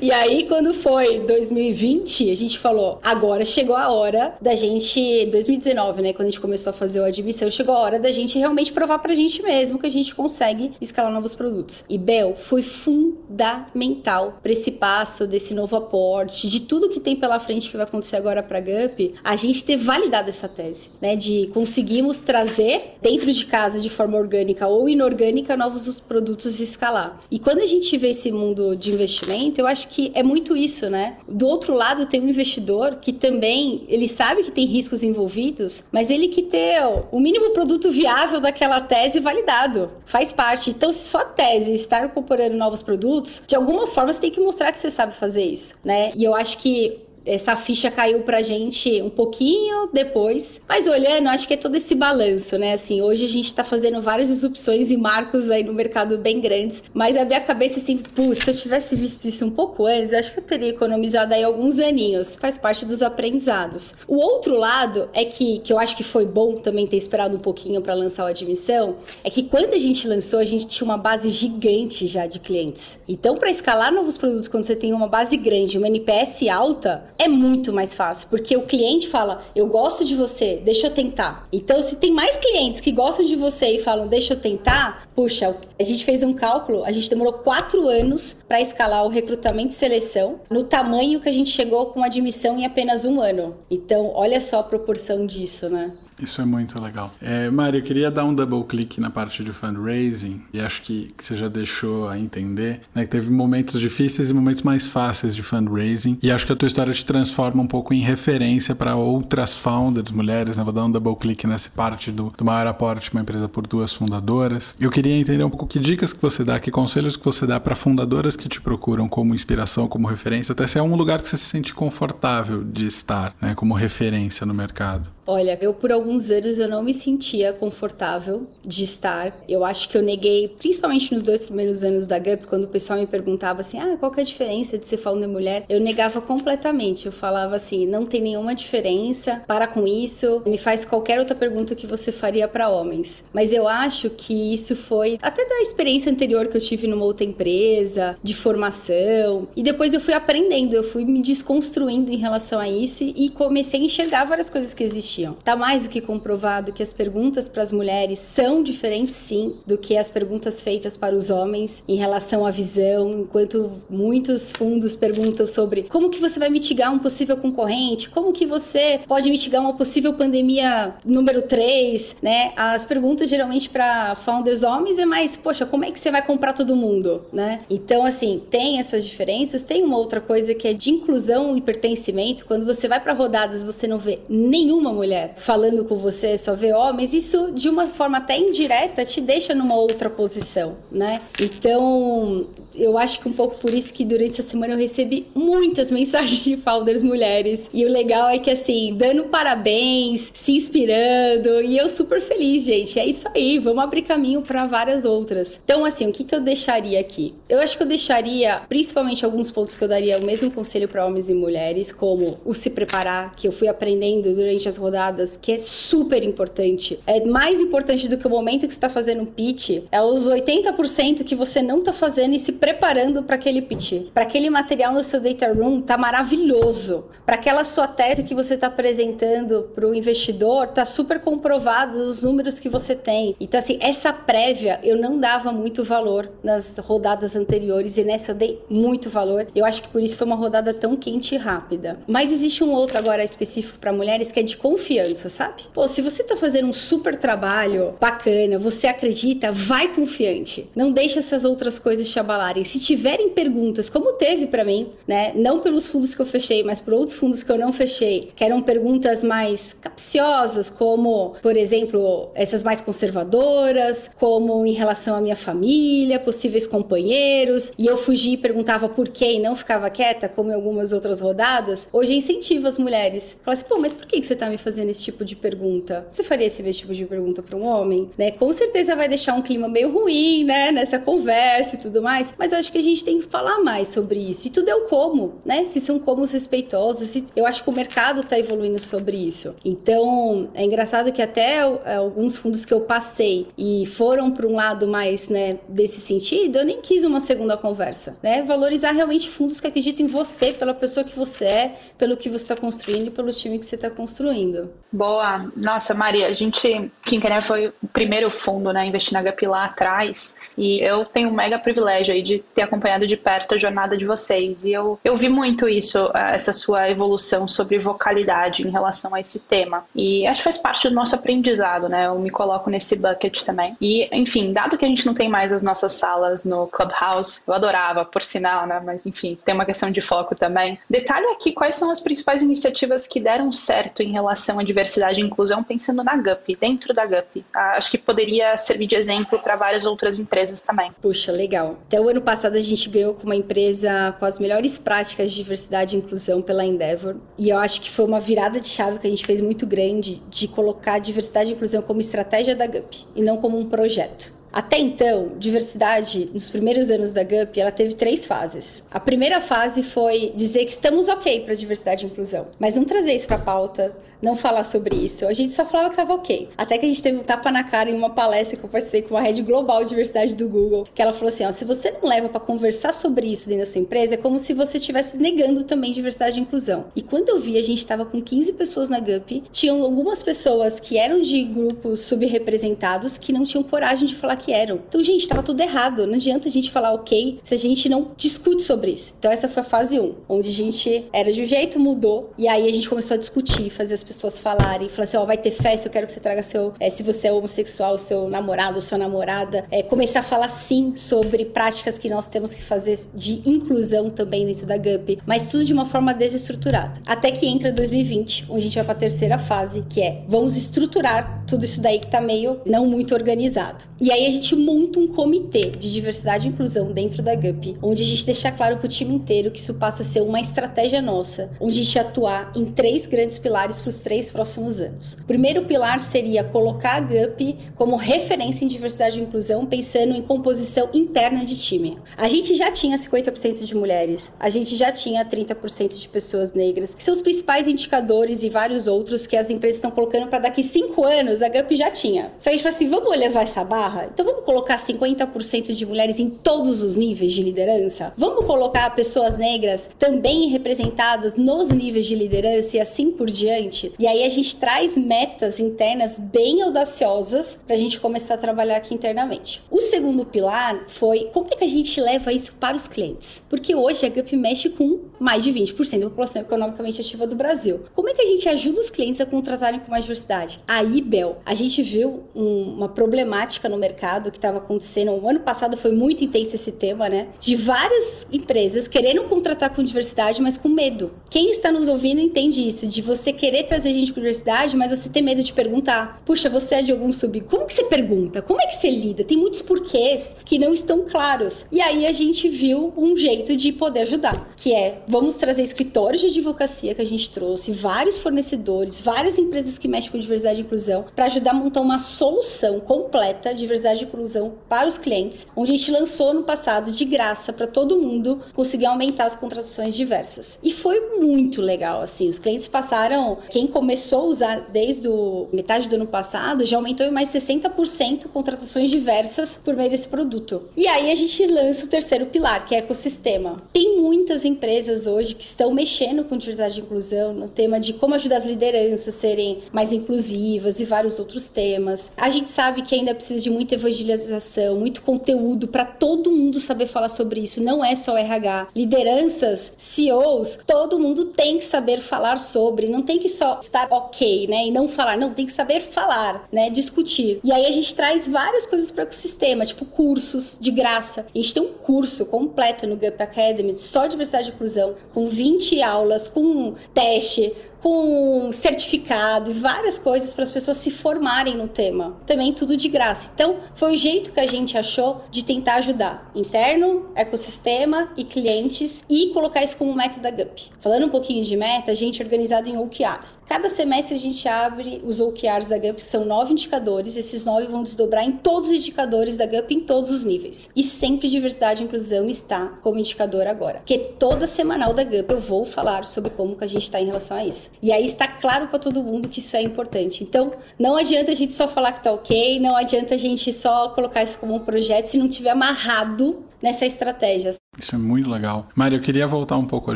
E 0.01 0.11
aí 0.11 0.47
quando 0.47 0.73
foi 0.73 1.19
2020, 1.19 2.31
a 2.31 2.35
gente 2.35 2.59
falou, 2.59 2.99
agora 3.03 3.45
chegou 3.45 3.75
a 3.75 3.91
hora 3.91 4.33
da 4.41 4.55
gente 4.55 5.25
2019, 5.27 6.01
né, 6.01 6.13
quando 6.13 6.27
a 6.27 6.31
gente 6.31 6.39
começou 6.39 6.71
a 6.71 6.73
fazer 6.73 6.99
o 6.99 7.05
admissão, 7.05 7.49
chegou 7.49 7.75
a 7.75 7.79
hora 7.79 7.99
da 7.99 8.11
gente 8.11 8.37
realmente 8.37 8.71
provar 8.71 8.99
pra 8.99 9.13
gente 9.13 9.41
mesmo 9.41 9.79
que 9.79 9.87
a 9.87 9.91
gente 9.91 10.13
consegue 10.15 10.73
escalar 10.79 11.11
novos 11.11 11.35
produtos. 11.35 11.83
E 11.89 11.97
Bel 11.97 12.35
foi 12.35 12.61
fundamental 12.61 14.39
para 14.41 14.51
esse 14.51 14.71
passo 14.71 15.27
desse 15.27 15.53
novo 15.53 15.75
aporte, 15.75 16.49
de 16.49 16.61
tudo 16.61 16.80
tudo 16.81 16.89
que 16.89 16.99
tem 16.99 17.15
pela 17.15 17.39
frente 17.39 17.69
que 17.69 17.77
vai 17.77 17.85
acontecer 17.85 18.15
agora 18.15 18.41
para 18.41 18.59
Gup, 18.59 19.13
a 19.23 19.35
gente 19.35 19.63
ter 19.63 19.77
validado 19.77 20.29
essa 20.29 20.49
tese, 20.49 20.89
né, 20.99 21.15
de 21.15 21.47
conseguirmos 21.53 22.21
trazer 22.21 22.95
dentro 22.99 23.31
de 23.31 23.45
casa 23.45 23.79
de 23.79 23.89
forma 23.89 24.17
orgânica 24.17 24.67
ou 24.67 24.89
inorgânica 24.89 25.55
novos 25.55 25.99
produtos 25.99 26.59
e 26.59 26.63
escalar. 26.63 27.21
E 27.29 27.37
quando 27.37 27.59
a 27.59 27.67
gente 27.67 27.95
vê 27.97 28.09
esse 28.09 28.31
mundo 28.31 28.75
de 28.75 28.91
investimento, 28.91 29.61
eu 29.61 29.67
acho 29.67 29.89
que 29.89 30.11
é 30.15 30.23
muito 30.23 30.57
isso, 30.57 30.89
né? 30.89 31.17
Do 31.27 31.45
outro 31.45 31.75
lado 31.75 32.07
tem 32.07 32.19
um 32.19 32.27
investidor 32.27 32.95
que 32.95 33.13
também, 33.13 33.85
ele 33.87 34.07
sabe 34.07 34.43
que 34.43 34.51
tem 34.51 34.65
riscos 34.65 35.03
envolvidos, 35.03 35.83
mas 35.91 36.09
ele 36.09 36.29
que 36.29 36.41
ter 36.41 36.81
o 37.11 37.19
mínimo 37.19 37.51
produto 37.51 37.91
viável 37.91 38.39
daquela 38.39 38.81
tese 38.81 39.19
validado, 39.19 39.91
faz 40.05 40.33
parte. 40.33 40.71
Então, 40.71 40.91
se 40.91 41.09
só 41.09 41.19
a 41.19 41.25
tese 41.25 41.73
estar 41.73 42.05
incorporando 42.05 42.55
novos 42.55 42.81
produtos, 42.81 43.43
de 43.45 43.55
alguma 43.55 43.85
forma 43.85 44.11
você 44.11 44.21
tem 44.21 44.31
que 44.31 44.39
mostrar 44.39 44.71
que 44.71 44.79
você 44.79 44.89
sabe 44.89 45.13
fazer 45.13 45.43
isso, 45.43 45.75
né? 45.83 46.11
E 46.15 46.23
eu 46.23 46.33
acho 46.33 46.57
que 46.57 46.70
que 46.71 47.10
essa 47.25 47.55
ficha 47.55 47.91
caiu 47.91 48.21
pra 48.21 48.41
gente 48.41 49.01
um 49.01 49.09
pouquinho 49.09 49.89
depois. 49.93 50.61
Mas 50.67 50.87
olhando, 50.87 51.27
acho 51.29 51.47
que 51.47 51.53
é 51.53 51.57
todo 51.57 51.75
esse 51.75 51.95
balanço, 51.95 52.57
né? 52.57 52.73
Assim, 52.73 53.01
hoje 53.01 53.25
a 53.25 53.27
gente 53.27 53.53
tá 53.53 53.63
fazendo 53.63 54.01
várias 54.01 54.27
disrupções 54.27 54.91
e 54.91 54.97
marcos 54.97 55.49
aí 55.49 55.63
no 55.63 55.73
mercado 55.73 56.17
bem 56.17 56.39
grandes, 56.39 56.83
mas 56.93 57.15
a 57.15 57.25
minha 57.25 57.41
cabeça 57.41 57.79
assim, 57.79 57.97
putz, 57.97 58.43
se 58.43 58.51
eu 58.51 58.55
tivesse 58.55 58.95
visto 58.95 59.25
isso 59.25 59.45
um 59.45 59.51
pouco 59.51 59.85
antes, 59.85 60.13
acho 60.13 60.33
que 60.33 60.39
eu 60.39 60.43
teria 60.43 60.69
economizado 60.69 61.33
aí 61.33 61.43
alguns 61.43 61.79
aninhos. 61.79 62.35
Faz 62.35 62.57
parte 62.57 62.85
dos 62.85 63.01
aprendizados. 63.01 63.95
O 64.07 64.15
outro 64.17 64.55
lado 64.57 65.09
é 65.13 65.25
que, 65.25 65.59
que 65.59 65.71
eu 65.71 65.79
acho 65.79 65.95
que 65.95 66.03
foi 66.03 66.25
bom 66.25 66.55
também 66.55 66.87
ter 66.87 66.97
esperado 66.97 67.37
um 67.37 67.39
pouquinho 67.39 67.81
para 67.81 67.93
lançar 67.93 68.25
o 68.25 68.27
admissão, 68.27 68.97
é 69.23 69.29
que 69.29 69.43
quando 69.43 69.73
a 69.73 69.79
gente 69.79 70.07
lançou, 70.07 70.39
a 70.39 70.45
gente 70.45 70.67
tinha 70.67 70.85
uma 70.85 70.97
base 70.97 71.29
gigante 71.29 72.07
já 72.07 72.25
de 72.25 72.39
clientes. 72.39 72.99
Então, 73.07 73.35
para 73.35 73.49
escalar 73.49 73.91
novos 73.91 74.17
produtos, 74.17 74.47
quando 74.47 74.63
você 74.63 74.75
tem 74.75 74.93
uma 74.93 75.07
base 75.07 75.37
grande, 75.37 75.77
uma 75.77 75.87
NPS 75.87 76.47
alta, 76.49 77.03
é 77.21 77.27
muito 77.27 77.71
mais 77.71 77.93
fácil, 77.93 78.27
porque 78.29 78.57
o 78.57 78.65
cliente 78.65 79.07
fala: 79.07 79.45
Eu 79.55 79.67
gosto 79.67 80.03
de 80.03 80.15
você, 80.15 80.59
deixa 80.65 80.87
eu 80.87 80.91
tentar. 80.91 81.47
Então, 81.53 81.79
se 81.83 81.97
tem 81.97 82.11
mais 82.11 82.35
clientes 82.35 82.81
que 82.81 82.91
gostam 82.91 83.23
de 83.23 83.35
você 83.35 83.75
e 83.75 83.79
falam: 83.79 84.07
Deixa 84.07 84.33
eu 84.33 84.39
tentar, 84.39 85.07
puxa, 85.15 85.55
a 85.79 85.83
gente 85.83 86.03
fez 86.03 86.23
um 86.23 86.33
cálculo, 86.33 86.83
a 86.83 86.91
gente 86.91 87.09
demorou 87.09 87.33
quatro 87.33 87.87
anos 87.87 88.37
para 88.47 88.59
escalar 88.59 89.05
o 89.05 89.09
recrutamento 89.09 89.69
e 89.69 89.73
seleção 89.73 90.39
no 90.49 90.63
tamanho 90.63 91.21
que 91.21 91.29
a 91.29 91.31
gente 91.31 91.51
chegou 91.51 91.87
com 91.87 92.03
admissão 92.03 92.57
em 92.57 92.65
apenas 92.65 93.05
um 93.05 93.21
ano. 93.21 93.55
Então, 93.69 94.11
olha 94.15 94.41
só 94.41 94.59
a 94.59 94.63
proporção 94.63 95.27
disso, 95.27 95.69
né? 95.69 95.91
Isso 96.21 96.41
é 96.41 96.45
muito 96.45 96.79
legal. 96.81 97.13
É, 97.21 97.49
Mário, 97.49 97.79
eu 97.79 97.83
queria 97.83 98.11
dar 98.11 98.25
um 98.25 98.33
double 98.33 98.63
click 98.63 98.99
na 99.01 99.09
parte 99.09 99.43
de 99.43 99.51
fundraising, 99.51 100.41
e 100.53 100.59
acho 100.59 100.83
que, 100.83 101.13
que 101.17 101.23
você 101.23 101.35
já 101.35 101.47
deixou 101.47 102.07
a 102.07 102.17
entender, 102.17 102.81
né? 102.93 103.03
Que 103.03 103.09
teve 103.09 103.31
momentos 103.31 103.79
difíceis 103.79 104.29
e 104.29 104.33
momentos 104.33 104.61
mais 104.61 104.87
fáceis 104.87 105.35
de 105.35 105.41
fundraising, 105.41 106.17
e 106.21 106.31
acho 106.31 106.45
que 106.45 106.53
a 106.53 106.55
tua 106.55 106.67
história 106.67 106.93
te 106.93 107.05
transforma 107.05 107.61
um 107.61 107.67
pouco 107.67 107.93
em 107.93 108.01
referência 108.01 108.75
para 108.75 108.95
outras 108.95 109.57
founders, 109.57 110.11
mulheres, 110.11 110.57
né? 110.57 110.63
Vou 110.63 110.73
dar 110.73 110.85
um 110.85 110.91
double 110.91 111.15
click 111.15 111.47
nessa 111.47 111.69
parte 111.69 112.11
do, 112.11 112.31
do 112.37 112.45
maior 112.45 112.67
aporte, 112.67 113.11
uma 113.11 113.21
empresa 113.21 113.47
por 113.49 113.65
duas 113.65 113.93
fundadoras. 113.93 114.75
Eu 114.79 114.91
queria 114.91 115.17
entender 115.17 115.43
um 115.43 115.49
pouco 115.49 115.65
que 115.65 115.79
dicas 115.79 116.13
que 116.13 116.21
você 116.21 116.43
dá, 116.43 116.59
que 116.59 116.69
conselhos 116.69 117.17
que 117.17 117.25
você 117.25 117.47
dá 117.47 117.59
para 117.59 117.75
fundadoras 117.75 118.35
que 118.35 118.47
te 118.47 118.61
procuram 118.61 119.09
como 119.09 119.33
inspiração, 119.33 119.87
como 119.87 120.07
referência, 120.07 120.53
até 120.53 120.67
se 120.67 120.77
é 120.77 120.81
um 120.81 120.95
lugar 120.95 121.21
que 121.21 121.27
você 121.27 121.37
se 121.37 121.45
sente 121.45 121.73
confortável 121.73 122.63
de 122.63 122.85
estar, 122.85 123.33
né? 123.41 123.55
Como 123.55 123.73
referência 123.73 124.45
no 124.45 124.53
mercado. 124.53 125.09
Olha, 125.25 125.57
eu 125.61 125.73
por 125.73 125.91
alguns 125.91 126.31
anos 126.31 126.57
eu 126.57 126.67
não 126.67 126.81
me 126.81 126.93
sentia 126.93 127.53
confortável 127.53 128.47
de 128.65 128.83
estar. 128.83 129.39
Eu 129.47 129.63
acho 129.63 129.87
que 129.87 129.95
eu 129.97 130.01
neguei, 130.01 130.47
principalmente 130.47 131.13
nos 131.13 131.23
dois 131.23 131.45
primeiros 131.45 131.83
anos 131.83 132.07
da 132.07 132.17
GUP, 132.17 132.47
quando 132.47 132.63
o 132.63 132.67
pessoal 132.67 132.99
me 132.99 133.05
perguntava 133.05 133.61
assim: 133.61 133.79
"Ah, 133.79 133.95
qual 133.99 134.11
que 134.11 134.19
é 134.19 134.23
a 134.23 134.25
diferença 134.25 134.77
de 134.77 134.87
ser 134.87 134.97
falando 134.97 135.29
mulher?". 135.29 135.63
Eu 135.69 135.79
negava 135.79 136.19
completamente. 136.21 137.05
Eu 137.05 137.11
falava 137.11 137.55
assim: 137.55 137.85
"Não 137.85 138.05
tem 138.05 138.19
nenhuma 138.19 138.55
diferença. 138.55 139.43
Para 139.47 139.67
com 139.67 139.87
isso. 139.87 140.41
Me 140.45 140.57
faz 140.57 140.83
qualquer 140.83 141.19
outra 141.19 141.35
pergunta 141.35 141.75
que 141.75 141.85
você 141.85 142.11
faria 142.11 142.47
para 142.47 142.69
homens". 142.69 143.23
Mas 143.31 143.53
eu 143.53 143.67
acho 143.67 144.09
que 144.09 144.53
isso 144.53 144.75
foi 144.75 145.19
até 145.21 145.47
da 145.47 145.61
experiência 145.61 146.11
anterior 146.11 146.47
que 146.47 146.57
eu 146.57 146.61
tive 146.61 146.87
numa 146.87 147.05
outra 147.05 147.25
empresa, 147.25 148.17
de 148.23 148.33
formação, 148.33 149.47
e 149.55 149.61
depois 149.61 149.93
eu 149.93 149.99
fui 149.99 150.13
aprendendo, 150.13 150.73
eu 150.73 150.83
fui 150.83 151.05
me 151.05 151.21
desconstruindo 151.21 152.11
em 152.11 152.17
relação 152.17 152.59
a 152.59 152.67
isso 152.67 153.03
e 153.03 153.29
comecei 153.29 153.79
a 153.79 153.83
enxergar 153.83 154.25
várias 154.25 154.49
coisas 154.49 154.73
que 154.73 154.83
existiam 154.83 155.20
existiam. 155.21 155.37
Tá 155.43 155.55
mais 155.55 155.83
do 155.83 155.89
que 155.89 156.01
comprovado 156.01 156.73
que 156.73 156.81
as 156.81 156.91
perguntas 156.91 157.47
para 157.47 157.63
as 157.63 157.71
mulheres 157.71 158.19
são 158.19 158.63
diferentes 158.63 159.15
sim 159.15 159.55
do 159.65 159.77
que 159.77 159.97
as 159.97 160.09
perguntas 160.09 160.61
feitas 160.61 160.97
para 160.97 161.15
os 161.15 161.29
homens 161.29 161.83
em 161.87 161.95
relação 161.95 162.45
à 162.45 162.51
visão, 162.51 163.21
enquanto 163.21 163.71
muitos 163.89 164.51
fundos 164.51 164.95
perguntam 164.95 165.45
sobre 165.45 165.83
como 165.83 166.09
que 166.09 166.19
você 166.19 166.39
vai 166.39 166.49
mitigar 166.49 166.93
um 166.93 166.99
possível 166.99 167.37
concorrente, 167.37 168.09
como 168.09 168.33
que 168.33 168.45
você 168.45 169.01
pode 169.07 169.29
mitigar 169.29 169.61
uma 169.61 169.73
possível 169.73 170.13
pandemia 170.13 170.95
número 171.05 171.41
3, 171.41 172.17
né? 172.21 172.53
As 172.55 172.85
perguntas 172.85 173.29
geralmente 173.29 173.69
para 173.69 174.15
founders 174.15 174.63
homens 174.63 174.97
é 174.97 175.05
mais, 175.05 175.37
poxa, 175.37 175.65
como 175.65 175.85
é 175.85 175.91
que 175.91 175.99
você 175.99 176.11
vai 176.11 176.25
comprar 176.25 176.53
todo 176.53 176.75
mundo, 176.75 177.25
né? 177.31 177.61
Então, 177.69 178.05
assim, 178.05 178.41
tem 178.49 178.79
essas 178.79 179.05
diferenças, 179.05 179.63
tem 179.63 179.83
uma 179.83 179.97
outra 179.97 180.19
coisa 180.19 180.53
que 180.53 180.67
é 180.67 180.73
de 180.73 180.89
inclusão 180.89 181.57
e 181.57 181.61
pertencimento, 181.61 182.45
quando 182.45 182.65
você 182.65 182.87
vai 182.87 182.99
para 182.99 183.13
rodadas, 183.13 183.63
você 183.63 183.87
não 183.87 183.99
vê 183.99 184.19
nenhuma 184.29 184.91
mulher 185.01 185.33
falando 185.37 185.83
com 185.83 185.95
você, 185.95 186.37
só 186.37 186.53
vê 186.53 186.73
homens, 186.73 187.13
isso 187.13 187.51
de 187.51 187.67
uma 187.67 187.87
forma 187.87 188.19
até 188.19 188.37
indireta 188.37 189.03
te 189.03 189.19
deixa 189.19 189.55
numa 189.55 189.75
outra 189.75 190.09
posição, 190.09 190.77
né? 190.91 191.21
Então, 191.39 192.47
eu 192.75 192.97
acho 192.97 193.19
que 193.19 193.27
um 193.27 193.33
pouco 193.33 193.57
por 193.57 193.73
isso 193.73 193.93
que 193.93 194.05
durante 194.05 194.31
essa 194.31 194.43
semana 194.43 194.73
eu 194.73 194.77
recebi 194.77 195.27
muitas 195.33 195.91
mensagens 195.91 196.43
de 196.43 196.57
founders 196.57 197.01
mulheres. 197.01 197.69
E 197.73 197.85
o 197.85 197.89
legal 197.89 198.29
é 198.29 198.37
que, 198.37 198.49
assim, 198.49 198.93
dando 198.95 199.25
parabéns, 199.25 200.31
se 200.33 200.53
inspirando. 200.53 201.61
E 201.63 201.77
eu 201.77 201.89
super 201.89 202.21
feliz, 202.21 202.63
gente. 202.63 202.99
É 202.99 203.05
isso 203.05 203.27
aí, 203.35 203.59
vamos 203.59 203.83
abrir 203.83 204.03
caminho 204.03 204.41
para 204.41 204.65
várias 204.65 205.05
outras. 205.05 205.59
Então, 205.63 205.85
assim, 205.85 206.07
o 206.07 206.13
que, 206.13 206.23
que 206.23 206.33
eu 206.33 206.41
deixaria 206.41 206.99
aqui? 206.99 207.33
Eu 207.49 207.59
acho 207.59 207.77
que 207.77 207.83
eu 207.83 207.87
deixaria, 207.87 208.61
principalmente, 208.69 209.25
alguns 209.25 209.51
pontos 209.51 209.75
que 209.75 209.83
eu 209.83 209.87
daria 209.87 210.17
o 210.17 210.25
mesmo 210.25 210.51
conselho 210.51 210.87
para 210.87 211.05
homens 211.05 211.29
e 211.29 211.33
mulheres, 211.33 211.91
como 211.91 212.39
o 212.45 212.53
se 212.53 212.69
preparar, 212.69 213.35
que 213.35 213.47
eu 213.47 213.51
fui 213.51 213.67
aprendendo 213.67 214.33
durante 214.33 214.67
as 214.67 214.77
rodadas, 214.91 215.37
que 215.37 215.53
é 215.53 215.59
super 215.59 216.21
importante. 216.21 216.99
É 217.07 217.23
mais 217.23 217.61
importante 217.61 218.09
do 218.09 218.17
que 218.17 218.27
o 218.27 218.29
momento 218.29 218.67
que 218.67 218.73
você 218.73 218.77
está 218.77 218.89
fazendo 218.89 219.21
um 219.21 219.25
pitch, 219.25 219.83
é 219.89 220.01
os 220.01 220.29
80% 220.29 221.23
que 221.23 221.33
você 221.33 221.61
não 221.61 221.79
está 221.79 221.93
fazendo 221.93 222.35
e 222.35 222.39
se 222.39 222.51
preparando 222.53 223.23
para 223.23 223.35
aquele 223.35 223.61
pitch, 223.61 224.09
para 224.13 224.23
aquele 224.23 224.49
material 224.49 224.93
no 224.93 225.03
seu 225.03 225.21
data 225.21 225.51
room, 225.53 225.79
tá 225.81 225.97
maravilhoso. 225.97 227.05
Para 227.25 227.35
aquela 227.35 227.63
sua 227.63 227.87
tese 227.87 228.23
que 228.23 228.35
você 228.35 228.55
está 228.55 228.67
apresentando 228.67 229.69
para 229.73 229.87
o 229.87 229.95
investidor, 229.95 230.67
tá 230.67 230.85
super 230.85 231.21
comprovado 231.21 231.97
os 231.97 232.23
números 232.23 232.59
que 232.59 232.67
você 232.67 232.93
tem. 232.93 233.35
Então 233.39 233.57
assim, 233.57 233.77
essa 233.79 234.11
prévia 234.11 234.79
eu 234.83 234.97
não 234.97 235.17
dava 235.17 235.51
muito 235.51 235.83
valor 235.83 236.29
nas 236.43 236.77
rodadas 236.79 237.35
anteriores 237.35 237.97
e 237.97 238.03
nessa 238.03 238.31
eu 238.31 238.35
dei 238.35 238.61
muito 238.69 239.09
valor. 239.09 239.47
Eu 239.55 239.63
acho 239.63 239.83
que 239.83 239.87
por 239.87 240.01
isso 240.01 240.17
foi 240.17 240.27
uma 240.27 240.35
rodada 240.35 240.73
tão 240.73 240.97
quente 240.97 241.35
e 241.35 241.37
rápida. 241.37 241.99
Mas 242.07 242.31
existe 242.31 242.63
um 242.63 242.73
outro 242.73 242.97
agora 242.97 243.23
específico 243.23 243.79
para 243.79 243.93
mulheres 243.93 244.31
que 244.31 244.39
é 244.39 244.43
de 244.43 244.57
confiança 244.57 244.80
confiança, 244.81 245.29
sabe? 245.29 245.63
Pô, 245.73 245.87
se 245.87 246.01
você 246.01 246.23
tá 246.23 246.35
fazendo 246.35 246.67
um 246.67 246.73
super 246.73 247.15
trabalho 247.15 247.93
bacana, 247.99 248.57
você 248.57 248.87
acredita, 248.87 249.51
vai 249.51 249.93
confiante. 249.93 250.67
Não 250.75 250.91
deixa 250.91 251.19
essas 251.19 251.43
outras 251.43 251.77
coisas 251.77 252.09
te 252.09 252.19
abalarem. 252.19 252.63
Se 252.63 252.79
tiverem 252.79 253.29
perguntas, 253.29 253.89
como 253.89 254.13
teve 254.13 254.47
para 254.47 254.65
mim, 254.65 254.89
né? 255.07 255.31
Não 255.35 255.59
pelos 255.59 255.87
fundos 255.89 256.15
que 256.15 256.21
eu 256.21 256.25
fechei, 256.25 256.63
mas 256.63 256.79
por 256.79 256.93
outros 256.93 257.17
fundos 257.17 257.43
que 257.43 257.51
eu 257.51 257.57
não 257.57 257.71
fechei, 257.71 258.31
que 258.35 258.43
eram 258.43 258.59
perguntas 258.59 259.23
mais 259.23 259.73
capciosas, 259.73 260.69
como, 260.69 261.35
por 261.41 261.55
exemplo, 261.55 262.29
essas 262.33 262.63
mais 262.63 262.81
conservadoras, 262.81 264.09
como 264.19 264.65
em 264.65 264.73
relação 264.73 265.15
à 265.15 265.21
minha 265.21 265.35
família, 265.35 266.19
possíveis 266.19 266.65
companheiros, 266.65 267.71
e 267.77 267.85
eu 267.85 267.97
fugi 267.97 268.33
e 268.33 268.37
perguntava 268.37 268.89
por 268.89 269.09
quê 269.09 269.33
e 269.33 269.39
não 269.39 269.55
ficava 269.55 269.89
quieta, 269.89 270.27
como 270.27 270.49
em 270.49 270.55
algumas 270.55 270.91
outras 270.91 271.21
rodadas. 271.21 271.87
Hoje 271.93 272.15
incentivo 272.15 272.67
as 272.67 272.79
mulheres. 272.79 273.37
Fala 273.43 273.53
assim, 273.53 273.65
pô, 273.65 273.77
mas 273.77 273.93
por 273.93 274.07
que 274.07 274.21
você 274.23 274.35
tá 274.35 274.49
me 274.49 274.57
fazendo 274.57 274.70
esse 274.77 275.03
tipo 275.03 275.25
de 275.25 275.35
pergunta? 275.35 276.05
Você 276.09 276.23
faria 276.23 276.47
esse 276.47 276.61
tipo 276.73 276.93
de 276.93 277.05
pergunta 277.05 277.41
para 277.41 277.55
um 277.55 277.65
homem, 277.65 278.09
né? 278.17 278.31
Com 278.31 278.51
certeza 278.53 278.95
vai 278.95 279.07
deixar 279.07 279.33
um 279.33 279.41
clima 279.41 279.67
meio 279.67 279.91
ruim, 279.91 280.43
né, 280.43 280.71
nessa 280.71 280.99
conversa 280.99 281.75
e 281.75 281.79
tudo 281.79 282.01
mais, 282.01 282.33
mas 282.37 282.51
eu 282.51 282.59
acho 282.59 282.71
que 282.71 282.77
a 282.77 282.83
gente 282.83 283.03
tem 283.03 283.19
que 283.19 283.27
falar 283.27 283.59
mais 283.59 283.89
sobre 283.89 284.19
isso. 284.19 284.47
E 284.47 284.51
tudo 284.51 284.69
é 284.69 284.75
o 284.75 284.87
como, 284.87 285.35
né? 285.45 285.65
Se 285.65 285.79
são 285.79 285.99
comos 285.99 286.31
respeitosos, 286.31 287.15
eu 287.35 287.45
acho 287.45 287.63
que 287.63 287.69
o 287.69 287.73
mercado 287.73 288.23
tá 288.23 288.37
evoluindo 288.37 288.79
sobre 288.79 289.17
isso. 289.17 289.55
Então, 289.63 290.49
é 290.53 290.63
engraçado 290.63 291.11
que 291.11 291.21
até 291.21 291.57
é, 291.57 291.95
alguns 291.95 292.37
fundos 292.37 292.65
que 292.65 292.73
eu 292.73 292.81
passei 292.81 293.47
e 293.57 293.85
foram 293.85 294.31
para 294.31 294.47
um 294.47 294.55
lado 294.55 294.87
mais, 294.87 295.29
né, 295.29 295.59
desse 295.67 295.99
sentido, 295.99 296.59
eu 296.59 296.65
nem 296.65 296.81
quis 296.81 297.03
uma 297.03 297.19
segunda 297.19 297.57
conversa, 297.57 298.17
né? 298.21 298.41
Valorizar 298.43 298.91
realmente 298.91 299.29
fundos 299.29 299.59
que 299.59 299.67
acreditam 299.67 300.05
em 300.05 300.09
você, 300.09 300.53
pela 300.53 300.73
pessoa 300.73 301.03
que 301.03 301.15
você 301.15 301.45
é, 301.45 301.75
pelo 301.97 302.17
que 302.17 302.29
você 302.29 302.43
está 302.43 302.55
construindo 302.55 303.07
e 303.07 303.11
pelo 303.11 303.31
time 303.31 303.59
que 303.59 303.65
você 303.65 303.75
está 303.75 303.89
construindo. 303.89 304.60
Boa. 304.91 305.49
Nossa, 305.55 305.93
Maria, 305.93 306.27
a 306.27 306.33
gente, 306.33 306.91
Kinkener 307.05 307.41
foi 307.41 307.67
o 307.67 307.87
primeiro 307.93 308.29
fundo, 308.29 308.73
né, 308.73 308.85
investir 308.85 309.13
na 309.13 309.21
Gapi 309.21 309.47
lá 309.47 309.65
atrás 309.65 310.35
e 310.57 310.81
eu 310.81 311.05
tenho 311.05 311.29
um 311.29 311.33
mega 311.33 311.57
privilégio 311.57 312.13
aí 312.13 312.21
de 312.21 312.39
ter 312.39 312.63
acompanhado 312.63 313.07
de 313.07 313.15
perto 313.15 313.55
a 313.55 313.57
jornada 313.57 313.95
de 313.95 314.05
vocês 314.05 314.65
e 314.65 314.73
eu, 314.73 314.99
eu 315.03 315.15
vi 315.15 315.29
muito 315.29 315.67
isso, 315.69 316.11
essa 316.13 316.51
sua 316.51 316.89
evolução 316.89 317.47
sobre 317.47 317.79
vocalidade 317.79 318.67
em 318.67 318.69
relação 318.69 319.15
a 319.15 319.21
esse 319.21 319.39
tema 319.39 319.85
e 319.95 320.27
acho 320.27 320.39
que 320.39 320.43
faz 320.43 320.57
parte 320.57 320.89
do 320.89 320.95
nosso 320.95 321.15
aprendizado, 321.15 321.87
né, 321.87 322.07
eu 322.07 322.19
me 322.19 322.29
coloco 322.29 322.69
nesse 322.69 322.99
bucket 322.99 323.43
também. 323.43 323.77
E, 323.79 324.09
enfim, 324.11 324.51
dado 324.51 324.77
que 324.77 324.83
a 324.83 324.89
gente 324.89 325.05
não 325.05 325.13
tem 325.13 325.29
mais 325.29 325.53
as 325.53 325.63
nossas 325.63 325.93
salas 325.93 326.43
no 326.43 326.67
Clubhouse, 326.67 327.43
eu 327.47 327.53
adorava, 327.53 328.03
por 328.03 328.23
sinal, 328.23 328.67
né, 328.67 328.81
mas 328.83 329.05
enfim, 329.05 329.37
tem 329.45 329.55
uma 329.55 329.65
questão 329.65 329.89
de 329.89 330.01
foco 330.01 330.35
também. 330.35 330.77
Detalhe 330.89 331.27
aqui 331.27 331.53
quais 331.53 331.75
são 331.75 331.89
as 331.89 332.01
principais 332.01 332.41
iniciativas 332.41 333.07
que 333.07 333.21
deram 333.21 333.51
certo 333.53 334.03
em 334.03 334.11
relação 334.11 334.50
à 334.59 334.63
diversidade 334.63 335.21
e 335.21 335.23
inclusão 335.23 335.63
pensando 335.63 336.03
na 336.03 336.15
GUP, 336.15 336.55
dentro 336.55 336.93
da 336.93 337.05
GUP. 337.05 337.45
Ah, 337.53 337.77
acho 337.77 337.91
que 337.91 337.97
poderia 337.97 338.57
servir 338.57 338.87
de 338.87 338.95
exemplo 338.95 339.39
para 339.39 339.55
várias 339.55 339.85
outras 339.85 340.19
empresas 340.19 340.61
também. 340.61 340.91
Puxa, 341.01 341.31
legal. 341.31 341.77
Até 341.87 341.99
o 341.99 342.09
ano 342.09 342.21
passado 342.21 342.55
a 342.55 342.61
gente 342.61 342.89
ganhou 342.89 343.13
com 343.13 343.23
uma 343.23 343.35
empresa 343.35 344.15
com 344.19 344.25
as 344.25 344.39
melhores 344.39 344.77
práticas 344.77 345.31
de 345.31 345.37
diversidade 345.37 345.95
e 345.95 345.99
inclusão 345.99 346.41
pela 346.41 346.65
Endeavor. 346.65 347.15
E 347.37 347.49
eu 347.49 347.57
acho 347.57 347.81
que 347.81 347.89
foi 347.89 348.05
uma 348.05 348.19
virada 348.19 348.59
de 348.59 348.67
chave 348.67 348.99
que 348.99 349.07
a 349.07 349.09
gente 349.09 349.25
fez 349.25 349.41
muito 349.41 349.65
grande 349.65 350.21
de 350.29 350.47
colocar 350.47 350.99
diversidade 350.99 351.49
e 351.49 351.53
inclusão 351.53 351.81
como 351.81 351.99
estratégia 351.99 352.55
da 352.55 352.67
GUP 352.67 353.05
e 353.15 353.23
não 353.23 353.37
como 353.37 353.57
um 353.57 353.69
projeto. 353.69 354.41
Até 354.51 354.77
então, 354.77 355.31
diversidade, 355.37 356.29
nos 356.33 356.49
primeiros 356.49 356.89
anos 356.89 357.13
da 357.13 357.23
GUP, 357.23 357.57
ela 357.57 357.71
teve 357.71 357.93
três 357.93 358.27
fases. 358.27 358.83
A 358.91 358.99
primeira 358.99 359.39
fase 359.39 359.81
foi 359.81 360.33
dizer 360.35 360.65
que 360.65 360.71
estamos 360.71 361.07
ok 361.07 361.45
para 361.45 361.55
diversidade 361.55 362.05
e 362.05 362.09
inclusão, 362.09 362.49
mas 362.59 362.75
não 362.75 362.83
trazer 362.83 363.13
isso 363.13 363.27
para 363.27 363.37
a 363.37 363.45
pauta, 363.45 363.95
não 364.21 364.35
falar 364.35 364.65
sobre 364.65 364.95
isso. 364.95 365.25
A 365.25 365.33
gente 365.33 365.53
só 365.53 365.65
falava 365.65 365.89
que 365.89 365.95
tava 365.95 366.13
ok. 366.13 366.49
Até 366.57 366.77
que 366.77 366.85
a 366.85 366.89
gente 366.89 367.01
teve 367.01 367.17
um 367.17 367.23
tapa 367.23 367.51
na 367.51 367.63
cara 367.63 367.89
em 367.89 367.95
uma 367.95 368.09
palestra 368.09 368.57
que 368.57 368.63
eu 368.63 368.69
participei 368.69 369.01
com 369.01 369.15
uma 369.15 369.21
rede 369.21 369.41
global 369.41 369.83
de 369.83 369.89
diversidade 369.89 370.35
do 370.35 370.47
Google, 370.47 370.87
que 370.93 371.01
ela 371.01 371.13
falou 371.13 371.29
assim: 371.29 371.45
ó, 371.45 371.51
se 371.51 371.65
você 371.65 371.91
não 371.91 372.07
leva 372.07 372.29
para 372.29 372.39
conversar 372.39 372.93
sobre 372.93 373.27
isso 373.27 373.49
dentro 373.49 373.65
da 373.65 373.71
sua 373.71 373.81
empresa, 373.81 374.15
é 374.15 374.17
como 374.17 374.39
se 374.39 374.53
você 374.53 374.77
estivesse 374.77 375.17
negando 375.17 375.63
também 375.63 375.91
diversidade 375.91 376.37
e 376.37 376.41
inclusão. 376.41 376.85
E 376.95 377.01
quando 377.01 377.29
eu 377.29 377.39
vi, 377.39 377.57
a 377.57 377.63
gente 377.63 377.79
estava 377.79 378.05
com 378.05 378.21
15 378.21 378.53
pessoas 378.53 378.89
na 378.89 378.99
GUP, 378.99 379.43
tinham 379.51 379.83
algumas 379.83 380.21
pessoas 380.21 380.79
que 380.79 380.97
eram 380.97 381.21
de 381.21 381.43
grupos 381.43 382.01
subrepresentados 382.01 383.17
que 383.17 383.33
não 383.33 383.43
tinham 383.43 383.63
coragem 383.63 384.07
de 384.07 384.15
falar 384.15 384.35
que 384.35 384.51
eram. 384.51 384.79
Então, 384.87 385.01
gente, 385.01 385.21
estava 385.21 385.43
tudo 385.43 385.61
errado. 385.61 386.05
Não 386.05 386.15
adianta 386.15 386.47
a 386.47 386.51
gente 386.51 386.71
falar 386.71 386.93
ok 386.93 387.39
se 387.41 387.53
a 387.53 387.57
gente 387.57 387.89
não 387.89 388.11
discute 388.15 388.63
sobre 388.63 388.91
isso. 388.91 389.13
Então, 389.17 389.31
essa 389.31 389.47
foi 389.47 389.61
a 389.61 389.65
fase 389.65 389.99
1, 389.99 390.15
onde 390.29 390.49
a 390.49 390.51
gente 390.51 391.05
era 391.11 391.31
de 391.31 391.41
um 391.41 391.45
jeito, 391.45 391.79
mudou, 391.79 392.31
e 392.37 392.47
aí 392.47 392.67
a 392.67 392.71
gente 392.71 392.89
começou 392.89 393.15
a 393.15 393.17
discutir, 393.17 393.69
fazer 393.69 393.93
as 393.93 394.03
pessoas 394.03 394.10
falarem, 394.39 394.89
falar 394.89 395.03
assim, 395.03 395.17
ó, 395.17 395.23
oh, 395.23 395.25
vai 395.25 395.37
ter 395.37 395.51
festa, 395.51 395.87
eu 395.87 395.91
quero 395.91 396.05
que 396.07 396.13
você 396.13 396.19
traga 396.19 396.41
seu, 396.43 396.73
é, 396.79 396.89
se 396.89 397.03
você 397.03 397.27
é 397.27 397.33
homossexual, 397.33 397.97
seu 397.97 398.29
namorado, 398.29 398.81
sua 398.81 398.97
namorada, 398.97 399.65
é, 399.71 399.83
começar 399.83 400.21
a 400.21 400.23
falar 400.23 400.49
sim 400.49 400.95
sobre 400.95 401.45
práticas 401.45 401.97
que 401.97 402.09
nós 402.09 402.27
temos 402.27 402.53
que 402.53 402.61
fazer 402.61 402.97
de 403.13 403.41
inclusão 403.45 404.09
também 404.09 404.45
dentro 404.45 404.65
da 404.65 404.77
GUP, 404.77 405.19
mas 405.25 405.47
tudo 405.47 405.63
de 405.63 405.73
uma 405.73 405.85
forma 405.85 406.13
desestruturada. 406.13 406.99
Até 407.05 407.31
que 407.31 407.45
entra 407.45 407.71
2020, 407.71 408.45
onde 408.49 408.59
a 408.59 408.61
gente 408.63 408.75
vai 408.75 408.83
para 408.83 408.93
a 408.93 408.97
terceira 408.97 409.37
fase, 409.37 409.83
que 409.89 410.01
é 410.01 410.23
vamos 410.27 410.57
estruturar 410.57 411.43
tudo 411.47 411.65
isso 411.65 411.81
daí 411.81 411.99
que 411.99 412.07
tá 412.07 412.21
meio 412.21 412.61
não 412.65 412.85
muito 412.85 413.13
organizado. 413.13 413.85
E 413.99 414.11
aí 414.11 414.25
a 414.25 414.29
gente 414.29 414.55
monta 414.55 414.99
um 414.99 415.07
comitê 415.07 415.71
de 415.71 415.91
diversidade 415.91 416.47
e 416.47 416.51
inclusão 416.51 416.91
dentro 416.91 417.21
da 417.21 417.35
GUP, 417.35 417.77
onde 417.81 418.03
a 418.03 418.05
gente 418.05 418.25
deixa 418.25 418.51
claro 418.51 418.77
para 418.77 418.85
o 418.85 418.89
time 418.89 419.13
inteiro 419.13 419.51
que 419.51 419.59
isso 419.59 419.73
passa 419.75 420.01
a 420.01 420.05
ser 420.05 420.21
uma 420.21 420.39
estratégia 420.39 421.01
nossa, 421.01 421.51
onde 421.59 421.79
a 421.79 421.83
gente 421.83 421.99
atuar 421.99 422.51
em 422.55 422.65
três 422.65 423.05
grandes 423.05 423.37
pilares 423.37 423.79
para 423.79 423.89
três 424.01 424.29
próximos 424.29 424.79
anos. 424.79 425.13
O 425.13 425.23
primeiro 425.25 425.63
pilar 425.65 426.03
seria 426.03 426.43
colocar 426.43 426.95
a 426.95 426.99
GUP 426.99 427.57
como 427.75 427.95
referência 427.95 428.65
em 428.65 428.67
diversidade 428.67 429.19
e 429.19 429.23
inclusão, 429.23 429.65
pensando 429.65 430.13
em 430.13 430.21
composição 430.21 430.89
interna 430.93 431.45
de 431.45 431.57
time. 431.57 431.97
A 432.17 432.27
gente 432.27 432.55
já 432.55 432.71
tinha 432.71 432.97
50% 432.97 433.63
de 433.63 433.75
mulheres, 433.75 434.31
a 434.39 434.49
gente 434.49 434.75
já 434.75 434.91
tinha 434.91 435.23
30% 435.23 435.97
de 435.97 436.07
pessoas 436.07 436.53
negras, 436.53 436.93
que 436.93 437.03
são 437.03 437.13
os 437.13 437.21
principais 437.21 437.67
indicadores 437.67 438.43
e 438.43 438.49
vários 438.49 438.87
outros 438.87 439.25
que 439.25 439.37
as 439.37 439.49
empresas 439.49 439.77
estão 439.77 439.91
colocando 439.91 440.27
para 440.27 440.39
daqui 440.39 440.63
cinco 440.63 441.05
anos 441.05 441.41
a 441.41 441.49
GUP 441.49 441.75
já 441.75 441.89
tinha. 441.91 442.31
Só 442.39 442.49
a 442.49 442.53
gente 442.53 442.63
falou 442.63 442.75
assim, 442.75 442.89
vamos 442.89 443.17
levar 443.17 443.43
essa 443.43 443.63
barra? 443.63 444.09
Então 444.13 444.25
vamos 444.25 444.43
colocar 444.43 444.77
50% 444.77 445.73
de 445.73 445.85
mulheres 445.85 446.19
em 446.19 446.27
todos 446.27 446.81
os 446.81 446.95
níveis 446.95 447.31
de 447.31 447.41
liderança? 447.43 448.13
Vamos 448.17 448.45
colocar 448.45 448.89
pessoas 448.95 449.37
negras 449.37 449.89
também 449.97 450.49
representadas 450.49 451.35
nos 451.35 451.69
níveis 451.69 452.05
de 452.05 452.15
liderança 452.15 452.77
e 452.77 452.79
assim 452.79 453.11
por 453.11 453.29
diante? 453.29 453.90
E 453.97 454.07
aí 454.07 454.23
a 454.23 454.29
gente 454.29 454.55
traz 454.55 454.97
metas 454.97 455.59
internas 455.59 456.17
bem 456.17 456.61
audaciosas 456.61 457.55
para 457.65 457.75
a 457.75 457.79
gente 457.79 457.99
começar 457.99 458.35
a 458.35 458.37
trabalhar 458.37 458.77
aqui 458.77 458.93
internamente. 458.93 459.61
O 459.69 459.81
segundo 459.81 460.25
pilar 460.25 460.83
foi 460.87 461.29
como 461.33 461.47
é 461.51 461.55
que 461.55 461.63
a 461.63 461.67
gente 461.67 461.99
leva 461.99 462.31
isso 462.31 462.53
para 462.59 462.75
os 462.75 462.87
clientes? 462.87 463.43
Porque 463.49 463.75
hoje 463.75 464.05
a 464.05 464.09
GUP 464.09 464.35
mexe 464.35 464.69
com 464.69 464.99
mais 465.19 465.43
de 465.43 465.51
20% 465.51 465.99
da 465.99 466.09
população 466.09 466.41
economicamente 466.41 467.01
ativa 467.01 467.27
do 467.27 467.35
Brasil. 467.35 467.85
Como 467.93 468.09
é 468.09 468.13
que 468.13 468.21
a 468.21 468.25
gente 468.25 468.47
ajuda 468.49 468.79
os 468.79 468.89
clientes 468.89 469.21
a 469.21 469.25
contratarem 469.25 469.79
com 469.79 469.91
mais 469.91 470.03
diversidade? 470.03 470.59
Aí, 470.67 471.01
Bel, 471.01 471.37
a 471.45 471.53
gente 471.53 471.81
viu 471.81 472.23
um, 472.35 472.75
uma 472.75 472.89
problemática 472.89 473.67
no 473.69 473.77
mercado 473.77 474.31
que 474.31 474.37
estava 474.37 474.57
acontecendo. 474.57 475.11
O 475.11 475.27
ano 475.27 475.39
passado 475.41 475.77
foi 475.77 475.91
muito 475.91 476.23
intenso 476.23 476.55
esse 476.55 476.71
tema, 476.71 477.09
né? 477.09 477.27
De 477.39 477.55
várias 477.55 478.27
empresas 478.31 478.87
querendo 478.87 479.23
contratar 479.23 479.73
com 479.75 479.83
diversidade, 479.83 480.41
mas 480.41 480.57
com 480.57 480.69
medo. 480.69 481.11
Quem 481.29 481.51
está 481.51 481.71
nos 481.71 481.87
ouvindo 481.87 482.19
entende 482.19 482.67
isso, 482.67 482.87
de 482.87 483.01
você 483.01 483.31
querer 483.31 483.63
trazer 483.63 483.80
gente 483.89 484.13
com 484.13 484.19
diversidade, 484.19 484.75
mas 484.75 484.91
você 484.91 485.09
ter 485.09 485.21
medo 485.21 485.43
de 485.43 485.53
perguntar. 485.53 486.21
Puxa, 486.25 486.49
você 486.49 486.75
é 486.75 486.81
de 486.81 486.91
algum 486.91 487.11
sub. 487.11 487.41
Como 487.41 487.65
que 487.65 487.73
você 487.73 487.85
pergunta? 487.85 488.41
Como 488.41 488.61
é 488.61 488.65
que 488.67 488.75
você 488.75 488.89
lida? 488.89 489.23
Tem 489.23 489.37
muitos 489.37 489.61
porquês 489.61 490.35
que 490.45 490.59
não 490.59 490.73
estão 490.73 491.05
claros. 491.05 491.65
E 491.71 491.81
aí 491.81 492.05
a 492.05 492.11
gente 492.11 492.47
viu 492.47 492.93
um 492.95 493.15
jeito 493.15 493.55
de 493.55 493.71
poder 493.71 494.01
ajudar, 494.01 494.53
que 494.55 494.73
é 494.73 495.01
vamos 495.07 495.37
trazer 495.37 495.63
escritórios 495.63 496.21
de 496.21 496.27
advocacia 496.27 496.93
que 496.93 497.01
a 497.01 497.05
gente 497.05 497.29
trouxe, 497.29 497.71
vários 497.71 498.19
fornecedores, 498.19 499.01
várias 499.01 499.37
empresas 499.37 499.77
que 499.77 499.87
mexem 499.87 500.11
com 500.11 500.19
diversidade 500.19 500.59
e 500.59 500.63
inclusão, 500.63 501.05
para 501.15 501.25
ajudar 501.25 501.51
a 501.51 501.53
montar 501.53 501.81
uma 501.81 501.99
solução 501.99 502.79
completa 502.79 503.53
de 503.53 503.61
diversidade 503.61 504.03
e 504.03 504.07
inclusão 504.07 504.55
para 504.67 504.87
os 504.87 504.97
clientes, 504.97 505.47
onde 505.55 505.71
a 505.71 505.77
gente 505.77 505.91
lançou 505.91 506.33
no 506.33 506.43
passado 506.43 506.91
de 506.91 507.05
graça 507.05 507.53
para 507.53 507.67
todo 507.67 507.99
mundo 507.99 508.39
conseguir 508.53 508.85
aumentar 508.85 509.25
as 509.25 509.35
contratações 509.35 509.95
diversas. 509.95 510.59
E 510.63 510.71
foi 510.71 511.17
muito 511.19 511.61
legal, 511.61 512.01
assim, 512.01 512.29
os 512.29 512.39
clientes 512.39 512.67
passaram, 512.67 513.37
quem 513.49 513.60
começou 513.67 514.21
a 514.21 514.25
usar 514.25 514.69
desde 514.71 515.07
o 515.07 515.47
metade 515.51 515.87
do 515.87 515.95
ano 515.95 516.07
passado, 516.07 516.65
já 516.65 516.77
aumentou 516.77 517.05
em 517.05 517.11
mais 517.11 517.29
60% 517.29 518.27
contratações 518.33 518.89
diversas 518.89 519.59
por 519.63 519.75
meio 519.75 519.89
desse 519.89 520.07
produto. 520.07 520.69
E 520.75 520.87
aí 520.87 521.11
a 521.11 521.15
gente 521.15 521.45
lança 521.45 521.85
o 521.85 521.89
terceiro 521.89 522.27
pilar, 522.27 522.65
que 522.65 522.73
é 522.73 522.79
ecossistema. 522.79 523.61
Tem 523.73 523.99
muitas 523.99 524.45
empresas 524.45 525.05
hoje 525.07 525.35
que 525.35 525.43
estão 525.43 525.73
mexendo 525.73 526.23
com 526.23 526.37
diversidade 526.37 526.79
e 526.79 526.83
inclusão 526.83 527.33
no 527.33 527.47
tema 527.47 527.79
de 527.79 527.93
como 527.93 528.15
ajudar 528.15 528.37
as 528.37 528.45
lideranças 528.45 529.07
a 529.07 529.17
serem 529.17 529.59
mais 529.71 529.93
inclusivas 529.93 530.79
e 530.79 530.85
vários 530.85 531.01
vários 531.01 531.19
outros 531.19 531.47
temas. 531.47 532.11
A 532.15 532.29
gente 532.29 532.49
sabe 532.49 532.83
que 532.83 532.95
ainda 532.95 533.13
precisa 533.15 533.41
de 533.41 533.49
muita 533.49 533.75
evangelização, 533.75 534.75
muito 534.75 535.01
conteúdo 535.01 535.67
para 535.67 535.83
todo 535.83 536.31
mundo 536.31 536.59
saber 536.59 536.85
falar 536.85 537.09
sobre 537.09 537.41
isso. 537.41 537.61
Não 537.61 537.83
é 537.83 537.95
só 537.95 538.17
RH. 538.17 538.67
Lideranças, 538.75 539.73
CEOs, 539.77 540.59
todo 540.65 540.99
mundo 540.99 541.25
tem 541.25 541.57
que 541.57 541.65
saber 541.65 541.99
falar 541.99 542.39
sobre. 542.39 542.87
Não 542.87 543.01
tem 543.01 543.17
que 543.17 543.29
só 543.29 543.50
estar 543.59 543.87
ok, 543.91 544.47
né? 544.47 544.67
E 544.67 544.71
não 544.71 544.87
falar. 544.87 545.17
Não, 545.17 545.33
tem 545.33 545.45
que 545.45 545.53
saber 545.53 545.81
falar, 545.81 546.47
né? 546.51 546.69
Discutir. 546.69 547.39
E 547.43 547.51
aí 547.51 547.65
a 547.65 547.71
gente 547.71 547.93
traz 547.93 548.27
várias 548.27 548.65
coisas 548.65 548.91
para 548.91 549.01
o 549.01 549.03
ecossistema, 549.03 549.65
tipo 549.65 549.85
cursos 549.85 550.57
de 550.59 550.71
graça. 550.71 551.25
A 551.33 551.37
gente 551.37 551.53
tem 551.53 551.63
um 551.63 551.73
curso 551.73 552.25
completo 552.25 552.87
no 552.87 552.95
GUP 552.95 553.21
Academy 553.21 553.73
só 553.73 554.07
diversidade 554.07 554.49
e 554.49 554.53
inclusão, 554.53 554.95
com 555.13 555.27
20 555.27 555.81
aulas, 555.81 556.27
com 556.27 556.75
teste, 556.93 557.53
com 557.81 558.51
certificado 558.51 559.51
e 559.51 559.53
várias 559.53 559.97
coisas 559.97 560.33
para 560.33 560.43
as 560.43 560.51
pessoas 560.51 560.77
se 560.77 560.91
formarem 560.91 561.57
no 561.57 561.67
tema. 561.67 562.15
Também 562.25 562.53
tudo 562.53 562.77
de 562.77 562.87
graça. 562.87 563.31
Então, 563.33 563.57
foi 563.73 563.93
o 563.93 563.97
jeito 563.97 564.31
que 564.31 564.39
a 564.39 564.47
gente 564.47 564.77
achou 564.77 565.21
de 565.31 565.43
tentar 565.43 565.75
ajudar 565.75 566.31
interno, 566.35 567.09
ecossistema 567.15 568.11
e 568.15 568.23
clientes 568.23 569.03
e 569.09 569.27
colocar 569.33 569.63
isso 569.63 569.77
como 569.77 569.93
meta 569.93 570.19
da 570.19 570.29
GUP. 570.29 570.71
Falando 570.79 571.07
um 571.07 571.09
pouquinho 571.09 571.43
de 571.43 571.57
meta, 571.57 571.91
a 571.91 571.95
gente 571.95 572.21
é 572.21 572.25
organizado 572.25 572.69
em 572.69 572.77
OKRs. 572.77 573.39
Cada 573.47 573.69
semestre 573.69 574.15
a 574.15 574.19
gente 574.19 574.47
abre 574.47 575.01
os 575.03 575.19
OKRs 575.19 575.69
da 575.69 575.77
GUP, 575.77 576.01
são 576.03 576.23
nove 576.25 576.53
indicadores. 576.53 577.17
Esses 577.17 577.43
nove 577.43 577.67
vão 577.67 577.83
desdobrar 577.83 578.23
em 578.23 578.31
todos 578.31 578.69
os 578.69 578.75
indicadores 578.75 579.37
da 579.37 579.45
GUP 579.45 579.73
em 579.73 579.79
todos 579.79 580.11
os 580.11 580.23
níveis. 580.23 580.69
E 580.75 580.83
sempre 580.83 581.29
diversidade 581.29 581.81
e 581.81 581.85
inclusão 581.85 582.29
está 582.29 582.67
como 582.81 582.99
indicador 582.99 583.47
agora. 583.47 583.79
Porque 583.79 583.97
toda 583.97 584.45
semanal 584.45 584.93
da 584.93 585.03
GUP 585.03 585.31
eu 585.31 585.39
vou 585.39 585.65
falar 585.65 586.05
sobre 586.05 586.29
como 586.31 586.55
que 586.55 586.63
a 586.63 586.67
gente 586.67 586.83
está 586.83 586.99
em 586.99 587.05
relação 587.05 587.37
a 587.37 587.45
isso. 587.45 587.70
E 587.81 587.91
aí 587.91 588.05
está 588.05 588.27
claro 588.27 588.67
para 588.67 588.79
todo 588.79 589.03
mundo 589.03 589.27
que 589.27 589.39
isso 589.39 589.55
é 589.55 589.61
importante. 589.61 590.23
Então, 590.23 590.53
não 590.79 590.95
adianta 590.95 591.31
a 591.31 591.35
gente 591.35 591.53
só 591.53 591.67
falar 591.67 591.93
que 591.93 592.03
tá 592.03 592.11
ok, 592.11 592.59
não 592.59 592.75
adianta 592.75 593.15
a 593.15 593.17
gente 593.17 593.51
só 593.51 593.89
colocar 593.89 594.23
isso 594.23 594.37
como 594.37 594.55
um 594.55 594.59
projeto 594.59 595.05
se 595.05 595.17
não 595.17 595.27
tiver 595.27 595.51
amarrado 595.51 596.43
nessa 596.61 596.85
estratégia. 596.85 597.55
Isso 597.77 597.95
é 597.95 597.97
muito 597.97 598.29
legal. 598.29 598.69
Mário, 598.75 598.97
eu 598.97 599.01
queria 599.01 599.27
voltar 599.27 599.57
um 599.57 599.65
pouco. 599.65 599.91
A 599.91 599.95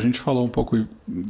gente 0.00 0.18
falou 0.18 0.44
um 0.44 0.48
pouco, 0.48 0.76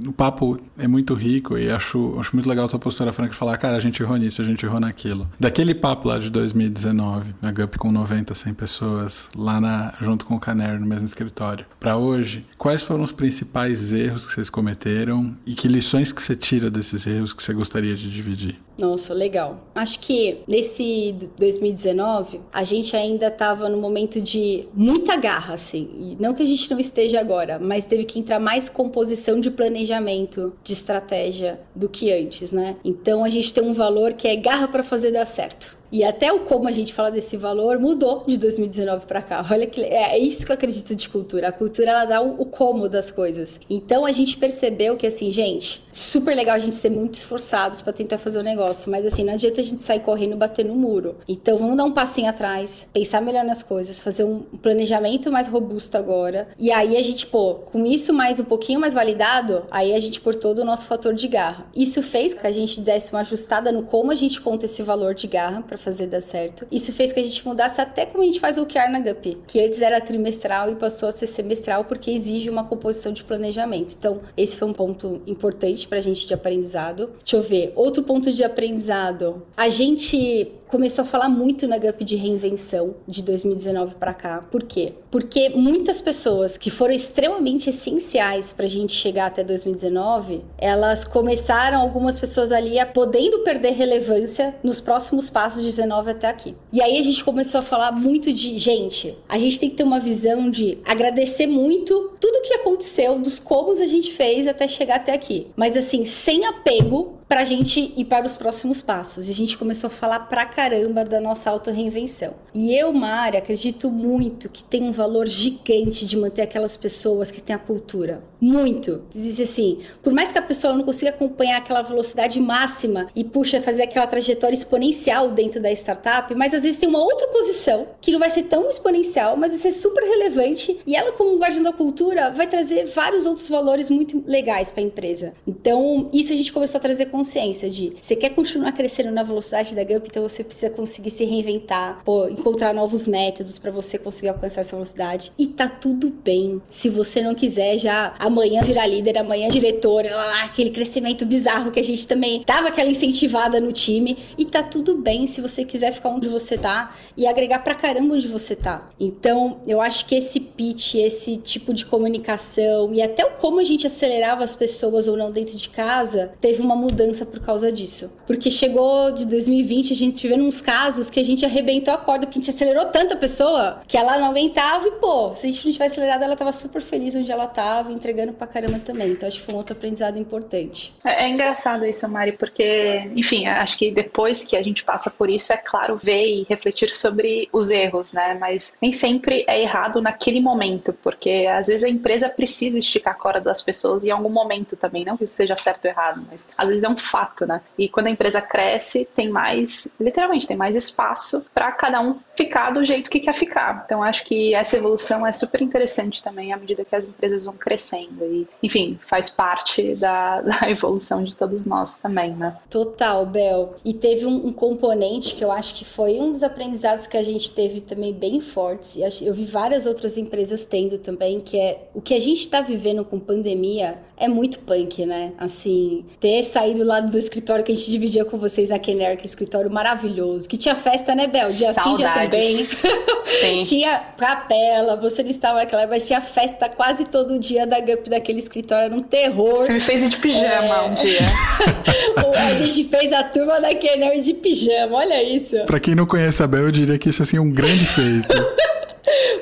o 0.06 0.12
papo 0.12 0.58
é 0.78 0.86
muito 0.86 1.14
rico 1.14 1.58
e 1.58 1.70
acho, 1.70 2.16
acho 2.18 2.34
muito 2.34 2.48
legal 2.48 2.66
a 2.66 2.68
tua 2.68 2.78
postura 2.78 3.12
franca 3.12 3.32
de 3.32 3.36
falar, 3.36 3.56
cara, 3.58 3.76
a 3.76 3.80
gente 3.80 4.02
errou 4.02 4.16
nisso, 4.16 4.40
a 4.40 4.44
gente 4.44 4.64
errou 4.64 4.80
naquilo. 4.80 5.28
Daquele 5.38 5.74
papo 5.74 6.08
lá 6.08 6.18
de 6.18 6.30
2019, 6.30 7.34
na 7.42 7.52
GUP 7.52 7.78
com 7.78 7.90
90, 7.90 8.34
100 8.34 8.54
pessoas, 8.54 9.30
lá 9.34 9.60
na, 9.60 9.94
junto 10.00 10.24
com 10.24 10.34
o 10.34 10.40
Canary 10.40 10.78
no 10.78 10.86
mesmo 10.86 11.06
escritório, 11.06 11.66
para 11.78 11.96
hoje, 11.96 12.46
quais 12.56 12.82
foram 12.82 13.04
os 13.04 13.12
principais 13.12 13.92
erros 13.92 14.26
que 14.26 14.32
vocês 14.32 14.48
cometeram 14.48 15.36
e 15.44 15.54
que 15.54 15.68
lições 15.68 16.12
que 16.12 16.22
você 16.22 16.36
tira 16.36 16.70
desses 16.70 17.06
erros 17.06 17.32
que 17.32 17.42
você 17.42 17.52
gostaria 17.52 17.94
de 17.94 18.10
dividir? 18.10 18.58
Nossa, 18.78 19.14
legal. 19.14 19.58
Acho 19.74 20.00
que 20.00 20.38
nesse 20.46 21.16
2019, 21.38 22.40
a 22.52 22.62
gente 22.62 22.94
ainda 22.94 23.28
estava 23.28 23.68
no 23.68 23.78
momento 23.78 24.20
de 24.20 24.68
muita 24.74 25.16
garra, 25.16 25.54
assim. 25.54 25.88
E 25.98 26.22
não 26.22 26.34
que 26.34 26.42
a 26.42 26.46
gente 26.46 26.70
não 26.70 26.78
esteja 26.78 27.18
agora, 27.18 27.58
mas 27.58 27.84
teve 27.84 28.04
que 28.04 28.18
entrar 28.18 28.38
mais 28.38 28.68
composição 28.68 29.40
de 29.40 29.50
planejamento, 29.50 30.52
de 30.62 30.74
estratégia 30.74 31.60
do 31.74 31.88
que 31.88 32.12
antes, 32.12 32.52
né? 32.52 32.76
Então 32.84 33.24
a 33.24 33.30
gente 33.30 33.52
tem 33.52 33.64
um 33.64 33.72
valor 33.72 34.12
que 34.12 34.28
é 34.28 34.36
garra 34.36 34.68
para 34.68 34.82
fazer 34.82 35.10
dar 35.10 35.26
certo. 35.26 35.76
E 35.96 36.04
até 36.04 36.30
o 36.30 36.40
como 36.40 36.68
a 36.68 36.72
gente 36.72 36.92
fala 36.92 37.10
desse 37.10 37.38
valor 37.38 37.78
mudou 37.78 38.22
de 38.26 38.36
2019 38.36 39.06
para 39.06 39.22
cá. 39.22 39.46
Olha 39.50 39.66
que 39.66 39.80
é, 39.80 40.12
é 40.12 40.18
isso 40.18 40.44
que 40.44 40.52
eu 40.52 40.54
acredito 40.54 40.94
de 40.94 41.08
cultura. 41.08 41.48
A 41.48 41.52
cultura 41.52 41.90
ela 41.90 42.04
dá 42.04 42.20
o, 42.20 42.38
o 42.38 42.44
como 42.44 42.86
das 42.86 43.10
coisas. 43.10 43.58
Então 43.70 44.04
a 44.04 44.12
gente 44.12 44.36
percebeu 44.36 44.98
que 44.98 45.06
assim, 45.06 45.32
gente, 45.32 45.82
super 45.90 46.36
legal 46.36 46.54
a 46.54 46.58
gente 46.58 46.74
ser 46.74 46.90
muito 46.90 47.14
esforçados 47.14 47.80
para 47.80 47.94
tentar 47.94 48.18
fazer 48.18 48.38
o 48.38 48.42
negócio, 48.42 48.90
mas 48.90 49.06
assim, 49.06 49.24
não 49.24 49.32
adianta 49.32 49.62
a 49.62 49.64
gente 49.64 49.80
sair 49.80 50.00
correndo 50.00 50.36
bater 50.36 50.66
no 50.66 50.74
muro. 50.74 51.16
Então 51.26 51.56
vamos 51.56 51.78
dar 51.78 51.84
um 51.84 51.92
passinho 51.92 52.28
atrás, 52.28 52.86
pensar 52.92 53.22
melhor 53.22 53.46
nas 53.46 53.62
coisas, 53.62 53.98
fazer 53.98 54.24
um 54.24 54.40
planejamento 54.40 55.32
mais 55.32 55.48
robusto 55.48 55.96
agora. 55.96 56.48
E 56.58 56.70
aí 56.70 56.94
a 56.94 57.02
gente, 57.02 57.26
pô, 57.26 57.54
com 57.54 57.86
isso 57.86 58.12
mais 58.12 58.38
um 58.38 58.44
pouquinho 58.44 58.78
mais 58.78 58.92
validado, 58.92 59.64
aí 59.70 59.94
a 59.94 59.98
gente 59.98 60.20
por 60.20 60.36
todo 60.36 60.58
o 60.58 60.64
nosso 60.64 60.86
fator 60.86 61.14
de 61.14 61.26
garra. 61.26 61.64
Isso 61.74 62.02
fez 62.02 62.34
que 62.34 62.46
a 62.46 62.52
gente 62.52 62.82
desse 62.82 63.14
uma 63.14 63.20
ajustada 63.20 63.72
no 63.72 63.84
como 63.84 64.12
a 64.12 64.14
gente 64.14 64.42
conta 64.42 64.66
esse 64.66 64.82
valor 64.82 65.14
de 65.14 65.26
garra 65.26 65.62
para 65.62 65.85
fazer 65.86 66.08
dar 66.08 66.20
certo. 66.20 66.66
Isso 66.70 66.92
fez 66.92 67.12
que 67.12 67.20
a 67.20 67.22
gente 67.22 67.46
mudasse 67.46 67.80
até 67.80 68.04
como 68.04 68.24
a 68.24 68.26
gente 68.26 68.40
faz 68.40 68.58
o 68.58 68.64
OKR 68.64 68.90
na 68.90 68.98
GUP, 68.98 69.38
que 69.46 69.64
antes 69.64 69.80
era 69.80 70.00
trimestral 70.00 70.68
e 70.68 70.74
passou 70.74 71.08
a 71.08 71.12
ser 71.12 71.28
semestral 71.28 71.84
porque 71.84 72.10
exige 72.10 72.50
uma 72.50 72.64
composição 72.64 73.12
de 73.12 73.22
planejamento. 73.22 73.94
Então, 73.96 74.20
esse 74.36 74.56
foi 74.56 74.66
um 74.66 74.72
ponto 74.72 75.22
importante 75.28 75.86
para 75.86 75.98
a 75.98 76.00
gente 76.00 76.26
de 76.26 76.34
aprendizado. 76.34 77.10
Deixa 77.18 77.36
eu 77.36 77.42
ver, 77.42 77.72
outro 77.76 78.02
ponto 78.02 78.32
de 78.32 78.42
aprendizado. 78.42 79.42
A 79.56 79.68
gente 79.68 80.52
começou 80.68 81.02
a 81.02 81.06
falar 81.06 81.28
muito 81.28 81.66
na 81.66 81.78
GUP 81.78 82.04
de 82.04 82.16
reinvenção 82.16 82.96
de 83.06 83.22
2019 83.22 83.94
para 83.94 84.12
cá. 84.12 84.40
Por 84.50 84.64
quê? 84.64 84.94
Porque 85.10 85.50
muitas 85.50 86.00
pessoas 86.00 86.58
que 86.58 86.70
foram 86.70 86.92
extremamente 86.92 87.70
essenciais 87.70 88.52
para 88.52 88.66
a 88.66 88.68
gente 88.68 88.92
chegar 88.92 89.26
até 89.26 89.44
2019, 89.44 90.42
elas 90.58 91.04
começaram, 91.04 91.80
algumas 91.80 92.18
pessoas 92.18 92.50
ali, 92.50 92.78
a 92.78 92.86
podendo 92.86 93.40
perder 93.40 93.72
relevância 93.72 94.56
nos 94.62 94.80
próximos 94.80 95.30
passos 95.30 95.62
19 95.66 96.10
até 96.10 96.28
aqui. 96.28 96.54
E 96.72 96.80
aí 96.80 96.98
a 96.98 97.02
gente 97.02 97.22
começou 97.22 97.60
a 97.60 97.62
falar 97.62 97.92
muito 97.92 98.32
de, 98.32 98.58
gente, 98.58 99.16
a 99.28 99.38
gente 99.38 99.60
tem 99.60 99.70
que 99.70 99.76
ter 99.76 99.82
uma 99.82 100.00
visão 100.00 100.50
de 100.50 100.78
agradecer 100.84 101.46
muito 101.46 102.12
tudo 102.20 102.42
que 102.42 102.54
aconteceu, 102.54 103.18
dos 103.18 103.38
como 103.38 103.72
a 103.72 103.86
gente 103.86 104.12
fez 104.12 104.46
até 104.46 104.66
chegar 104.68 104.96
até 104.96 105.12
aqui. 105.12 105.48
Mas 105.56 105.76
assim, 105.76 106.04
sem 106.06 106.46
apego 106.46 107.15
para 107.28 107.40
a 107.40 107.44
gente 107.44 107.92
ir 107.96 108.04
para 108.04 108.26
os 108.26 108.36
próximos 108.36 108.80
passos. 108.80 109.28
E 109.28 109.30
a 109.30 109.34
gente 109.34 109.58
começou 109.58 109.88
a 109.88 109.90
falar 109.90 110.20
pra 110.20 110.46
caramba 110.46 111.04
da 111.04 111.20
nossa 111.20 111.50
auto-reinvenção. 111.50 112.34
E 112.54 112.74
eu, 112.74 112.92
Mari, 112.92 113.36
acredito 113.36 113.90
muito 113.90 114.48
que 114.48 114.62
tem 114.62 114.82
um 114.82 114.92
valor 114.92 115.26
gigante 115.26 116.06
de 116.06 116.16
manter 116.16 116.42
aquelas 116.42 116.76
pessoas 116.76 117.30
que 117.30 117.40
têm 117.40 117.54
a 117.54 117.58
cultura. 117.58 118.22
Muito. 118.40 119.02
Diz 119.10 119.40
assim, 119.40 119.80
por 120.02 120.12
mais 120.12 120.30
que 120.30 120.38
a 120.38 120.42
pessoa 120.42 120.74
não 120.74 120.84
consiga 120.84 121.10
acompanhar 121.10 121.58
aquela 121.58 121.82
velocidade 121.82 122.38
máxima 122.38 123.08
e 123.14 123.24
puxa 123.24 123.60
fazer 123.60 123.82
aquela 123.82 124.06
trajetória 124.06 124.54
exponencial 124.54 125.30
dentro 125.30 125.60
da 125.60 125.72
startup, 125.72 126.32
mas 126.34 126.54
às 126.54 126.62
vezes 126.62 126.78
tem 126.78 126.88
uma 126.88 127.02
outra 127.02 127.26
posição 127.28 127.88
que 128.00 128.12
não 128.12 128.18
vai 128.18 128.30
ser 128.30 128.44
tão 128.44 128.68
exponencial, 128.68 129.36
mas 129.36 129.52
vai 129.52 129.60
ser 129.60 129.72
super 129.72 130.02
relevante 130.02 130.78
e 130.86 130.94
ela 130.94 131.12
como 131.12 131.38
guardiã 131.38 131.62
da 131.62 131.72
cultura 131.72 132.30
vai 132.30 132.46
trazer 132.46 132.86
vários 132.86 133.26
outros 133.26 133.48
valores 133.48 133.90
muito 133.90 134.22
legais 134.26 134.70
para 134.70 134.82
a 134.82 134.86
empresa. 134.86 135.34
Então, 135.46 136.08
isso 136.12 136.32
a 136.32 136.36
gente 136.36 136.52
começou 136.52 136.78
a 136.78 136.82
trazer 136.82 137.06
consciência 137.16 137.70
de 137.70 137.94
você 138.00 138.14
quer 138.14 138.30
continuar 138.30 138.72
crescendo 138.72 139.10
na 139.10 139.22
velocidade 139.22 139.74
da 139.74 139.82
Gump, 139.82 140.06
então 140.06 140.22
você 140.22 140.44
precisa 140.44 140.70
conseguir 140.70 141.08
se 141.10 141.24
reinventar, 141.24 142.02
pô, 142.04 142.28
encontrar 142.28 142.74
novos 142.74 143.06
métodos 143.06 143.58
para 143.58 143.70
você 143.70 143.98
conseguir 143.98 144.28
alcançar 144.28 144.60
essa 144.60 144.76
velocidade. 144.76 145.32
E 145.38 145.46
tá 145.46 145.68
tudo 145.68 146.10
bem. 146.10 146.60
Se 146.68 146.90
você 146.90 147.22
não 147.22 147.34
quiser 147.34 147.78
já 147.78 148.14
amanhã 148.18 148.60
virar 148.62 148.86
líder, 148.86 149.16
amanhã 149.18 149.48
diretora, 149.48 150.10
aquele 150.42 150.70
crescimento 150.70 151.24
bizarro 151.24 151.72
que 151.72 151.80
a 151.80 151.84
gente 151.84 152.06
também 152.06 152.44
dava 152.46 152.68
aquela 152.68 152.90
incentivada 152.90 153.60
no 153.60 153.72
time. 153.72 154.18
E 154.36 154.44
tá 154.44 154.62
tudo 154.62 154.96
bem 154.98 155.26
se 155.26 155.40
você 155.40 155.64
quiser 155.64 155.92
ficar 155.92 156.10
onde 156.10 156.28
você 156.28 156.58
tá 156.58 156.94
e 157.16 157.26
agregar 157.26 157.60
pra 157.60 157.74
caramba 157.74 158.14
onde 158.14 158.28
você 158.28 158.54
tá. 158.54 158.90
Então, 159.00 159.58
eu 159.66 159.80
acho 159.80 160.06
que 160.06 160.14
esse 160.14 160.38
pitch, 160.40 160.96
esse 160.96 161.38
tipo 161.38 161.72
de 161.72 161.86
comunicação 161.86 162.92
e 162.92 163.00
até 163.00 163.24
o 163.24 163.30
como 163.30 163.60
a 163.60 163.64
gente 163.64 163.86
acelerava 163.86 164.44
as 164.44 164.54
pessoas 164.54 165.08
ou 165.08 165.16
não 165.16 165.30
dentro 165.30 165.56
de 165.56 165.68
casa, 165.68 166.32
teve 166.40 166.60
uma 166.60 166.76
mudança 166.76 167.05
mudança 167.06 167.24
por 167.24 167.40
causa 167.40 167.70
disso. 167.70 168.12
Porque 168.26 168.50
chegou 168.50 169.12
de 169.12 169.26
2020, 169.26 169.92
a 169.92 169.96
gente 169.96 170.22
vivendo 170.22 170.44
uns 170.44 170.60
casos 170.60 171.08
que 171.08 171.20
a 171.20 171.24
gente 171.24 171.44
arrebentou 171.44 171.94
a 171.94 171.98
corda, 171.98 172.26
porque 172.26 172.38
a 172.38 172.42
gente 172.42 172.50
acelerou 172.50 172.86
tanta 172.86 173.16
pessoa 173.16 173.80
que 173.86 173.96
ela 173.96 174.18
não 174.18 174.30
aguentava 174.30 174.86
e, 174.88 174.92
pô, 174.92 175.34
se 175.34 175.46
a 175.46 175.50
gente 175.50 175.64
não 175.64 175.72
tivesse 175.72 175.94
acelerado, 175.94 176.22
ela 176.22 176.36
tava 176.36 176.52
super 176.52 176.82
feliz 176.82 177.14
onde 177.14 177.30
ela 177.30 177.46
tava, 177.46 177.92
entregando 177.92 178.32
pra 178.32 178.46
caramba 178.46 178.78
também. 178.78 179.10
Então 179.10 179.28
acho 179.28 179.38
que 179.38 179.44
foi 179.44 179.54
um 179.54 179.58
outro 179.58 179.74
aprendizado 179.76 180.18
importante. 180.18 180.92
É, 181.04 181.26
é 181.26 181.28
engraçado 181.28 181.84
isso, 181.86 182.08
Mari, 182.08 182.32
porque, 182.32 183.10
enfim, 183.16 183.46
acho 183.46 183.78
que 183.78 183.90
depois 183.90 184.44
que 184.44 184.56
a 184.56 184.62
gente 184.62 184.84
passa 184.84 185.10
por 185.10 185.30
isso, 185.30 185.52
é 185.52 185.56
claro 185.56 185.96
ver 185.96 186.26
e 186.26 186.46
refletir 186.48 186.90
sobre 186.90 187.48
os 187.52 187.70
erros, 187.70 188.12
né? 188.12 188.36
Mas 188.40 188.76
nem 188.82 188.92
sempre 188.92 189.44
é 189.46 189.62
errado 189.62 190.00
naquele 190.00 190.40
momento, 190.40 190.92
porque 190.92 191.46
às 191.50 191.68
vezes 191.68 191.84
a 191.84 191.88
empresa 191.88 192.28
precisa 192.28 192.78
esticar 192.78 193.14
a 193.14 193.16
corda 193.16 193.40
das 193.40 193.62
pessoas 193.62 194.04
em 194.04 194.10
algum 194.10 194.28
momento 194.28 194.76
também, 194.76 195.04
não 195.04 195.16
que 195.16 195.24
isso 195.24 195.34
seja 195.34 195.56
certo 195.56 195.84
ou 195.84 195.90
errado, 195.90 196.26
mas 196.30 196.50
às 196.56 196.68
vezes 196.68 196.84
é 196.84 196.88
um 196.88 196.95
um 196.96 196.98
fato, 196.98 197.46
né? 197.46 197.60
E 197.78 197.88
quando 197.88 198.06
a 198.06 198.10
empresa 198.10 198.40
cresce, 198.40 199.06
tem 199.14 199.28
mais, 199.28 199.94
literalmente, 200.00 200.46
tem 200.46 200.56
mais 200.56 200.74
espaço 200.74 201.44
para 201.54 201.70
cada 201.72 202.00
um 202.00 202.18
ficar 202.34 202.70
do 202.70 202.84
jeito 202.84 203.10
que 203.10 203.20
quer 203.20 203.34
ficar. 203.34 203.82
Então, 203.84 204.02
acho 204.02 204.24
que 204.24 204.54
essa 204.54 204.76
evolução 204.76 205.26
é 205.26 205.32
super 205.32 205.62
interessante 205.62 206.22
também 206.22 206.52
à 206.52 206.56
medida 206.56 206.84
que 206.84 206.94
as 206.94 207.06
empresas 207.06 207.44
vão 207.44 207.54
crescendo. 207.54 208.24
E, 208.24 208.46
enfim, 208.62 208.98
faz 209.06 209.30
parte 209.30 209.94
da, 209.96 210.40
da 210.42 210.70
evolução 210.70 211.22
de 211.22 211.34
todos 211.34 211.66
nós 211.66 211.98
também, 211.98 212.34
né? 212.34 212.56
Total, 212.70 213.24
Bel. 213.26 213.76
E 213.84 213.94
teve 213.94 214.26
um, 214.26 214.46
um, 214.46 214.52
componente 214.52 215.34
que 215.34 215.44
eu 215.44 215.52
acho 215.52 215.74
que 215.74 215.84
foi 215.84 216.18
um 216.20 216.32
dos 216.32 216.42
aprendizados 216.42 217.06
que 217.06 217.16
a 217.16 217.22
gente 217.22 217.50
teve 217.50 217.80
também 217.80 218.12
bem 218.12 218.40
fortes. 218.40 218.96
E 218.96 219.24
eu 219.24 219.34
vi 219.34 219.44
várias 219.44 219.86
outras 219.86 220.16
empresas 220.16 220.64
tendo 220.64 220.98
também, 220.98 221.40
que 221.40 221.58
é 221.58 221.88
o 221.94 222.00
que 222.00 222.14
a 222.14 222.20
gente 222.20 222.40
está 222.40 222.60
vivendo 222.60 223.04
com 223.04 223.18
pandemia 223.18 223.98
é 224.16 224.28
muito 224.28 224.60
punk, 224.60 225.04
né? 225.04 225.32
Assim, 225.38 226.04
ter 226.18 226.42
saído 226.42 226.84
lado 226.86 227.10
do 227.10 227.18
escritório 227.18 227.64
que 227.64 227.72
a 227.72 227.74
gente 227.74 227.90
dividia 227.90 228.24
com 228.24 228.38
vocês 228.38 228.70
na 228.70 228.78
Kenner, 228.78 229.16
que 229.16 229.26
escritório 229.26 229.70
maravilhoso, 229.70 230.48
que 230.48 230.56
tinha 230.56 230.74
festa, 230.74 231.14
né, 231.14 231.26
Bel? 231.26 231.50
Dia 231.50 231.72
sim, 231.72 231.94
dia 231.94 232.10
também. 232.10 232.66
Sim. 233.40 233.62
tinha 233.62 234.00
capela, 234.16 234.96
você 234.96 235.22
não 235.22 235.30
estava 235.30 235.58
naquela, 235.58 235.86
mas 235.86 236.06
tinha 236.06 236.20
festa 236.20 236.68
quase 236.68 237.04
todo 237.04 237.38
dia 237.38 237.66
da 237.66 237.80
GUP 237.80 238.08
daquele 238.08 238.38
escritório, 238.38 238.86
era 238.86 238.94
um 238.94 239.02
terror. 239.02 239.56
Você 239.56 239.72
me 239.72 239.80
fez 239.80 240.02
ir 240.02 240.08
de 240.08 240.16
pijama 240.18 240.74
é... 240.74 240.82
um 240.82 240.94
dia. 240.94 241.20
a 242.38 242.54
gente 242.54 242.84
fez 242.84 243.12
a 243.12 243.24
turma 243.24 243.60
da 243.60 243.74
Kenner 243.74 244.20
de 244.20 244.34
pijama, 244.34 244.96
olha 244.96 245.22
isso. 245.22 245.56
Pra 245.66 245.80
quem 245.80 245.94
não 245.94 246.06
conhece 246.06 246.42
a 246.42 246.46
Bel, 246.46 246.62
eu 246.62 246.70
diria 246.70 246.98
que 246.98 247.08
isso 247.08 247.22
assim, 247.22 247.36
é 247.36 247.40
um 247.40 247.50
grande 247.50 247.84
feito. 247.84 248.28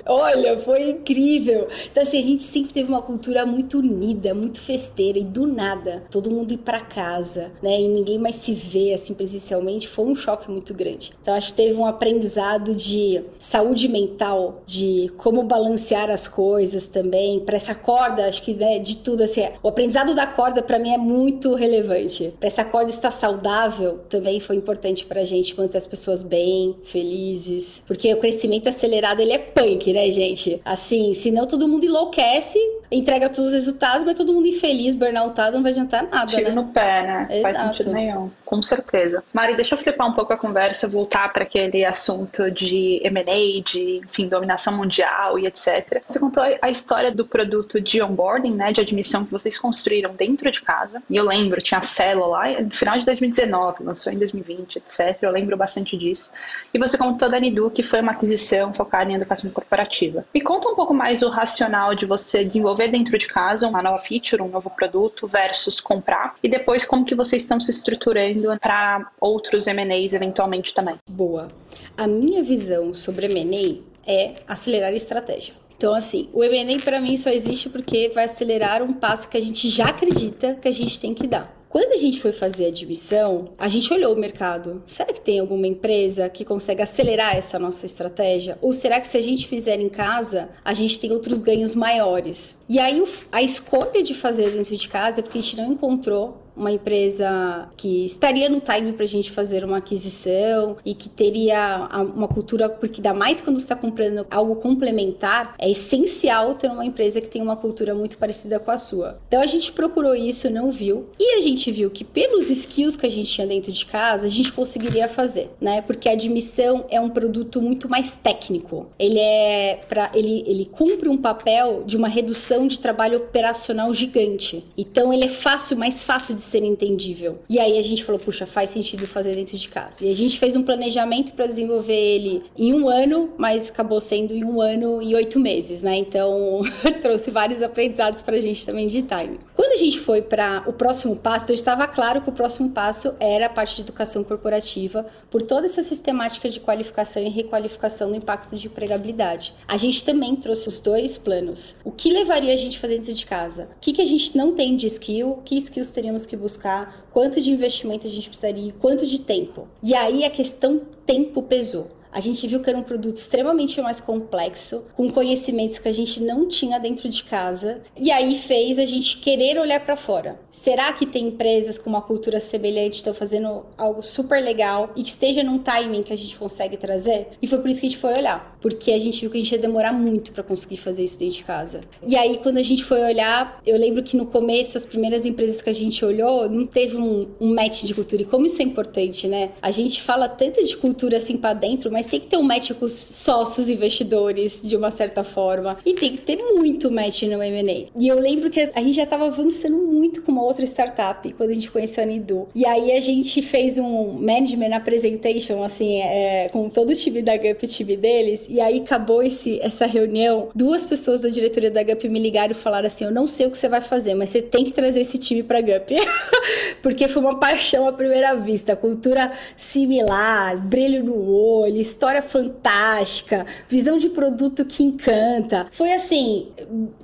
Olha, 0.07 0.59
foi 0.59 0.91
incrível. 0.91 1.67
Então, 1.91 2.03
assim, 2.03 2.19
a 2.19 2.23
gente 2.23 2.45
sempre 2.45 2.73
teve 2.73 2.89
uma 2.89 3.03
cultura 3.03 3.47
muito 3.47 3.79
unida, 3.79 4.35
muito 4.35 4.61
festeira, 4.61 5.19
e 5.19 5.25
do 5.25 5.47
nada, 5.47 6.05
todo 6.11 6.31
mundo 6.31 6.53
ir 6.53 6.59
para 6.59 6.81
casa, 6.81 7.53
né? 7.63 7.81
E 7.81 7.89
ninguém 7.89 8.19
mais 8.19 8.37
se 8.37 8.53
vê, 8.53 8.93
assim, 8.93 9.15
presencialmente, 9.15 9.89
foi 9.89 10.05
um 10.05 10.15
choque 10.15 10.51
muito 10.51 10.75
grande. 10.75 11.13
Então, 11.21 11.35
acho 11.35 11.49
que 11.49 11.63
teve 11.63 11.75
um 11.75 11.87
aprendizado 11.87 12.75
de 12.75 13.23
saúde 13.39 13.89
mental, 13.89 14.63
de 14.67 15.11
como 15.17 15.43
balancear 15.43 16.11
as 16.11 16.29
coisas 16.29 16.87
também, 16.87 17.41
para 17.41 17.57
essa 17.57 17.75
corda, 17.75 18.27
acho 18.27 18.43
que, 18.43 18.55
né, 18.55 18.79
de 18.79 18.99
tudo, 18.99 19.23
assim, 19.23 19.43
o 19.63 19.69
aprendizado 19.69 20.15
da 20.15 20.27
corda, 20.27 20.63
para 20.63 20.79
mim, 20.79 20.91
é 20.91 20.99
muito 20.99 21.55
relevante. 21.55 22.35
Para 22.39 22.47
essa 22.47 22.65
corda 22.65 22.91
estar 22.91 23.11
saudável, 23.11 24.01
também 24.09 24.41
foi 24.41 24.57
importante 24.57 25.07
pra 25.07 25.25
gente 25.25 25.57
manter 25.57 25.79
as 25.79 25.87
pessoas 25.87 26.23
bem, 26.23 26.77
felizes, 26.85 27.83
porque 27.87 28.13
o 28.13 28.19
crescimento 28.19 28.69
acelerado, 28.69 29.21
ele 29.21 29.33
é 29.33 29.39
punk, 29.55 29.93
né, 29.93 30.11
gente? 30.11 30.61
Assim, 30.65 31.15
senão 31.15 31.47
todo 31.47 31.69
mundo 31.69 31.85
enlouquece, 31.85 32.59
entrega 32.91 33.29
todos 33.29 33.49
os 33.49 33.55
resultados, 33.55 34.05
mas 34.05 34.15
todo 34.15 34.33
mundo 34.33 34.47
infeliz, 34.47 34.95
burnoutado, 34.95 35.57
não 35.57 35.63
vai 35.63 35.73
adiantar 35.73 36.03
nada, 36.03 36.27
Tiro 36.27 36.49
né? 36.49 36.55
no 36.55 36.65
pé, 36.67 37.03
né? 37.03 37.29
Exato. 37.31 37.43
Faz 37.43 37.59
sentido 37.59 37.93
nenhum. 37.93 38.31
Com 38.55 38.63
certeza. 38.63 39.25
Mari, 39.33 39.57
deixa 39.57 39.75
eu 39.75 39.79
flipar 39.79 40.09
um 40.09 40.13
pouco 40.13 40.33
a 40.33 40.37
conversa, 40.37 40.87
voltar 40.87 41.33
para 41.33 41.43
aquele 41.43 41.85
assunto 41.85 42.53
de 42.53 43.01
M&A, 43.03 43.63
de, 43.65 43.97
enfim, 43.97 44.29
dominação 44.29 44.77
mundial 44.77 45.37
e 45.37 45.43
etc. 45.43 46.01
Você 46.07 46.21
contou 46.21 46.41
a 46.63 46.71
história 46.71 47.11
do 47.11 47.27
produto 47.27 47.81
de 47.81 48.01
onboarding, 48.01 48.55
né, 48.55 48.73
de 48.73 48.81
admissão 48.81 49.25
que 49.25 49.33
vocês 49.33 49.59
construíram 49.59 50.15
dentro 50.15 50.49
de 50.53 50.63
casa. 50.63 51.03
E 51.11 51.17
eu 51.17 51.25
lembro, 51.25 51.61
tinha 51.61 51.81
a 51.81 51.83
célula 51.83 52.27
lá 52.29 52.63
no 52.63 52.73
final 52.73 52.97
de 52.97 53.05
2019, 53.05 53.83
lançou 53.83 54.13
em 54.13 54.19
2020, 54.19 54.77
etc. 54.77 55.21
Eu 55.21 55.33
lembro 55.33 55.57
bastante 55.57 55.97
disso. 55.97 56.33
E 56.73 56.79
você 56.79 56.97
contou 56.97 57.29
da 57.29 57.41
Nidu, 57.41 57.73
que 57.73 57.83
foi 57.83 58.01
uma 58.01 58.13
aquisição 58.13 58.73
focada 58.73 59.11
em 59.11 59.17
educação 59.17 59.51
corporativa. 59.51 60.25
Me 60.33 60.41
conta 60.41 60.69
um 60.69 60.77
pouco 60.77 60.95
mais 60.95 61.23
o 61.23 61.29
racional 61.29 61.93
de 61.93 62.07
você 62.07 62.45
desenvolver 62.45 62.87
dentro 62.87 63.19
de 63.19 63.27
casa 63.27 63.67
uma 63.67 63.83
nova 63.83 63.99
feature, 63.99 64.41
um 64.41 64.49
novo 64.49 64.71
produto 64.71 65.27
versus 65.27 65.81
comprar 65.81 66.37
e 66.41 66.49
depois 66.49 66.85
como 66.85 67.05
que 67.05 67.17
vocês 67.17 67.43
estão 67.43 67.59
se 67.59 67.73
estruturando 67.73 68.44
para 68.61 69.11
outros 69.21 69.67
M&As 69.67 70.15
eventualmente 70.15 70.75
também. 70.75 70.97
Boa. 71.09 71.49
A 71.97 72.07
minha 72.07 72.43
visão 72.43 72.93
sobre 72.95 73.27
M&A 73.27 73.83
é 74.07 74.37
acelerar 74.47 74.93
a 74.93 74.97
estratégia. 74.97 75.55
Então, 75.77 75.93
assim, 75.95 76.29
o 76.33 76.43
M&A 76.43 76.81
para 76.81 77.01
mim 77.01 77.17
só 77.17 77.31
existe 77.31 77.69
porque 77.69 78.09
vai 78.09 78.25
acelerar 78.25 78.83
um 78.83 78.93
passo 78.93 79.29
que 79.29 79.37
a 79.37 79.41
gente 79.41 79.69
já 79.69 79.87
acredita 79.87 80.55
que 80.55 80.69
a 80.69 80.73
gente 80.73 81.01
tem 81.01 81.13
que 81.13 81.27
dar. 81.27 81.55
Quando 81.75 81.93
a 81.93 81.97
gente 81.97 82.21
foi 82.21 82.31
fazer 82.31 82.67
a 82.67 82.69
admissão, 82.69 83.49
a 83.59 83.69
gente 83.69 83.93
olhou 83.93 84.15
o 84.15 84.17
mercado. 84.17 84.81
Será 84.87 85.13
que 85.13 85.21
tem 85.21 85.41
alguma 85.41 85.67
empresa 85.67 86.29
que 86.29 86.45
consegue 86.45 86.81
acelerar 86.81 87.35
essa 87.35 87.59
nossa 87.59 87.85
estratégia? 87.85 88.57
Ou 88.63 88.73
será 88.73 89.01
que 89.01 89.09
se 89.09 89.19
a 89.19 89.21
gente 89.21 89.49
fizer 89.49 89.81
em 89.81 89.89
casa, 89.89 90.51
a 90.65 90.73
gente 90.73 91.01
tem 91.01 91.11
outros 91.11 91.41
ganhos 91.41 91.75
maiores? 91.75 92.61
E 92.69 92.79
aí 92.79 93.03
a 93.33 93.43
escolha 93.43 94.05
de 94.05 94.15
fazer 94.15 94.53
dentro 94.53 94.77
de 94.77 94.89
casa 94.89 95.19
é 95.19 95.23
porque 95.25 95.39
a 95.39 95.43
gente 95.43 95.57
não 95.57 95.73
encontrou 95.73 96.44
uma 96.57 96.71
empresa 96.71 97.69
que 97.77 98.05
estaria 98.05 98.49
no 98.49 98.61
time 98.61 98.93
para 98.93 99.05
a 99.05 99.09
gente 99.09 99.31
fazer 99.31 99.65
uma 99.65 99.79
aquisição 99.79 100.77
e 100.85 100.95
que 100.95 101.09
teria 101.09 101.89
uma 102.15 102.29
cultura, 102.29 102.69
porque 102.69 103.01
dá 103.01 103.13
mais 103.13 103.41
quando 103.41 103.59
você 103.59 103.65
está 103.65 103.77
comprando 103.77 104.27
algo 104.31 104.57
complementar, 104.57 105.55
é 105.59 105.71
essencial 105.71 106.55
ter 106.55 106.71
uma 106.71 106.85
empresa 106.85 107.21
que 107.21 107.29
tem 107.29 107.43
uma 107.43 107.57
cultura 107.57 107.95
muito 107.95 108.19
parecida 108.19 108.59
com 108.61 108.71
a 108.71 108.79
sua. 108.79 109.19
Então 109.29 109.41
a 109.41 109.47
gente 109.47 109.73
procurou 109.73 110.15
isso, 110.15 110.49
não 110.51 110.71
viu, 110.71 111.07
e 111.19 111.39
a 111.39 111.41
gente 111.41 111.71
viu 111.71 111.91
que 111.91 112.05
pelos 112.05 112.51
skills 112.51 112.97
que 112.97 113.07
a 113.07 113.11
gente 113.11 113.33
tinha 113.33 113.47
dentro 113.47 113.73
de 113.73 113.87
casa, 113.87 114.27
a 114.27 114.31
gente 114.31 114.53
conseguiria 114.53 115.09
fazer, 115.09 115.51
né? 115.61 115.81
Porque 115.83 116.09
a 116.09 116.13
admissão 116.13 116.85
é 116.89 117.01
um 117.01 117.09
produto 117.09 117.61
muito 117.61 117.89
mais 117.89 118.17
técnico. 118.17 118.87
Ele 118.99 119.19
é 119.19 119.81
para 119.89 120.11
ele 120.15 120.45
ele 120.47 120.67
cumpre 120.67 121.09
um 121.09 121.17
papel 121.17 121.83
de 121.85 121.97
uma 121.97 122.09
redução 122.09 122.67
de 122.67 122.79
trabalho 122.79 123.19
operacional 123.19 123.93
gigante. 123.93 124.65
Então 124.77 125.13
ele 125.13 125.25
é 125.25 125.29
fácil, 125.29 125.77
mais 125.77 126.05
fácil 126.05 126.35
de 126.35 126.44
ser 126.45 126.63
entendível. 126.65 127.39
E 127.49 127.59
aí 127.59 127.79
a 127.79 127.83
gente 127.83 128.05
falou, 128.05 128.21
puxa, 128.21 128.47
faz 128.47 128.71
sentido 128.71 129.07
fazer 129.07 129.35
dentro 129.35 129.57
de 129.57 129.69
casa. 129.69 130.05
E 130.05 130.11
a 130.11 130.15
gente 130.15 130.39
fez 130.39 130.57
um 130.57 130.63
planejamento 130.63 131.33
para 131.33 131.47
desenvolver 131.47 131.95
ele 131.95 132.43
em 132.57 132.73
um 132.75 132.89
ano, 132.89 133.33
mas 133.37 133.71
acabou 133.71 134.01
sendo 134.01 134.33
em 134.33 134.45
um 134.45 134.61
ano 134.61 135.03
e 135.03 135.15
oito 135.15 135.39
meses, 135.39 135.83
né? 135.83 135.97
Então 135.97 136.63
trouxe 137.03 137.31
vários 137.31 137.63
aprendizados 137.63 138.23
para 138.23 138.37
a 138.37 138.41
gente 138.41 138.65
também 138.65 138.87
de 138.87 139.03
time. 139.03 139.39
Quando 139.65 139.73
a 139.73 139.83
gente 139.83 139.99
foi 139.99 140.21
para 140.21 140.63
o 140.67 140.75
próximo 140.75 141.17
passo, 141.17 141.45
então 141.45 141.55
estava 141.55 141.89
claro 141.89 142.21
que 142.21 142.29
o 142.29 142.33
próximo 142.33 142.69
passo 142.69 143.15
era 143.19 143.47
a 143.47 143.49
parte 143.49 143.77
de 143.77 143.81
educação 143.81 144.23
corporativa, 144.23 145.07
por 145.31 145.41
toda 145.41 145.65
essa 145.65 145.83
sistemática 145.83 146.51
de 146.51 146.61
qualificação 146.61 147.23
e 147.23 147.31
requalificação 147.31 148.11
do 148.11 148.17
impacto 148.17 148.57
de 148.57 148.67
empregabilidade. 148.67 149.55
A 149.67 149.79
gente 149.79 150.05
também 150.05 150.37
trouxe 150.37 150.69
os 150.69 150.79
dois 150.81 151.17
planos. 151.17 151.77
O 151.83 151.91
que 151.91 152.13
levaria 152.13 152.53
a 152.53 152.57
gente 152.57 152.77
a 152.77 152.81
fazer 152.83 152.99
dentro 152.99 153.15
de 153.15 153.25
casa? 153.25 153.71
O 153.75 153.81
que, 153.81 153.95
que 153.95 154.03
a 154.03 154.07
gente 154.07 154.37
não 154.37 154.55
tem 154.55 154.77
de 154.77 154.87
skill? 154.87 155.39
Que 155.47 155.57
skills 155.57 155.91
teríamos 155.91 156.27
que 156.27 156.37
buscar, 156.37 157.07
quanto 157.11 157.41
de 157.41 157.51
investimento 157.51 158.07
a 158.07 158.11
gente 158.11 158.29
precisaria, 158.29 158.75
quanto 158.79 159.07
de 159.07 159.21
tempo. 159.21 159.67
E 159.83 159.95
aí 159.95 160.27
a 160.27 160.31
questão 160.31 160.83
tempo 161.07 161.43
pesou 161.43 161.91
a 162.15 162.21
gente 162.21 162.47
viu 162.47 162.61
que 162.61 162.71
era 162.71 162.79
um 162.79 162.83
produto 162.83 163.17
extremamente 163.17 163.83
mais 163.83 164.01
complexo, 164.01 164.87
com 164.97 165.11
conhecimentos 165.11 165.81
que 165.81 165.89
a 165.89 165.93
gente 165.93 166.23
não 166.23 166.47
tinha 166.47 166.79
dentro 166.79 167.09
de 167.09 167.25
casa, 167.25 167.83
e 167.97 168.13
aí 168.13 168.39
fez 168.39 168.79
a 168.79 168.85
gente 168.85 169.19
querer 169.19 169.59
olhar 169.59 169.85
para 169.85 169.97
fora. 169.97 170.41
Será 170.49 170.93
que 170.93 171.07
tem 171.07 171.27
empresas 171.27 171.77
com 171.77 171.91
uma 171.91 172.01
cultura 172.01 172.39
semelhante 172.39 172.99
estão 172.99 173.13
fazendo 173.13 173.67
algo 173.77 174.01
super 174.01 174.41
legal 174.41 174.93
e 174.95 175.03
que 175.03 175.09
esteja 175.09 175.43
num 175.43 175.59
timing 175.59 176.05
que 176.05 176.13
a 176.13 176.17
gente 176.17 176.39
consegue 176.39 176.77
trazer? 176.77 177.31
E 177.43 177.49
foi 177.49 177.59
por 177.59 177.69
isso 177.69 177.81
que 177.81 177.87
a 177.87 177.91
gente 177.91 177.99
foi 177.99 178.13
olhar, 178.17 178.54
porque 178.65 178.93
a 178.93 178.99
gente 178.99 179.21
viu 179.21 179.31
que 179.31 179.37
a 179.37 179.41
gente 179.41 179.53
ia 179.53 179.59
demorar 179.59 179.93
muito 179.93 180.33
para 180.33 180.43
conseguir 180.43 180.79
fazer 180.79 181.05
isso 181.05 181.19
dentro 181.19 181.35
de 181.37 181.45
casa. 181.45 181.83
E 182.07 182.17
aí 182.17 182.41
quando 182.43 182.57
a 182.57 182.63
gente 182.63 182.83
foi 182.83 183.03
olhar, 183.03 183.61
eu 183.67 183.77
lembro 183.77 184.03
que 184.03 184.17
no 184.17 184.25
começo 184.25 184.79
as 184.79 184.87
primeiras 184.87 185.27
empresas 185.27 185.61
que 185.61 185.69
a 185.69 185.75
gente 185.75 186.03
olhou 186.03 186.49
não 186.49 186.65
teve 186.65 186.97
um, 186.97 187.29
um 187.39 187.55
match 187.55 187.83
de 187.83 187.93
cultura 187.93 188.23
e 188.23 188.25
como 188.25 188.47
isso 188.47 188.63
é 188.63 188.65
importante, 188.65 189.29
né? 189.29 189.51
A 189.61 189.71
gente 189.71 190.01
fala 190.01 190.31
tanto 190.31 190.65
de 190.65 190.75
cultura 190.79 191.19
assim 191.19 191.37
para 191.37 191.53
dentro, 191.53 191.93
mas 191.93 192.07
tem 192.07 192.19
que 192.19 192.27
ter 192.27 192.39
um 192.39 192.43
match 192.43 192.73
com 192.73 192.87
os 192.87 192.95
sócios 192.95 193.69
investidores, 193.69 194.63
de 194.65 194.75
uma 194.75 194.91
certa 194.91 195.23
forma. 195.23 195.77
E 195.85 195.93
tem 195.93 196.13
que 196.13 196.23
ter 196.23 196.39
muito 196.39 196.91
match 196.91 197.25
no 197.25 197.43
M&A. 197.43 197.91
E 198.01 198.09
eu 198.09 198.19
lembro 198.19 198.51
que 198.51 198.61
a 198.61 198.81
gente 198.81 198.95
já 198.95 199.03
estava 199.03 199.27
avançando 199.27 199.77
muito 199.77 200.23
com 200.23 200.33
uma 200.33 200.43
outra 200.43 200.65
startup 200.65 201.31
quando 201.35 201.51
a 201.51 201.55
gente 201.55 201.71
conheceu 201.71 202.03
a 202.03 202.07
Nidu. 202.07 202.49
E 202.55 202.65
aí 202.65 202.93
a 202.93 203.01
gente 203.01 203.43
fez 203.43 203.77
um 203.77 204.15
management 204.15 204.75
apresentation, 204.75 205.63
assim, 205.63 206.01
é, 206.01 206.49
com 206.49 206.71
todo 206.71 206.89
o 206.89 206.95
time 206.95 207.21
da 207.21 207.37
GUP, 207.37 207.63
o 207.63 207.69
time 207.69 207.95
deles. 207.95 208.54
E 208.55 208.61
aí 208.61 208.83
acabou 208.83 209.21
esse, 209.21 209.59
essa 209.61 209.85
reunião. 209.85 210.49
Duas 210.55 210.87
pessoas 210.87 211.21
da 211.21 211.29
diretoria 211.29 211.73
da 211.73 211.83
GUP 211.83 212.09
me 212.09 212.21
ligaram 212.21 212.53
e 212.53 212.55
falaram 212.55 212.87
assim: 212.87 213.05
Eu 213.05 213.11
não 213.11 213.27
sei 213.27 213.47
o 213.47 213.51
que 213.51 213.59
você 213.59 213.69
vai 213.69 213.81
fazer, 213.81 214.15
mas 214.15 214.31
você 214.31 214.41
tem 214.41 214.65
que 214.65 214.71
trazer 214.71 215.01
esse 215.01 215.19
time 215.19 215.43
pra 215.43 215.61
GUP. 215.61 215.97
Porque 216.81 217.09
foi 217.09 217.21
uma 217.21 217.41
paixão 217.41 217.89
à 217.89 217.93
primeira 217.93 218.33
vista. 218.37 218.77
Cultura 218.77 219.33
similar, 219.57 220.57
brilho 220.65 221.03
no 221.03 221.29
olho, 221.29 221.81
história 221.81 222.23
fantástica, 222.23 223.45
visão 223.69 223.99
de 223.99 224.09
produto 224.09 224.65
que 224.65 224.85
encanta. 224.85 225.67
Foi 225.73 225.93
assim, 225.93 226.47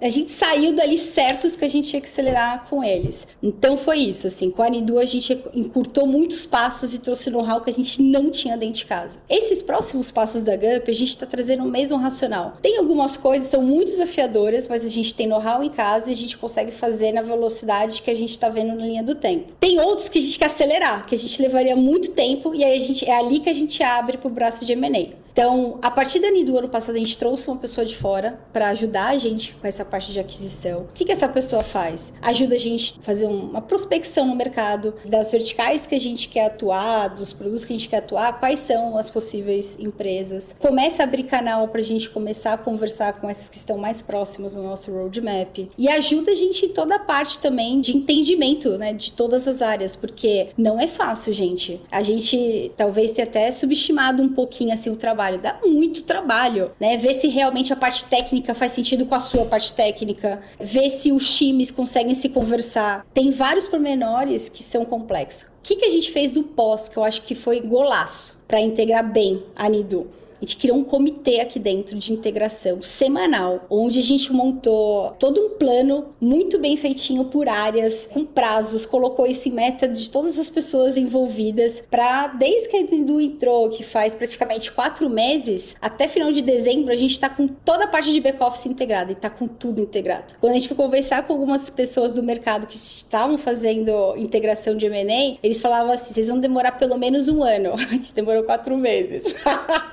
a 0.00 0.08
gente 0.08 0.30
saiu 0.30 0.72
dali 0.72 0.98
certos 0.98 1.56
que 1.56 1.64
a 1.64 1.68
gente 1.68 1.88
tinha 1.88 2.00
que 2.00 2.06
acelerar 2.06 2.66
com 2.70 2.84
eles. 2.84 3.26
Então 3.42 3.76
foi 3.76 3.98
isso, 3.98 4.28
assim, 4.28 4.52
com 4.52 4.62
a 4.62 4.66
Anidu 4.66 5.00
a 5.00 5.04
gente 5.04 5.36
encurtou 5.52 6.06
muitos 6.06 6.46
passos 6.46 6.94
e 6.94 7.00
trouxe 7.00 7.28
know-how 7.28 7.60
que 7.60 7.70
a 7.70 7.72
gente 7.72 8.00
não 8.00 8.30
tinha 8.30 8.56
dentro 8.56 8.76
de 8.76 8.84
casa. 8.84 9.18
Esses 9.28 9.60
próximos 9.60 10.12
passos 10.12 10.44
da 10.44 10.54
GUP, 10.54 10.88
a 10.88 10.94
gente 10.94 11.08
está 11.08 11.26
trazendo 11.26 11.39
o 11.60 11.64
mesmo 11.64 11.96
racional. 11.96 12.56
Tem 12.60 12.76
algumas 12.78 13.16
coisas 13.16 13.48
são 13.48 13.62
muito 13.62 13.86
desafiadoras, 13.86 14.68
mas 14.68 14.84
a 14.84 14.88
gente 14.88 15.14
tem 15.14 15.26
know-how 15.26 15.62
em 15.62 15.70
casa 15.70 16.10
e 16.10 16.12
a 16.12 16.16
gente 16.16 16.36
consegue 16.36 16.70
fazer 16.70 17.12
na 17.12 17.22
velocidade 17.22 18.02
que 18.02 18.10
a 18.10 18.14
gente 18.14 18.30
está 18.30 18.48
vendo 18.48 18.74
na 18.74 18.86
linha 18.86 19.02
do 19.02 19.14
tempo. 19.14 19.52
Tem 19.60 19.80
outros 19.80 20.08
que 20.08 20.18
a 20.18 20.20
gente 20.20 20.38
quer 20.38 20.46
acelerar, 20.46 21.06
que 21.06 21.14
a 21.14 21.18
gente 21.18 21.40
levaria 21.40 21.76
muito 21.76 22.10
tempo 22.10 22.54
e 22.54 22.64
aí 22.64 22.76
a 22.76 22.80
gente 22.80 23.04
é 23.08 23.16
ali 23.18 23.40
que 23.40 23.48
a 23.48 23.54
gente 23.54 23.82
abre 23.82 24.18
para 24.18 24.28
o 24.28 24.30
braço 24.30 24.64
de 24.64 24.72
M&A. 24.72 25.19
Então, 25.32 25.78
a 25.80 25.90
partir 25.90 26.18
da 26.18 26.30
do 26.30 26.56
ano 26.56 26.68
passado, 26.68 26.94
a 26.94 26.98
gente 26.98 27.18
trouxe 27.18 27.48
uma 27.48 27.56
pessoa 27.56 27.84
de 27.84 27.96
fora 27.96 28.38
para 28.52 28.68
ajudar 28.68 29.08
a 29.08 29.18
gente 29.18 29.54
com 29.54 29.66
essa 29.66 29.84
parte 29.84 30.12
de 30.12 30.18
aquisição. 30.18 30.82
O 30.82 30.88
que, 30.94 31.04
que 31.04 31.12
essa 31.12 31.28
pessoa 31.28 31.62
faz? 31.62 32.12
Ajuda 32.22 32.54
a 32.54 32.58
gente 32.58 32.98
a 32.98 33.02
fazer 33.02 33.26
uma 33.26 33.60
prospecção 33.60 34.26
no 34.26 34.34
mercado 34.34 34.94
das 35.04 35.30
verticais 35.30 35.86
que 35.86 35.94
a 35.94 36.00
gente 36.00 36.28
quer 36.28 36.46
atuar, 36.46 37.08
dos 37.08 37.32
produtos 37.32 37.64
que 37.64 37.72
a 37.72 37.76
gente 37.76 37.88
quer 37.88 37.98
atuar, 37.98 38.38
quais 38.38 38.60
são 38.60 38.96
as 38.96 39.10
possíveis 39.10 39.78
empresas. 39.78 40.54
Começa 40.58 41.02
a 41.02 41.04
abrir 41.04 41.24
canal 41.24 41.68
para 41.68 41.80
a 41.80 41.84
gente 41.84 42.08
começar 42.08 42.54
a 42.54 42.58
conversar 42.58 43.14
com 43.14 43.28
essas 43.28 43.48
que 43.48 43.56
estão 43.56 43.76
mais 43.76 44.00
próximas 44.00 44.56
no 44.56 44.62
nosso 44.62 44.90
roadmap. 44.90 45.68
E 45.76 45.88
ajuda 45.88 46.30
a 46.32 46.34
gente 46.34 46.66
em 46.66 46.68
toda 46.70 46.96
a 46.96 46.98
parte 46.98 47.38
também 47.38 47.80
de 47.80 47.96
entendimento, 47.96 48.78
né, 48.78 48.92
de 48.92 49.12
todas 49.12 49.46
as 49.46 49.60
áreas, 49.60 49.94
porque 49.94 50.48
não 50.56 50.80
é 50.80 50.86
fácil, 50.86 51.32
gente. 51.32 51.80
A 51.90 52.02
gente 52.02 52.72
talvez 52.76 53.12
tenha 53.12 53.26
até 53.26 53.50
subestimado 53.52 54.22
um 54.22 54.28
pouquinho 54.28 54.72
assim 54.72 54.90
o 54.90 54.96
trabalho. 54.96 55.19
Dá 55.38 55.58
muito 55.64 56.02
trabalho, 56.04 56.72
né? 56.80 56.96
Ver 56.96 57.14
se 57.14 57.28
realmente 57.28 57.72
a 57.72 57.76
parte 57.76 58.04
técnica 58.04 58.54
faz 58.54 58.72
sentido 58.72 59.06
com 59.06 59.14
a 59.14 59.20
sua 59.20 59.44
parte 59.44 59.72
técnica, 59.72 60.40
ver 60.58 60.90
se 60.90 61.12
os 61.12 61.36
times 61.36 61.70
conseguem 61.70 62.14
se 62.14 62.28
conversar. 62.28 63.04
Tem 63.12 63.30
vários 63.30 63.66
pormenores 63.66 64.48
que 64.48 64.62
são 64.62 64.84
complexos. 64.84 65.42
O 65.42 65.62
que, 65.62 65.76
que 65.76 65.84
a 65.84 65.90
gente 65.90 66.10
fez 66.10 66.32
do 66.32 66.42
pós, 66.42 66.88
que 66.88 66.96
eu 66.96 67.04
acho 67.04 67.22
que 67.22 67.34
foi 67.34 67.60
golaço 67.60 68.40
para 68.48 68.60
integrar 68.60 69.04
bem 69.04 69.44
a 69.54 69.68
Nidu? 69.68 70.19
A 70.40 70.44
gente 70.44 70.56
criou 70.56 70.78
um 70.78 70.84
comitê 70.84 71.40
aqui 71.40 71.58
dentro 71.58 71.98
de 71.98 72.12
integração 72.12 72.80
semanal, 72.80 73.66
onde 73.68 73.98
a 73.98 74.02
gente 74.02 74.32
montou 74.32 75.10
todo 75.18 75.38
um 75.38 75.50
plano 75.50 76.14
muito 76.18 76.58
bem 76.58 76.76
feitinho 76.76 77.26
por 77.26 77.46
áreas, 77.46 78.08
com 78.10 78.24
prazos, 78.24 78.86
colocou 78.86 79.26
isso 79.26 79.48
em 79.48 79.52
meta 79.52 79.86
de 79.86 80.08
todas 80.08 80.38
as 80.38 80.48
pessoas 80.48 80.96
envolvidas, 80.96 81.82
para 81.90 82.28
desde 82.28 82.70
que 82.70 82.76
a 82.76 82.80
Edu 82.80 83.20
entrou, 83.20 83.68
que 83.68 83.82
faz 83.82 84.14
praticamente 84.14 84.72
quatro 84.72 85.10
meses, 85.10 85.76
até 85.80 86.08
final 86.08 86.32
de 86.32 86.40
dezembro, 86.40 86.90
a 86.92 86.96
gente 86.96 87.12
está 87.12 87.28
com 87.28 87.46
toda 87.46 87.84
a 87.84 87.88
parte 87.88 88.10
de 88.10 88.20
back-office 88.20 88.66
integrada 88.66 89.10
e 89.10 89.14
está 89.14 89.28
com 89.28 89.46
tudo 89.46 89.82
integrado. 89.82 90.34
Quando 90.40 90.52
a 90.52 90.54
gente 90.54 90.68
foi 90.68 90.76
conversar 90.76 91.26
com 91.26 91.34
algumas 91.34 91.68
pessoas 91.68 92.14
do 92.14 92.22
mercado 92.22 92.66
que 92.66 92.76
estavam 92.76 93.36
fazendo 93.36 94.16
integração 94.16 94.74
de 94.74 94.86
M&A, 94.86 95.38
eles 95.42 95.60
falavam 95.60 95.92
assim, 95.92 96.14
vocês 96.14 96.28
vão 96.28 96.38
demorar 96.38 96.72
pelo 96.72 96.96
menos 96.96 97.28
um 97.28 97.42
ano. 97.42 97.74
A 97.90 97.94
gente 97.94 98.14
demorou 98.14 98.44
quatro 98.44 98.76
meses. 98.76 99.34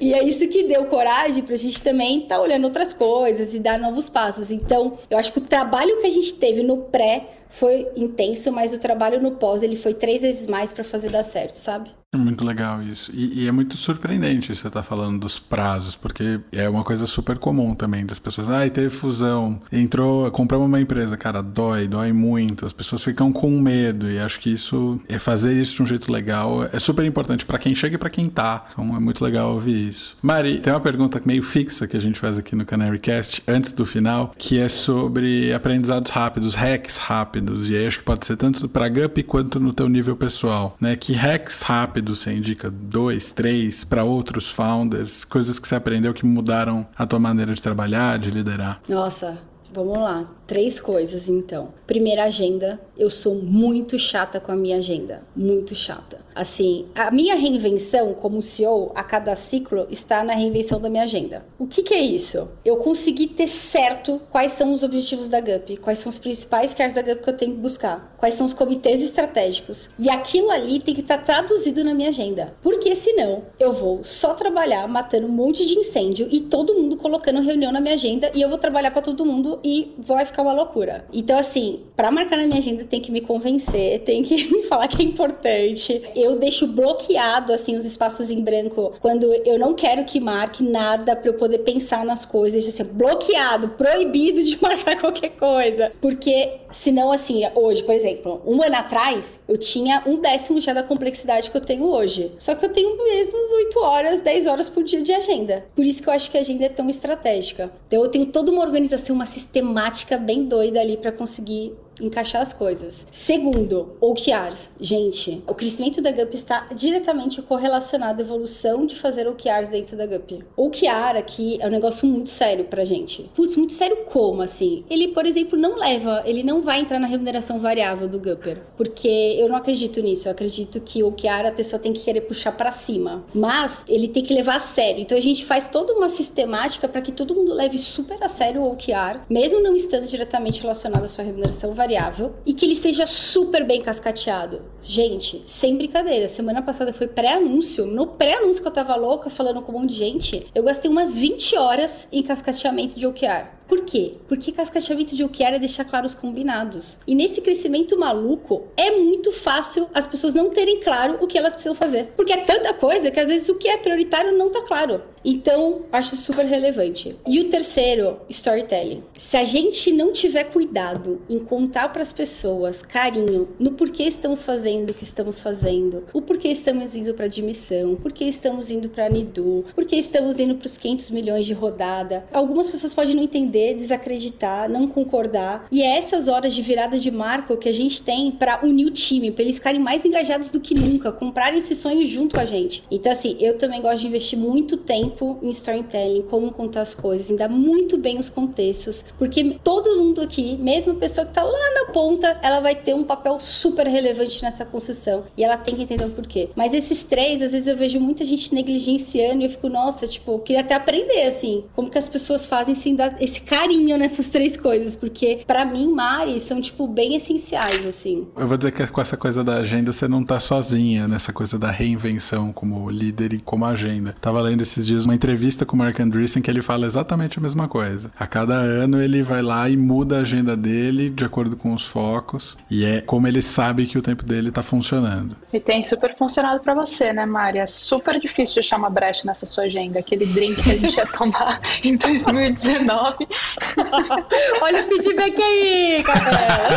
e 0.00 0.14
é 0.14 0.22
isso 0.22 0.48
que 0.48 0.64
deu 0.64 0.84
coragem 0.86 1.42
pra 1.42 1.56
gente 1.56 1.82
também 1.82 2.22
estar 2.22 2.36
tá 2.36 2.40
olhando 2.42 2.64
outras 2.64 2.92
coisas 2.92 3.54
e 3.54 3.58
dar 3.58 3.78
novos 3.78 4.08
passos. 4.08 4.50
Então, 4.50 4.98
eu 5.10 5.18
acho 5.18 5.32
que 5.32 5.38
o 5.38 5.42
trabalho 5.42 6.00
que 6.00 6.06
a 6.06 6.10
gente 6.10 6.34
teve 6.34 6.62
no 6.62 6.76
pré 6.78 7.28
foi 7.48 7.88
intenso, 7.96 8.50
mas 8.52 8.72
o 8.72 8.78
trabalho 8.78 9.20
no 9.20 9.32
pós 9.32 9.62
ele 9.62 9.76
foi 9.76 9.94
três 9.94 10.22
vezes 10.22 10.46
mais 10.46 10.72
para 10.72 10.84
fazer 10.84 11.10
dar 11.10 11.22
certo, 11.22 11.56
sabe? 11.56 11.90
É 12.14 12.18
muito 12.18 12.44
legal 12.44 12.82
isso. 12.82 13.10
E, 13.14 13.40
e, 13.40 13.48
é 13.48 13.52
muito 13.52 13.74
surpreendente 13.78 14.48
você 14.48 14.68
estar 14.68 14.70
tá 14.70 14.82
falando 14.82 15.18
dos 15.18 15.38
prazos, 15.38 15.96
porque 15.96 16.40
é 16.52 16.68
uma 16.68 16.84
coisa 16.84 17.06
super 17.06 17.38
comum 17.38 17.74
também 17.74 18.04
das 18.04 18.18
pessoas. 18.18 18.50
Ah, 18.50 18.68
teve 18.68 18.90
fusão, 18.90 19.62
entrou, 19.72 20.30
compramos 20.30 20.66
uma 20.66 20.78
empresa, 20.78 21.16
cara, 21.16 21.40
dói, 21.40 21.88
dói 21.88 22.12
muito. 22.12 22.66
As 22.66 22.72
pessoas 22.74 23.02
ficam 23.02 23.32
com 23.32 23.50
medo 23.58 24.10
e 24.10 24.18
acho 24.18 24.40
que 24.40 24.50
isso 24.50 25.00
é 25.08 25.18
fazer 25.18 25.54
isso 25.54 25.76
de 25.76 25.82
um 25.84 25.86
jeito 25.86 26.12
legal 26.12 26.68
é 26.70 26.78
super 26.78 27.02
importante 27.06 27.46
para 27.46 27.58
quem 27.58 27.74
chega 27.74 27.94
e 27.94 27.98
para 27.98 28.10
quem 28.10 28.28
tá. 28.28 28.66
Então 28.70 28.94
é 28.94 29.00
muito 29.00 29.24
legal 29.24 29.54
ouvir 29.54 29.88
isso. 29.88 30.14
Mari, 30.20 30.60
tem 30.60 30.70
uma 30.70 30.80
pergunta 30.80 31.18
meio 31.24 31.42
fixa 31.42 31.86
que 31.86 31.96
a 31.96 32.00
gente 32.00 32.20
faz 32.20 32.36
aqui 32.36 32.54
no 32.54 32.66
Canary 32.66 32.98
Cast 32.98 33.42
antes 33.48 33.72
do 33.72 33.86
final, 33.86 34.32
que 34.36 34.58
é 34.58 34.68
sobre 34.68 35.50
aprendizados 35.54 36.10
rápidos, 36.10 36.54
hacks 36.54 36.98
rápidos. 36.98 37.70
E 37.70 37.76
aí 37.76 37.86
acho 37.86 38.00
que 38.00 38.04
pode 38.04 38.26
ser 38.26 38.36
tanto 38.36 38.68
para 38.68 38.86
Gup 38.90 39.16
quanto 39.22 39.58
no 39.58 39.72
teu 39.72 39.88
nível 39.88 40.14
pessoal, 40.14 40.76
né? 40.78 40.94
Que 40.94 41.14
hacks 41.14 41.62
rápidos 41.62 42.01
rápido, 42.02 42.16
você 42.16 42.32
indica 42.32 42.70
dois, 42.70 43.30
três 43.30 43.84
para 43.84 44.04
outros 44.04 44.50
founders, 44.50 45.24
coisas 45.24 45.58
que 45.58 45.66
você 45.68 45.76
aprendeu 45.76 46.12
que 46.12 46.26
mudaram 46.26 46.86
a 46.96 47.06
tua 47.06 47.18
maneira 47.18 47.54
de 47.54 47.62
trabalhar, 47.62 48.18
de 48.18 48.30
liderar? 48.30 48.82
Nossa, 48.88 49.38
vamos 49.72 49.98
lá. 49.98 50.28
Três 50.46 50.80
coisas 50.80 51.28
então. 51.28 51.72
Primeira 51.86 52.24
agenda, 52.24 52.80
eu 52.96 53.08
sou 53.08 53.36
muito 53.36 53.98
chata 53.98 54.40
com 54.40 54.50
a 54.50 54.56
minha 54.56 54.78
agenda, 54.78 55.22
muito 55.34 55.74
chata. 55.74 56.20
Assim, 56.34 56.86
a 56.94 57.10
minha 57.10 57.34
reinvenção 57.34 58.14
como 58.14 58.42
CEO 58.42 58.90
a 58.94 59.02
cada 59.02 59.36
ciclo 59.36 59.86
está 59.90 60.24
na 60.24 60.34
reinvenção 60.34 60.80
da 60.80 60.88
minha 60.88 61.04
agenda. 61.04 61.44
O 61.58 61.66
que, 61.66 61.82
que 61.82 61.94
é 61.94 62.00
isso? 62.00 62.48
Eu 62.64 62.78
consegui 62.78 63.26
ter 63.26 63.46
certo 63.46 64.20
quais 64.30 64.52
são 64.52 64.72
os 64.72 64.82
objetivos 64.82 65.28
da 65.28 65.40
GUP, 65.40 65.76
quais 65.78 65.98
são 65.98 66.10
os 66.10 66.18
principais 66.18 66.74
caras 66.74 66.94
da 66.94 67.02
GUP 67.02 67.22
que 67.22 67.30
eu 67.30 67.36
tenho 67.36 67.52
que 67.52 67.58
buscar, 67.58 68.14
quais 68.18 68.34
são 68.34 68.46
os 68.46 68.54
comitês 68.54 69.02
estratégicos. 69.02 69.90
E 69.98 70.08
aquilo 70.08 70.50
ali 70.50 70.80
tem 70.80 70.94
que 70.94 71.00
estar 71.00 71.18
tá 71.18 71.24
traduzido 71.24 71.84
na 71.84 71.94
minha 71.94 72.08
agenda. 72.08 72.54
Porque 72.62 72.94
senão 72.94 73.42
eu 73.58 73.72
vou 73.72 74.02
só 74.02 74.34
trabalhar 74.34 74.86
matando 74.88 75.26
um 75.26 75.30
monte 75.30 75.66
de 75.66 75.78
incêndio 75.78 76.28
e 76.30 76.40
todo 76.40 76.74
mundo 76.74 76.96
colocando 76.96 77.40
reunião 77.40 77.72
na 77.72 77.80
minha 77.80 77.94
agenda 77.94 78.30
e 78.34 78.40
eu 78.40 78.48
vou 78.48 78.58
trabalhar 78.58 78.90
para 78.90 79.02
todo 79.02 79.24
mundo 79.24 79.58
e 79.62 79.94
vai 79.98 80.24
ficar 80.24 80.42
uma 80.42 80.52
loucura. 80.52 81.06
Então, 81.12 81.38
assim, 81.38 81.80
para 81.96 82.10
marcar 82.10 82.36
na 82.36 82.46
minha 82.46 82.58
agenda 82.58 82.84
tem 82.84 83.00
que 83.00 83.12
me 83.12 83.20
convencer, 83.20 84.00
tem 84.00 84.22
que 84.22 84.44
me 84.52 84.62
falar 84.64 84.88
que 84.88 85.02
é 85.02 85.04
importante 85.04 86.02
eu 86.22 86.36
deixo 86.36 86.66
bloqueado 86.66 87.52
assim 87.52 87.76
os 87.76 87.84
espaços 87.84 88.30
em 88.30 88.42
branco 88.42 88.94
quando 89.00 89.32
eu 89.44 89.58
não 89.58 89.74
quero 89.74 90.04
que 90.04 90.20
marque 90.20 90.62
nada 90.62 91.16
para 91.16 91.28
eu 91.28 91.34
poder 91.34 91.58
pensar 91.58 92.04
nas 92.04 92.24
coisas, 92.24 92.66
assim, 92.66 92.84
bloqueado, 92.84 93.68
proibido 93.70 94.42
de 94.42 94.58
marcar 94.62 94.98
qualquer 94.98 95.30
coisa. 95.30 95.92
Porque 96.00 96.60
senão 96.70 97.12
assim, 97.12 97.42
hoje, 97.54 97.82
por 97.82 97.94
exemplo, 97.94 98.40
um 98.46 98.62
ano 98.62 98.76
atrás, 98.76 99.40
eu 99.48 99.58
tinha 99.58 100.02
um 100.06 100.18
décimo 100.20 100.60
já 100.60 100.72
da 100.72 100.82
complexidade 100.82 101.50
que 101.50 101.56
eu 101.56 101.60
tenho 101.60 101.84
hoje. 101.84 102.32
Só 102.38 102.54
que 102.54 102.64
eu 102.64 102.70
tenho 102.70 102.96
mesmo 103.02 103.38
8 103.38 103.78
horas, 103.80 104.20
10 104.20 104.46
horas 104.46 104.68
por 104.68 104.84
dia 104.84 105.02
de 105.02 105.12
agenda. 105.12 105.64
Por 105.74 105.84
isso 105.84 106.02
que 106.02 106.08
eu 106.08 106.12
acho 106.12 106.30
que 106.30 106.38
a 106.38 106.40
agenda 106.40 106.64
é 106.64 106.68
tão 106.68 106.88
estratégica. 106.88 107.70
Então 107.86 108.02
eu 108.02 108.08
tenho 108.08 108.26
toda 108.26 108.50
uma 108.50 108.62
organização, 108.62 109.14
uma 109.14 109.26
sistemática 109.26 110.16
bem 110.16 110.44
doida 110.44 110.80
ali 110.80 110.96
para 110.96 111.12
conseguir 111.12 111.74
encaixar 112.00 112.42
as 112.42 112.52
coisas. 112.52 113.06
Segundo, 113.10 113.96
OKRs. 114.00 114.70
Gente, 114.80 115.42
o 115.46 115.54
crescimento 115.54 116.00
da 116.00 116.10
GUP 116.10 116.34
está 116.34 116.66
diretamente 116.74 117.42
correlacionado 117.42 118.22
à 118.22 118.24
evolução 118.24 118.86
de 118.86 118.94
fazer 118.94 119.28
OKRs 119.28 119.68
dentro 119.70 119.96
da 119.96 120.06
GUP. 120.06 120.44
OKR 120.56 121.16
aqui 121.18 121.58
é 121.60 121.66
um 121.66 121.70
negócio 121.70 122.06
muito 122.08 122.30
sério 122.30 122.64
pra 122.64 122.84
gente. 122.84 123.30
Putz, 123.34 123.56
muito 123.56 123.72
sério 123.72 123.98
como, 124.06 124.42
assim? 124.42 124.84
Ele, 124.88 125.08
por 125.08 125.26
exemplo, 125.26 125.58
não 125.58 125.76
leva, 125.76 126.22
ele 126.24 126.42
não 126.42 126.62
vai 126.62 126.80
entrar 126.80 126.98
na 126.98 127.06
remuneração 127.06 127.58
variável 127.58 128.08
do 128.08 128.18
Gupper, 128.18 128.62
porque 128.76 129.36
eu 129.38 129.48
não 129.48 129.56
acredito 129.56 130.00
nisso. 130.00 130.28
Eu 130.28 130.32
acredito 130.32 130.80
que 130.80 131.02
OKR 131.02 131.46
a 131.46 131.52
pessoa 131.52 131.80
tem 131.80 131.92
que 131.92 132.00
querer 132.00 132.22
puxar 132.22 132.52
para 132.52 132.72
cima, 132.72 133.24
mas 133.34 133.84
ele 133.88 134.08
tem 134.08 134.22
que 134.22 134.34
levar 134.34 134.56
a 134.56 134.60
sério. 134.60 135.00
Então 135.00 135.16
a 135.16 135.20
gente 135.20 135.44
faz 135.44 135.66
toda 135.66 135.92
uma 135.92 136.08
sistemática 136.08 136.88
para 136.88 137.02
que 137.02 137.12
todo 137.12 137.34
mundo 137.34 137.52
leve 137.52 137.78
super 137.78 138.22
a 138.22 138.28
sério 138.28 138.62
o 138.62 138.72
OKR, 138.72 139.20
mesmo 139.28 139.60
não 139.60 139.76
estando 139.76 140.06
diretamente 140.06 140.60
relacionado 140.60 141.04
à 141.04 141.08
sua 141.08 141.24
remuneração 141.24 141.74
variável 141.74 141.81
variável 141.82 142.34
e 142.46 142.54
que 142.54 142.64
ele 142.64 142.76
seja 142.76 143.06
super 143.06 143.64
bem 143.64 143.80
cascateado. 143.80 144.62
Gente, 144.80 145.42
sem 145.46 145.76
brincadeira, 145.76 146.28
semana 146.28 146.62
passada 146.62 146.92
foi 146.92 147.08
pré-anúncio. 147.08 147.86
No 147.86 148.06
pré-anúncio 148.06 148.62
que 148.62 148.68
eu 148.68 148.72
tava 148.72 148.94
louca 148.94 149.28
falando 149.28 149.60
com 149.60 149.72
um 149.72 149.80
monte 149.80 149.90
de 149.90 149.96
gente, 149.96 150.46
eu 150.54 150.62
gastei 150.62 150.90
umas 150.90 151.18
20 151.18 151.56
horas 151.56 152.08
em 152.12 152.22
cascateamento 152.22 152.96
de 152.96 153.06
OKR. 153.06 153.61
Por 153.72 153.86
quê? 153.86 154.16
Porque 154.28 154.52
cascateamento 154.52 155.16
de 155.16 155.24
OKR 155.24 155.54
é 155.54 155.58
deixar 155.58 155.86
claros 155.86 156.12
os 156.12 156.18
combinados. 156.18 156.98
E 157.06 157.14
nesse 157.14 157.40
crescimento 157.40 157.98
maluco, 157.98 158.64
é 158.76 158.90
muito 158.90 159.32
fácil 159.32 159.88
as 159.94 160.06
pessoas 160.06 160.34
não 160.34 160.50
terem 160.50 160.80
claro 160.80 161.16
o 161.22 161.26
que 161.26 161.38
elas 161.38 161.54
precisam 161.54 161.74
fazer. 161.74 162.12
Porque 162.14 162.34
é 162.34 162.44
tanta 162.44 162.74
coisa 162.74 163.10
que 163.10 163.18
às 163.18 163.28
vezes 163.28 163.48
o 163.48 163.54
que 163.54 163.68
é 163.68 163.78
prioritário 163.78 164.36
não 164.36 164.50
tá 164.50 164.60
claro. 164.60 165.00
Então, 165.24 165.82
acho 165.92 166.16
super 166.16 166.44
relevante. 166.44 167.16
E 167.26 167.40
o 167.40 167.48
terceiro, 167.48 168.20
storytelling. 168.28 169.04
Se 169.16 169.36
a 169.36 169.44
gente 169.44 169.92
não 169.92 170.12
tiver 170.12 170.44
cuidado 170.44 171.22
em 171.30 171.38
contar 171.38 171.90
para 171.92 172.02
as 172.02 172.12
pessoas 172.12 172.82
carinho 172.82 173.48
no 173.58 173.72
porquê 173.72 174.02
estamos 174.02 174.44
fazendo 174.44 174.90
o 174.90 174.94
que 174.94 175.04
estamos 175.04 175.40
fazendo, 175.40 176.04
o 176.12 176.20
porquê 176.20 176.48
estamos 176.48 176.96
indo 176.96 177.14
para 177.14 177.26
admissão, 177.26 177.94
porquê 177.94 178.24
estamos 178.24 178.70
indo 178.70 178.88
para 178.88 179.08
Nidu, 179.08 179.64
porquê 179.74 179.96
estamos 179.96 180.40
indo 180.40 180.56
para 180.56 180.66
os 180.66 180.76
500 180.76 181.10
milhões 181.10 181.46
de 181.46 181.52
rodada, 181.52 182.26
algumas 182.32 182.68
pessoas 182.68 182.92
podem 182.92 183.14
não 183.14 183.22
entender 183.22 183.61
desacreditar, 183.74 184.68
não 184.68 184.86
concordar. 184.86 185.66
E 185.70 185.82
é 185.82 185.96
essas 185.96 186.28
horas 186.28 186.54
de 186.54 186.62
virada 186.62 186.98
de 186.98 187.10
marco 187.10 187.56
que 187.56 187.68
a 187.68 187.72
gente 187.72 188.02
tem 188.02 188.30
para 188.30 188.64
unir 188.64 188.86
o 188.86 188.90
time, 188.90 189.30
para 189.30 189.44
eles 189.44 189.56
ficarem 189.56 189.80
mais 189.80 190.04
engajados 190.04 190.50
do 190.50 190.60
que 190.60 190.74
nunca, 190.74 191.12
comprarem 191.12 191.58
esse 191.58 191.74
sonho 191.74 192.04
junto 192.06 192.34
com 192.34 192.40
a 192.40 192.44
gente. 192.44 192.82
Então, 192.90 193.12
assim, 193.12 193.36
eu 193.40 193.56
também 193.56 193.80
gosto 193.80 194.00
de 194.00 194.08
investir 194.08 194.38
muito 194.38 194.76
tempo 194.76 195.38
em 195.42 195.50
storytelling, 195.50 196.22
como 196.22 196.50
contar 196.52 196.82
as 196.82 196.94
coisas, 196.94 197.36
dar 197.36 197.48
muito 197.48 197.96
bem 197.96 198.18
os 198.18 198.28
contextos, 198.28 199.04
porque 199.18 199.58
todo 199.62 199.98
mundo 199.98 200.20
aqui, 200.20 200.56
mesmo 200.56 200.92
a 200.92 200.96
pessoa 200.96 201.26
que 201.26 201.32
tá 201.32 201.42
lá 201.42 201.74
na 201.74 201.92
ponta, 201.92 202.38
ela 202.42 202.60
vai 202.60 202.74
ter 202.74 202.94
um 202.94 203.04
papel 203.04 203.38
super 203.38 203.86
relevante 203.86 204.42
nessa 204.42 204.64
construção 204.64 205.24
e 205.36 205.44
ela 205.44 205.56
tem 205.56 205.74
que 205.74 205.82
entender 205.82 206.04
o 206.04 206.10
porquê. 206.10 206.48
Mas 206.54 206.74
esses 206.74 207.04
três, 207.04 207.42
às 207.42 207.52
vezes 207.52 207.66
eu 207.66 207.76
vejo 207.76 208.00
muita 208.00 208.24
gente 208.24 208.54
negligenciando 208.54 209.42
e 209.42 209.44
eu 209.44 209.50
fico, 209.50 209.68
nossa, 209.68 210.06
tipo, 210.06 210.38
queria 210.40 210.62
até 210.62 210.74
aprender, 210.74 211.26
assim, 211.26 211.64
como 211.74 211.90
que 211.90 211.98
as 211.98 212.08
pessoas 212.08 212.46
fazem 212.46 212.74
sem 212.74 212.94
dar 212.94 213.20
esse 213.20 213.40
carinho 213.52 213.98
nessas 213.98 214.30
três 214.30 214.56
coisas, 214.56 214.96
porque 214.96 215.42
para 215.46 215.64
mim, 215.64 215.92
Mari, 215.92 216.40
são, 216.40 216.58
tipo, 216.58 216.88
bem 216.88 217.14
essenciais, 217.14 217.84
assim. 217.84 218.26
Eu 218.36 218.48
vou 218.48 218.56
dizer 218.56 218.72
que 218.72 218.86
com 218.86 219.00
essa 219.00 219.16
coisa 219.16 219.44
da 219.44 219.56
agenda, 219.56 219.92
você 219.92 220.08
não 220.08 220.24
tá 220.24 220.40
sozinha 220.40 221.06
nessa 221.06 221.32
coisa 221.32 221.58
da 221.58 221.70
reinvenção 221.70 222.50
como 222.50 222.88
líder 222.88 223.34
e 223.34 223.40
como 223.40 223.66
agenda. 223.66 224.16
Tava 224.20 224.40
lendo 224.40 224.62
esses 224.62 224.86
dias 224.86 225.04
uma 225.04 225.14
entrevista 225.14 225.66
com 225.66 225.76
o 225.76 225.78
Mark 225.78 226.00
Andreessen 226.00 226.42
que 226.42 226.50
ele 226.50 226.62
fala 226.62 226.86
exatamente 226.86 227.38
a 227.38 227.42
mesma 227.42 227.68
coisa. 227.68 228.10
A 228.18 228.26
cada 228.26 228.54
ano 228.54 229.02
ele 229.02 229.22
vai 229.22 229.42
lá 229.42 229.68
e 229.68 229.76
muda 229.76 230.18
a 230.18 230.20
agenda 230.20 230.56
dele 230.56 231.10
de 231.10 231.24
acordo 231.24 231.54
com 231.54 231.74
os 231.74 231.84
focos, 231.84 232.56
e 232.70 232.84
é 232.84 233.02
como 233.02 233.28
ele 233.28 233.42
sabe 233.42 233.86
que 233.86 233.98
o 233.98 234.02
tempo 234.02 234.24
dele 234.24 234.50
tá 234.50 234.62
funcionando. 234.62 235.36
E 235.52 235.60
tem 235.60 235.84
super 235.84 236.16
funcionado 236.16 236.60
para 236.60 236.74
você, 236.74 237.12
né, 237.12 237.26
Mari? 237.26 237.58
É 237.58 237.66
super 237.66 238.18
difícil 238.18 238.54
de 238.54 238.60
achar 238.60 238.78
uma 238.78 238.88
brecha 238.88 239.22
nessa 239.26 239.44
sua 239.44 239.64
agenda. 239.64 239.98
Aquele 239.98 240.24
drink 240.24 240.62
que 240.62 240.70
a 240.70 240.76
gente 240.78 240.96
ia 240.96 241.06
tomar 241.12 241.60
em 241.84 241.96
2019. 241.96 243.28
Olha 244.62 244.84
o 244.84 244.88
feedback 244.88 245.40
aí, 245.40 246.02
Cabela. 246.04 246.68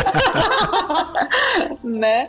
né? 1.84 2.28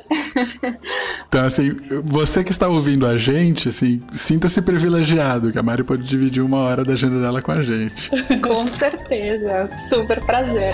Então, 1.28 1.46
assim, 1.46 1.76
você 2.04 2.44
que 2.44 2.52
está 2.52 2.68
ouvindo 2.68 3.06
a 3.06 3.18
gente, 3.18 3.70
assim, 3.70 4.02
sinta-se 4.12 4.62
privilegiado, 4.62 5.52
que 5.52 5.60
a 5.60 5.64
Mari 5.64 5.84
pode 5.84 6.04
dividir 6.04 6.44
uma 6.44 6.60
hora 6.60 6.84
da 6.84 6.94
agenda 6.94 7.22
dela 7.22 7.42
com 7.42 7.52
a 7.52 7.62
gente. 7.62 8.10
Com 8.42 8.70
certeza, 8.70 9.68
super 9.68 10.24
prazer. 10.26 10.74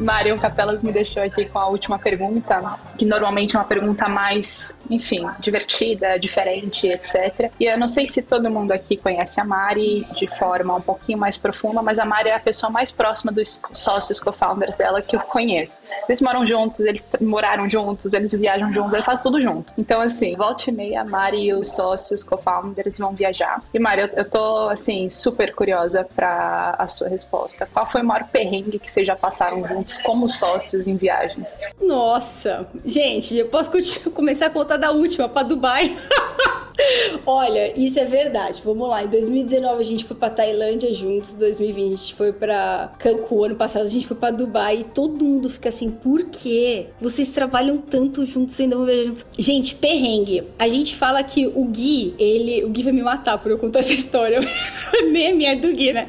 Mário 0.00 0.38
Capelas 0.38 0.82
me 0.82 0.90
deixou 0.90 1.22
aqui 1.22 1.44
com 1.44 1.58
a 1.58 1.68
última 1.68 1.98
pergunta, 1.98 2.78
que 2.96 3.04
normalmente 3.04 3.54
é 3.54 3.58
uma 3.58 3.66
pergunta 3.66 4.08
mais, 4.08 4.78
enfim, 4.88 5.26
divertida, 5.38 6.18
diferente, 6.18 6.88
etc. 6.88 7.50
E 7.60 7.66
eu 7.66 7.78
não 7.78 7.86
sei 7.86 8.08
se 8.08 8.22
todo 8.22 8.50
mundo 8.50 8.72
aqui 8.72 8.96
conhece 8.96 9.40
a 9.40 9.44
Mari 9.44 10.06
de 10.14 10.26
forma 10.26 10.74
um 10.74 10.80
pouquinho 10.80 11.18
mais 11.18 11.36
profunda, 11.36 11.82
mas 11.82 11.98
a 11.98 12.04
Mari 12.06 12.30
é 12.30 12.34
a 12.34 12.40
pessoa 12.40 12.70
mais 12.70 12.90
próxima 12.90 13.30
dos 13.30 13.60
sócios 13.74 14.18
co-founders 14.18 14.76
dela 14.76 15.02
que 15.02 15.14
eu 15.14 15.20
conheço. 15.20 15.84
Eles 16.08 16.22
moram 16.22 16.46
juntos, 16.46 16.80
eles 16.80 17.06
moraram 17.20 17.68
juntos, 17.68 18.14
eles 18.14 18.32
viajam 18.32 18.72
juntos, 18.72 18.94
eles 18.94 19.04
fazem 19.04 19.22
tudo 19.22 19.40
junto. 19.40 19.70
Então, 19.76 20.00
assim, 20.00 20.34
volte 20.34 20.70
e 20.70 20.72
meia, 20.72 21.02
a 21.02 21.04
Mari 21.04 21.48
e 21.48 21.52
os 21.52 21.74
sócios 21.74 22.22
co-founders 22.22 22.96
vão 22.96 23.12
viajar. 23.12 23.62
E, 23.74 23.78
Mari, 23.78 24.02
eu, 24.02 24.08
eu 24.16 24.24
tô, 24.24 24.70
assim, 24.70 25.10
super 25.10 25.54
curiosa 25.54 26.04
para 26.16 26.74
a 26.78 26.88
sua 26.88 27.08
resposta. 27.08 27.68
Qual 27.70 27.84
foi 27.84 28.00
o 28.00 28.04
maior 28.04 28.24
perrengue 28.28 28.78
que 28.78 28.90
vocês 28.90 29.06
já 29.06 29.14
passaram 29.14 29.66
juntos? 29.66 29.89
Como 29.98 30.28
sócios 30.28 30.86
em 30.86 30.96
viagens. 30.96 31.60
Nossa, 31.80 32.66
gente, 32.84 33.36
eu 33.36 33.46
posso 33.46 33.70
começar 34.12 34.46
a 34.46 34.50
contar 34.50 34.76
da 34.76 34.90
última 34.90 35.28
para 35.28 35.46
Dubai. 35.46 35.96
Olha, 37.26 37.78
isso 37.78 37.98
é 37.98 38.04
verdade. 38.04 38.60
Vamos 38.64 38.88
lá. 38.88 39.04
Em 39.04 39.08
2019 39.08 39.80
a 39.80 39.84
gente 39.84 40.04
foi 40.04 40.16
para 40.16 40.30
Tailândia 40.30 40.92
juntos. 40.94 41.32
Em 41.32 41.36
2020 41.36 41.86
a 41.86 41.96
gente 41.96 42.14
foi 42.14 42.32
para 42.32 42.92
Cancún. 42.98 43.44
Ano 43.44 43.56
passado 43.56 43.86
a 43.86 43.88
gente 43.88 44.06
foi 44.06 44.16
para 44.16 44.30
Dubai. 44.30 44.80
E 44.80 44.84
todo 44.84 45.24
mundo 45.24 45.48
fica 45.48 45.68
assim: 45.68 45.90
por 45.90 46.24
quê? 46.24 46.86
Vocês 47.00 47.30
trabalham 47.30 47.78
tanto 47.78 48.24
juntos 48.24 48.58
e 48.58 48.62
ainda 48.62 48.76
vão 48.76 48.86
viajar 48.86 49.04
juntos? 49.04 49.26
Gente, 49.38 49.74
perrengue. 49.74 50.44
A 50.58 50.68
gente 50.68 50.96
fala 50.96 51.22
que 51.22 51.46
o 51.46 51.64
Gui, 51.64 52.14
ele. 52.18 52.64
O 52.64 52.68
Gui 52.68 52.82
vai 52.82 52.92
me 52.92 53.02
matar 53.02 53.38
por 53.38 53.50
eu 53.50 53.58
contar 53.58 53.80
essa 53.80 53.92
história. 53.92 54.40
Nem 55.10 55.28
a 55.28 55.34
minha 55.34 55.52
é 55.52 55.56
do 55.56 55.72
Gui, 55.72 55.92
né? 55.92 56.08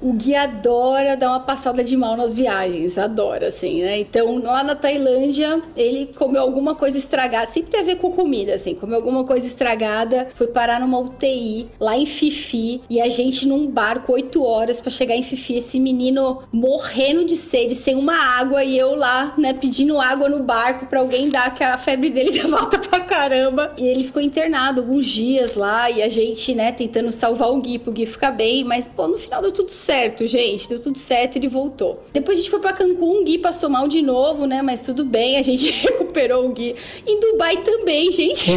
O 0.00 0.12
Gui 0.12 0.34
adora 0.34 1.16
dar 1.16 1.30
uma 1.30 1.40
passada 1.40 1.82
de 1.82 1.96
mal 1.96 2.16
nas 2.16 2.34
viagens. 2.34 2.95
Adora, 2.98 3.48
assim, 3.48 3.82
né? 3.82 3.98
Então 3.98 4.38
lá 4.42 4.62
na 4.62 4.74
Tailândia 4.74 5.62
ele 5.76 6.10
comeu 6.16 6.42
alguma 6.42 6.74
coisa 6.74 6.98
estragada. 6.98 7.46
Sempre 7.46 7.70
tem 7.70 7.80
a 7.80 7.84
ver 7.84 7.96
com 7.96 8.10
comida, 8.12 8.54
assim. 8.54 8.74
Comeu 8.74 8.96
alguma 8.96 9.24
coisa 9.24 9.46
estragada 9.46 10.28
foi 10.34 10.48
parar 10.48 10.80
numa 10.80 10.98
UTI 10.98 11.68
lá 11.80 11.96
em 11.96 12.06
Fifi 12.06 12.82
e 12.88 13.00
a 13.00 13.08
gente 13.08 13.46
num 13.46 13.66
barco 13.66 14.12
oito 14.12 14.42
horas 14.44 14.80
para 14.80 14.90
chegar 14.90 15.16
em 15.16 15.22
Fifi. 15.22 15.56
Esse 15.56 15.78
menino 15.80 16.42
morrendo 16.52 17.24
de 17.24 17.36
sede, 17.36 17.74
sem 17.74 17.94
uma 17.94 18.16
água 18.16 18.62
e 18.62 18.76
eu 18.76 18.94
lá, 18.94 19.34
né, 19.38 19.52
pedindo 19.52 20.00
água 20.00 20.28
no 20.28 20.40
barco 20.42 20.86
para 20.86 21.00
alguém 21.00 21.28
dar 21.28 21.54
que 21.54 21.64
a 21.64 21.76
febre 21.78 22.10
dele 22.10 22.30
dá 22.38 22.48
volta 22.48 22.78
pra 22.78 23.00
caramba. 23.00 23.72
E 23.76 23.86
ele 23.86 24.04
ficou 24.04 24.22
internado 24.22 24.80
alguns 24.80 25.06
dias 25.06 25.54
lá 25.54 25.90
e 25.90 26.02
a 26.02 26.08
gente, 26.08 26.54
né, 26.54 26.72
tentando 26.72 27.10
salvar 27.12 27.50
o 27.50 27.60
Gui 27.60 27.78
pro 27.78 27.92
Gui 27.92 28.06
ficar 28.06 28.30
bem, 28.30 28.64
mas 28.64 28.86
pô, 28.86 29.08
no 29.08 29.18
final 29.18 29.40
deu 29.40 29.52
tudo 29.52 29.70
certo, 29.70 30.26
gente, 30.26 30.68
deu 30.68 30.80
tudo 30.80 30.98
certo, 30.98 31.36
ele 31.36 31.48
voltou. 31.48 32.04
Depois 32.12 32.38
a 32.38 32.42
gente 32.42 32.50
foi 32.50 32.60
Cancún, 32.76 32.85
o 32.92 33.24
Gui 33.24 33.38
passou 33.38 33.68
mal 33.68 33.88
de 33.88 34.02
novo, 34.02 34.46
né, 34.46 34.62
mas 34.62 34.82
tudo 34.82 35.04
bem, 35.04 35.38
a 35.38 35.42
gente 35.42 35.70
recuperou 35.82 36.46
o 36.46 36.52
Gui. 36.52 36.74
Em 37.06 37.20
Dubai 37.20 37.58
também, 37.58 38.12
gente. 38.12 38.46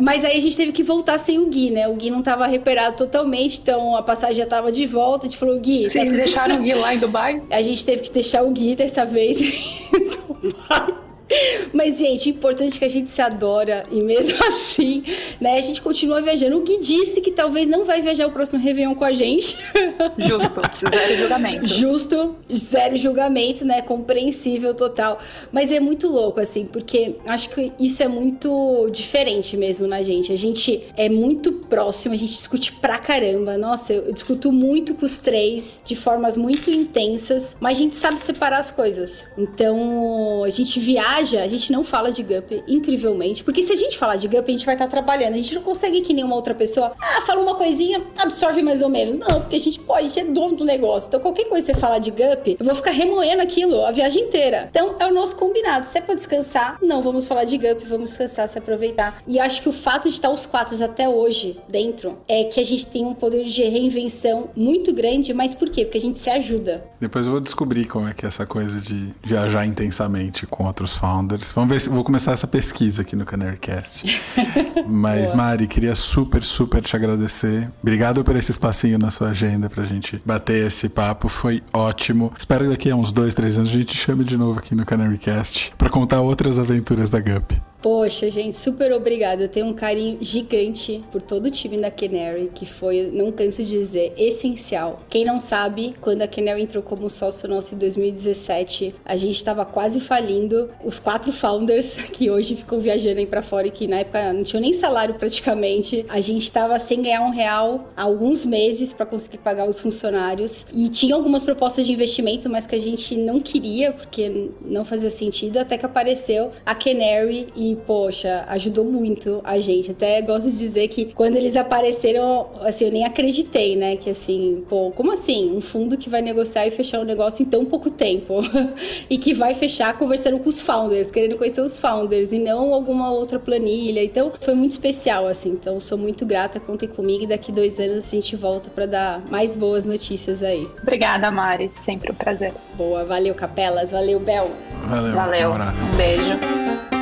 Mas 0.00 0.24
aí 0.24 0.36
a 0.36 0.40
gente 0.40 0.56
teve 0.56 0.72
que 0.72 0.82
voltar 0.82 1.16
sem 1.18 1.38
o 1.38 1.46
Gui, 1.46 1.70
né? 1.70 1.86
O 1.86 1.94
Gui 1.94 2.10
não 2.10 2.22
tava 2.22 2.44
recuperado 2.46 2.96
totalmente, 2.96 3.60
então 3.60 3.94
a 3.94 4.02
passagem 4.02 4.36
já 4.36 4.46
tava 4.46 4.72
de 4.72 4.84
volta. 4.84 5.26
A 5.26 5.28
gente 5.28 5.38
falou, 5.38 5.60
Gui. 5.60 5.88
Vocês 5.88 6.10
tá 6.10 6.16
deixaram 6.16 6.56
o 6.56 6.62
Gui 6.62 6.74
lá 6.74 6.92
em 6.92 6.98
Dubai? 6.98 7.40
A 7.50 7.62
gente 7.62 7.86
teve 7.86 8.02
que 8.02 8.10
deixar 8.10 8.42
o 8.42 8.50
Gui 8.50 8.74
dessa 8.74 9.04
vez 9.04 9.38
em 9.94 10.50
Dubai. 10.50 11.01
Mas, 11.72 11.98
gente, 11.98 12.28
é 12.28 12.32
importante 12.32 12.78
que 12.78 12.84
a 12.84 12.88
gente 12.88 13.10
se 13.10 13.20
adora 13.20 13.84
e 13.90 14.00
mesmo 14.00 14.38
assim, 14.44 15.02
né, 15.40 15.58
a 15.58 15.62
gente 15.62 15.80
continua 15.80 16.20
viajando. 16.20 16.56
O 16.56 16.62
Gui 16.62 16.78
disse 16.78 17.20
que 17.20 17.30
talvez 17.30 17.68
não 17.68 17.84
vai 17.84 18.00
viajar 18.00 18.26
o 18.26 18.30
próximo 18.30 18.62
Réveillon 18.62 18.94
com 18.94 19.04
a 19.04 19.12
gente. 19.12 19.56
Justo, 20.18 20.60
zero 20.90 21.18
julgamento. 21.18 21.66
Justo, 21.66 22.36
zero 22.54 22.96
julgamento, 22.96 23.64
né? 23.64 23.82
Compreensível 23.82 24.74
total. 24.74 25.20
Mas 25.50 25.70
é 25.70 25.80
muito 25.80 26.08
louco, 26.08 26.40
assim, 26.40 26.66
porque 26.66 27.16
acho 27.26 27.50
que 27.50 27.72
isso 27.78 28.02
é 28.02 28.08
muito 28.08 28.88
diferente 28.90 29.56
mesmo 29.56 29.86
na 29.86 30.02
gente. 30.02 30.32
A 30.32 30.38
gente 30.38 30.84
é 30.96 31.08
muito 31.08 31.52
próximo, 31.52 32.14
a 32.14 32.18
gente 32.18 32.34
discute 32.34 32.72
pra 32.72 32.98
caramba. 32.98 33.56
Nossa, 33.56 33.92
eu 33.92 34.12
discuto 34.12 34.50
muito 34.52 34.94
com 34.94 35.06
os 35.06 35.20
três 35.20 35.80
de 35.84 35.94
formas 35.94 36.36
muito 36.36 36.70
intensas, 36.70 37.56
mas 37.60 37.78
a 37.78 37.80
gente 37.80 37.96
sabe 37.96 38.20
separar 38.20 38.58
as 38.58 38.70
coisas. 38.70 39.26
Então, 39.36 40.44
a 40.44 40.50
gente 40.50 40.78
viaja 40.80 41.21
viaja, 41.22 41.42
a 41.42 41.48
gente 41.48 41.72
não 41.72 41.82
fala 41.82 42.10
de 42.10 42.22
Gup, 42.22 42.50
incrivelmente. 42.66 43.42
Porque 43.44 43.62
se 43.62 43.72
a 43.72 43.76
gente 43.76 43.96
falar 43.96 44.16
de 44.16 44.28
Gup, 44.28 44.48
a 44.48 44.50
gente 44.50 44.66
vai 44.66 44.74
estar 44.74 44.88
trabalhando. 44.88 45.34
A 45.34 45.36
gente 45.36 45.54
não 45.54 45.62
consegue 45.62 46.00
que 46.02 46.12
nenhuma 46.12 46.34
outra 46.34 46.54
pessoa, 46.54 46.92
ah, 47.00 47.22
fala 47.22 47.40
uma 47.40 47.54
coisinha, 47.54 48.04
absorve 48.18 48.62
mais 48.62 48.82
ou 48.82 48.88
menos. 48.88 49.18
Não, 49.18 49.40
porque 49.40 49.56
a 49.56 49.60
gente 49.60 49.78
pode, 49.80 50.06
a 50.06 50.08
gente 50.08 50.20
é 50.20 50.24
dono 50.24 50.56
do 50.56 50.64
negócio. 50.64 51.08
Então, 51.08 51.20
qualquer 51.20 51.44
coisa 51.44 51.66
que 51.66 51.72
você 51.72 51.80
falar 51.80 51.98
de 51.98 52.10
Gup, 52.10 52.56
eu 52.58 52.64
vou 52.64 52.74
ficar 52.74 52.90
remoendo 52.90 53.42
aquilo 53.42 53.84
a 53.86 53.92
viagem 53.92 54.24
inteira. 54.24 54.68
Então, 54.70 54.96
é 54.98 55.06
o 55.06 55.14
nosso 55.14 55.36
combinado. 55.36 55.86
Se 55.86 55.98
é 55.98 56.00
pra 56.00 56.14
descansar, 56.14 56.78
não 56.82 57.02
vamos 57.02 57.26
falar 57.26 57.44
de 57.44 57.56
Gup, 57.56 57.84
vamos 57.84 58.10
descansar, 58.10 58.48
se 58.48 58.58
aproveitar. 58.58 59.22
E 59.26 59.38
acho 59.38 59.62
que 59.62 59.68
o 59.68 59.72
fato 59.72 60.08
de 60.08 60.14
estar 60.14 60.30
os 60.30 60.46
quatro 60.46 60.72
até 60.82 61.08
hoje 61.08 61.60
dentro 61.68 62.18
é 62.26 62.44
que 62.44 62.58
a 62.58 62.64
gente 62.64 62.86
tem 62.86 63.04
um 63.04 63.14
poder 63.14 63.44
de 63.44 63.62
reinvenção 63.62 64.50
muito 64.56 64.92
grande, 64.92 65.32
mas 65.34 65.54
por 65.54 65.68
quê? 65.70 65.84
Porque 65.84 65.98
a 65.98 66.00
gente 66.00 66.18
se 66.18 66.30
ajuda. 66.30 66.84
Depois 67.00 67.26
eu 67.26 67.32
vou 67.32 67.40
descobrir 67.40 67.84
como 67.84 68.08
é 68.08 68.14
que 68.14 68.24
é 68.24 68.28
essa 68.28 68.46
coisa 68.46 68.80
de 68.80 69.12
viajar 69.22 69.66
intensamente 69.66 70.46
com 70.46 70.66
outros 70.66 70.96
founders. 71.02 71.52
Vamos 71.52 71.68
ver 71.68 71.80
se 71.80 71.88
vou 71.88 72.04
começar 72.04 72.30
essa 72.30 72.46
pesquisa 72.46 73.02
aqui 73.02 73.16
no 73.16 73.24
Canarycast. 73.24 74.22
Mas, 74.86 75.32
Mari, 75.32 75.66
queria 75.66 75.96
super, 75.96 76.44
super 76.44 76.80
te 76.80 76.94
agradecer. 76.94 77.68
Obrigado 77.82 78.22
por 78.22 78.36
esse 78.36 78.52
espacinho 78.52 79.00
na 79.00 79.10
sua 79.10 79.30
agenda 79.30 79.68
pra 79.68 79.82
gente 79.82 80.22
bater 80.24 80.64
esse 80.64 80.88
papo. 80.88 81.28
Foi 81.28 81.60
ótimo. 81.72 82.32
Espero 82.38 82.66
que 82.66 82.70
daqui 82.70 82.88
a 82.88 82.94
uns 82.94 83.10
dois, 83.10 83.34
três 83.34 83.58
anos 83.58 83.70
a 83.70 83.72
gente 83.72 83.96
chame 83.96 84.22
de 84.22 84.36
novo 84.36 84.60
aqui 84.60 84.76
no 84.76 84.86
Canarycast 84.86 85.72
pra 85.76 85.90
contar 85.90 86.20
outras 86.20 86.60
aventuras 86.60 87.10
da 87.10 87.18
Gup. 87.18 87.71
Poxa, 87.82 88.30
gente, 88.30 88.56
super 88.56 88.92
obrigada. 88.92 89.42
Eu 89.42 89.48
tenho 89.48 89.66
um 89.66 89.74
carinho 89.74 90.18
gigante 90.20 91.02
por 91.10 91.20
todo 91.20 91.46
o 91.46 91.50
time 91.50 91.76
da 91.78 91.90
Canary, 91.90 92.48
que 92.54 92.64
foi, 92.64 93.10
não 93.12 93.32
canso 93.32 93.64
de 93.64 93.70
dizer, 93.70 94.12
essencial. 94.16 95.00
Quem 95.10 95.24
não 95.24 95.40
sabe, 95.40 95.96
quando 96.00 96.22
a 96.22 96.28
Canary 96.28 96.62
entrou 96.62 96.80
como 96.80 97.10
sócio 97.10 97.48
nosso 97.48 97.74
em 97.74 97.78
2017, 97.78 98.94
a 99.04 99.16
gente 99.16 99.34
estava 99.34 99.64
quase 99.64 99.98
falindo. 99.98 100.70
Os 100.84 101.00
quatro 101.00 101.32
founders, 101.32 101.94
que 102.14 102.30
hoje 102.30 102.54
ficam 102.54 102.78
viajando 102.78 103.18
aí 103.18 103.26
pra 103.26 103.42
fora 103.42 103.66
e 103.66 103.70
que 103.72 103.88
na 103.88 103.98
época 103.98 104.32
não 104.32 104.44
tinham 104.44 104.60
nem 104.60 104.72
salário 104.72 105.16
praticamente, 105.16 106.06
a 106.08 106.20
gente 106.20 106.42
estava 106.42 106.78
sem 106.78 107.02
ganhar 107.02 107.22
um 107.22 107.30
real 107.30 107.90
há 107.96 108.02
alguns 108.04 108.46
meses 108.46 108.92
para 108.92 109.06
conseguir 109.06 109.38
pagar 109.38 109.68
os 109.68 109.80
funcionários. 109.80 110.66
E 110.72 110.88
tinha 110.88 111.16
algumas 111.16 111.42
propostas 111.42 111.84
de 111.84 111.92
investimento, 111.92 112.48
mas 112.48 112.64
que 112.64 112.76
a 112.76 112.80
gente 112.80 113.16
não 113.16 113.40
queria, 113.40 113.90
porque 113.90 114.50
não 114.64 114.84
fazia 114.84 115.10
sentido, 115.10 115.56
até 115.56 115.76
que 115.76 115.84
apareceu 115.84 116.52
a 116.64 116.76
Canary 116.76 117.48
e 117.56 117.71
poxa, 117.74 118.44
ajudou 118.48 118.84
muito 118.84 119.40
a 119.44 119.58
gente. 119.60 119.90
Até 119.90 120.20
gosto 120.22 120.50
de 120.50 120.56
dizer 120.56 120.88
que 120.88 121.06
quando 121.06 121.36
eles 121.36 121.56
apareceram, 121.56 122.48
assim, 122.60 122.86
eu 122.86 122.92
nem 122.92 123.04
acreditei, 123.04 123.76
né? 123.76 123.96
Que 123.96 124.10
assim, 124.10 124.64
pô, 124.68 124.90
como 124.92 125.12
assim? 125.12 125.54
Um 125.54 125.60
fundo 125.60 125.96
que 125.96 126.08
vai 126.08 126.22
negociar 126.22 126.66
e 126.66 126.70
fechar 126.70 127.00
um 127.00 127.04
negócio 127.04 127.42
em 127.42 127.46
tão 127.46 127.64
pouco 127.64 127.90
tempo. 127.90 128.40
e 129.08 129.18
que 129.18 129.34
vai 129.34 129.54
fechar 129.54 129.96
conversando 129.98 130.38
com 130.38 130.48
os 130.48 130.62
founders, 130.62 131.10
querendo 131.10 131.36
conhecer 131.36 131.60
os 131.60 131.78
founders 131.78 132.32
e 132.32 132.38
não 132.38 132.72
alguma 132.72 133.10
outra 133.10 133.38
planilha. 133.38 134.02
Então, 134.02 134.32
foi 134.40 134.54
muito 134.54 134.72
especial, 134.72 135.26
assim. 135.26 135.50
Então, 135.50 135.78
sou 135.80 135.98
muito 135.98 136.24
grata, 136.24 136.60
contem 136.60 136.88
comigo 136.88 137.24
e 137.24 137.26
daqui 137.26 137.52
dois 137.52 137.78
anos 137.78 138.08
a 138.08 138.10
gente 138.10 138.36
volta 138.36 138.70
para 138.70 138.86
dar 138.86 139.24
mais 139.30 139.54
boas 139.54 139.84
notícias 139.84 140.42
aí. 140.42 140.68
Obrigada, 140.80 141.30
Mari. 141.30 141.70
Sempre 141.74 142.12
um 142.12 142.14
prazer. 142.14 142.52
Boa, 142.74 143.04
valeu, 143.04 143.34
Capelas. 143.34 143.90
Valeu, 143.90 144.20
Bel. 144.20 144.50
Valeu. 144.88 145.14
Valeu. 145.14 145.50
Um, 145.50 145.54
um 145.54 145.96
beijo. 145.96 147.01